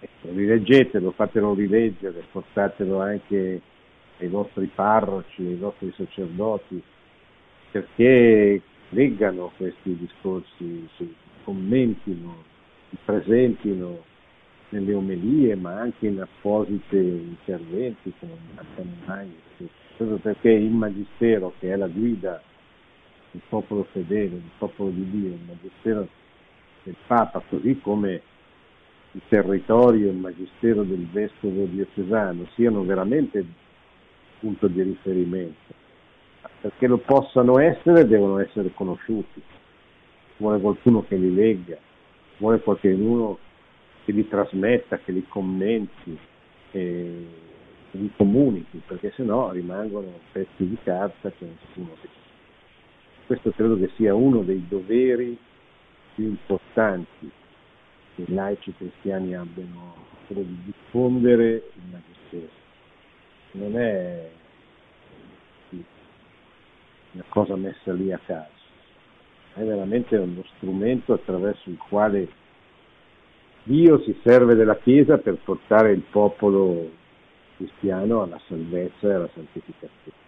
Ecco, 0.00 0.32
rileggetelo, 0.32 1.12
fatelo 1.12 1.54
rileggere, 1.54 2.24
portatelo 2.32 3.00
anche 3.00 3.60
ai 4.18 4.28
vostri 4.28 4.66
parroci, 4.66 5.42
ai 5.42 5.56
vostri 5.56 5.92
sacerdoti, 5.96 6.82
perché 7.70 8.60
leggano 8.88 9.52
questi 9.56 9.96
discorsi, 9.96 10.88
si 10.96 11.14
commentino, 11.44 12.42
si 12.90 12.96
presentino 13.04 14.04
nelle 14.70 14.94
omelie, 14.94 15.54
ma 15.54 15.78
anche 15.78 16.06
in 16.08 16.20
apposite 16.20 16.96
interventi 16.96 18.12
come 18.18 18.36
Mai, 19.06 19.32
proprio 19.96 20.16
perché 20.18 20.50
il 20.50 20.70
Magistero, 20.70 21.52
che 21.58 21.72
è 21.72 21.76
la 21.76 21.88
guida 21.88 22.42
del 23.32 23.42
popolo 23.48 23.84
fedele, 23.90 24.30
del 24.30 24.50
popolo 24.58 24.90
di 24.90 25.10
Dio, 25.10 25.28
il 25.28 25.40
Magistero 25.46 26.08
del 26.84 26.96
Papa, 27.06 27.42
così 27.48 27.80
come 27.80 28.22
il 29.12 29.20
territorio 29.28 30.08
e 30.08 30.10
il 30.10 30.16
Magistero 30.16 30.82
del 30.84 31.06
Vescovo 31.10 31.64
diocesano, 31.64 32.46
siano 32.54 32.84
veramente 32.84 33.44
punto 34.38 34.68
di 34.68 34.82
riferimento. 34.82 35.80
Perché 36.60 36.86
lo 36.86 36.98
possano 36.98 37.58
essere 37.58 38.06
devono 38.06 38.38
essere 38.38 38.72
conosciuti. 38.72 39.42
Vuole 40.36 40.60
qualcuno 40.60 41.04
che 41.06 41.16
li 41.16 41.34
legga, 41.34 41.76
vuole 42.38 42.60
qualcuno 42.60 43.38
che 44.04 44.12
li 44.12 44.28
trasmetta, 44.28 44.98
che 44.98 45.12
li 45.12 45.24
commenti, 45.28 46.18
che 46.70 47.26
li 47.90 48.10
comunichi, 48.16 48.80
perché 48.86 49.12
sennò 49.14 49.50
rimangono 49.50 50.20
pezzi 50.32 50.66
di 50.66 50.76
carta 50.82 51.30
che 51.30 51.44
nessuno 51.46 51.96
vede. 52.00 52.31
Questo 53.26 53.50
credo 53.52 53.78
che 53.78 53.90
sia 53.96 54.14
uno 54.14 54.42
dei 54.42 54.64
doveri 54.68 55.36
più 56.14 56.24
importanti 56.24 57.30
che 58.14 58.22
i 58.22 58.34
laici 58.34 58.74
cristiani 58.76 59.34
abbiano, 59.34 59.94
quello 60.26 60.42
di 60.42 60.62
diffondere 60.64 61.70
il 61.74 61.82
magistero. 61.90 62.60
Non 63.52 63.78
è 63.78 64.30
una 67.12 67.24
cosa 67.28 67.56
messa 67.56 67.92
lì 67.92 68.12
a 68.12 68.20
caso, 68.24 68.50
è 69.54 69.62
veramente 69.62 70.16
uno 70.16 70.42
strumento 70.56 71.12
attraverso 71.12 71.68
il 71.68 71.76
quale 71.76 72.28
Dio 73.64 74.00
si 74.00 74.18
serve 74.24 74.54
della 74.54 74.76
Chiesa 74.76 75.18
per 75.18 75.36
portare 75.36 75.92
il 75.92 76.02
popolo 76.10 76.90
cristiano 77.56 78.22
alla 78.22 78.40
salvezza 78.48 79.08
e 79.08 79.12
alla 79.12 79.30
santificazione. 79.34 80.21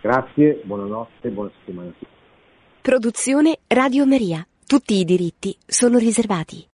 Grazie, 0.00 0.60
buonanotte, 0.64 1.28
buona 1.30 1.50
settimana. 1.58 1.92
Produzione 2.80 3.58
Radio 3.66 4.06
Maria. 4.06 4.46
Tutti 4.66 4.94
i 4.94 5.04
diritti 5.04 5.56
sono 5.66 5.98
riservati. 5.98 6.66